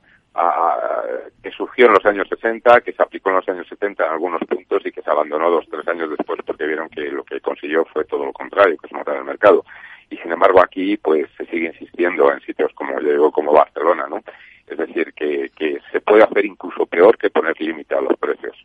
que 1.43 1.51
surgió 1.51 1.87
en 1.87 1.93
los 1.93 2.07
años 2.07 2.29
60, 2.29 2.81
que 2.83 2.93
se 2.93 3.03
aplicó 3.03 3.31
en 3.31 3.37
los 3.37 3.49
años 3.49 3.67
70 3.69 4.05
en 4.05 4.13
algunos 4.13 4.41
puntos 4.43 4.85
y 4.85 4.93
que 4.93 5.03
se 5.03 5.11
abandonó 5.11 5.51
dos 5.51 5.67
tres 5.71 5.87
años 5.89 6.11
después 6.11 6.41
porque 6.47 6.67
vieron 6.67 6.89
que 6.89 7.03
lo 7.11 7.25
que 7.25 7.41
consiguió 7.41 7.85
fue 7.87 8.05
todo 8.05 8.27
lo 8.27 8.33
contrario, 8.33 8.77
que 8.79 8.87
es 8.87 8.93
matar 8.93 9.17
el 9.17 9.25
mercado. 9.25 9.65
Y 10.09 10.17
sin 10.19 10.33
embargo 10.33 10.61
aquí 10.63 10.97
pues 10.97 11.29
se 11.37 11.47
sigue 11.47 11.67
insistiendo 11.67 12.33
en 12.33 12.41
sitios 12.41 12.73
como 12.75 13.01
yo 13.01 13.11
digo 13.11 13.33
como 13.33 13.53
Barcelona, 13.53 14.07
¿no? 14.09 14.23
Es 14.67 14.79
decir, 14.79 15.13
que, 15.15 15.51
que 15.57 15.81
se 15.91 16.01
puede 16.01 16.23
hacer 16.23 16.45
incluso 16.45 16.87
peor 16.87 17.19
que 17.19 17.31
poner 17.31 17.61
límite 17.61 17.95
a 17.97 18.01
los 18.01 18.17
precios. 18.17 18.57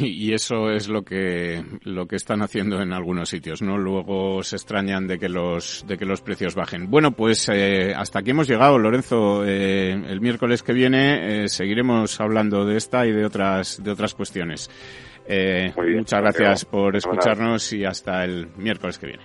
Y 0.00 0.32
eso 0.32 0.70
es 0.70 0.88
lo 0.88 1.02
que 1.04 1.62
lo 1.82 2.06
que 2.06 2.16
están 2.16 2.42
haciendo 2.42 2.80
en 2.80 2.92
algunos 2.92 3.28
sitios 3.28 3.60
no 3.60 3.76
luego 3.76 4.42
se 4.42 4.56
extrañan 4.56 5.06
de 5.06 5.18
que 5.18 5.28
los 5.28 5.84
de 5.86 5.98
que 5.98 6.06
los 6.06 6.22
precios 6.22 6.54
bajen. 6.54 6.90
Bueno 6.90 7.12
pues 7.12 7.48
eh, 7.52 7.92
hasta 7.94 8.20
aquí 8.20 8.30
hemos 8.30 8.48
llegado 8.48 8.78
Lorenzo. 8.78 9.44
Eh, 9.44 9.92
el 9.92 10.20
miércoles 10.20 10.62
que 10.62 10.72
viene 10.72 11.44
eh, 11.44 11.48
seguiremos 11.48 12.18
hablando 12.20 12.64
de 12.64 12.76
esta 12.76 13.06
y 13.06 13.12
de 13.12 13.26
otras 13.26 13.82
de 13.82 13.90
otras 13.90 14.14
cuestiones. 14.14 14.70
Muchas 15.26 16.20
gracias 16.20 16.64
por 16.66 16.96
escucharnos 16.96 17.72
y 17.72 17.84
hasta 17.84 18.24
el 18.24 18.48
miércoles 18.56 18.98
que 18.98 19.06
viene 19.06 19.24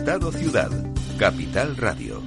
Estado 0.00 0.32
Ciudad, 0.32 0.70
Capital 1.18 1.76
Radio. 1.76 2.22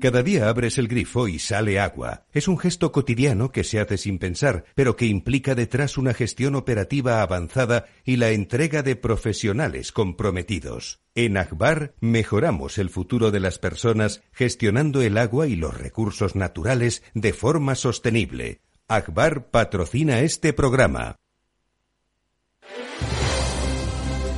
Cada 0.00 0.24
día 0.24 0.48
abres 0.48 0.76
el 0.76 0.88
grifo 0.88 1.28
y 1.28 1.38
sale 1.38 1.78
agua. 1.78 2.26
Es 2.32 2.48
un 2.48 2.58
gesto 2.58 2.90
cotidiano 2.90 3.52
que 3.52 3.62
se 3.62 3.78
hace 3.78 3.96
sin 3.96 4.18
pensar, 4.18 4.64
pero 4.74 4.96
que 4.96 5.06
implica 5.06 5.54
detrás 5.54 5.98
una 5.98 6.14
gestión 6.14 6.56
operativa 6.56 7.22
avanzada 7.22 7.86
y 8.04 8.16
la 8.16 8.30
entrega 8.30 8.82
de 8.82 8.96
profesionales 8.96 9.92
comprometidos. 9.92 11.00
En 11.14 11.36
Akbar 11.36 11.94
mejoramos 12.00 12.76
el 12.78 12.90
futuro 12.90 13.30
de 13.30 13.38
las 13.38 13.60
personas 13.60 14.20
gestionando 14.32 15.00
el 15.00 15.16
agua 15.16 15.46
y 15.46 15.54
los 15.54 15.78
recursos 15.78 16.34
naturales 16.34 17.04
de 17.14 17.32
forma 17.32 17.76
sostenible. 17.76 18.62
Akbar 18.88 19.48
patrocina 19.52 20.22
este 20.22 20.52
programa. 20.52 21.20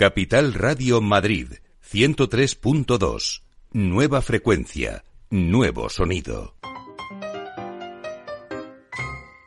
Capital 0.00 0.54
Radio 0.54 1.02
Madrid, 1.02 1.56
103.2. 1.92 3.42
Nueva 3.72 4.22
frecuencia, 4.22 5.04
nuevo 5.28 5.90
sonido. 5.90 6.56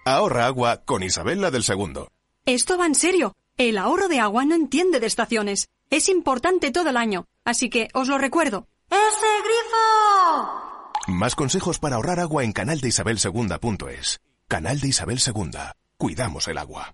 Ahorra 0.05 0.45
agua 0.45 0.83
con 0.85 1.01
Isabel 1.01 1.41
del 1.51 1.63
Segundo. 1.63 2.11
Esto 2.45 2.77
va 2.77 2.85
en 2.85 2.93
serio. 2.93 3.33
El 3.57 3.79
ahorro 3.79 4.07
de 4.07 4.19
agua 4.19 4.45
no 4.45 4.53
entiende 4.53 4.99
de 4.99 5.07
estaciones. 5.07 5.69
Es 5.89 6.07
importante 6.07 6.69
todo 6.69 6.91
el 6.91 6.97
año. 6.97 7.25
Así 7.43 7.71
que 7.71 7.87
os 7.95 8.07
lo 8.07 8.19
recuerdo. 8.19 8.67
¡Ese 8.91 9.31
grifo! 9.41 11.17
Más 11.17 11.33
consejos 11.33 11.79
para 11.79 11.95
ahorrar 11.95 12.19
agua 12.19 12.43
en 12.43 12.53
canaldeisabelsegunda.es. 12.53 14.21
Canal 14.47 14.79
de 14.79 14.87
Isabel 14.87 15.19
Segunda. 15.19 15.75
Cuidamos 15.97 16.47
el 16.47 16.59
agua. 16.59 16.93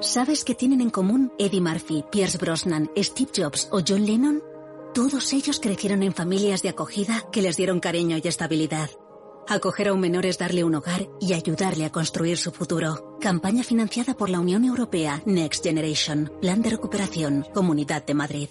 ¿Sabes 0.00 0.44
qué 0.44 0.54
tienen 0.54 0.80
en 0.80 0.90
común 0.90 1.32
Eddie 1.40 1.60
Murphy, 1.60 2.04
Pierce 2.08 2.38
Brosnan, 2.38 2.88
Steve 2.96 3.32
Jobs 3.36 3.68
o 3.72 3.80
John 3.86 4.06
Lennon? 4.06 4.40
Todos 4.94 5.32
ellos 5.32 5.58
crecieron 5.58 6.04
en 6.04 6.14
familias 6.14 6.62
de 6.62 6.68
acogida 6.68 7.24
que 7.32 7.42
les 7.42 7.56
dieron 7.56 7.80
cariño 7.80 8.16
y 8.22 8.28
estabilidad. 8.28 8.90
Acoger 9.48 9.88
a 9.88 9.92
un 9.92 9.98
menor 9.98 10.24
es 10.24 10.38
darle 10.38 10.62
un 10.62 10.76
hogar 10.76 11.08
y 11.20 11.32
ayudarle 11.32 11.84
a 11.84 11.90
construir 11.90 12.38
su 12.38 12.52
futuro. 12.52 13.18
Campaña 13.20 13.64
financiada 13.64 14.14
por 14.14 14.30
la 14.30 14.38
Unión 14.38 14.64
Europea 14.64 15.20
Next 15.26 15.64
Generation. 15.64 16.30
Plan 16.40 16.62
de 16.62 16.70
recuperación. 16.70 17.44
Comunidad 17.52 18.06
de 18.06 18.14
Madrid. 18.14 18.48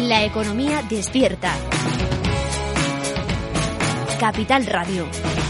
La 0.00 0.24
economía 0.24 0.82
despierta. 0.90 1.56
Capital 4.18 4.66
Radio. 4.66 5.43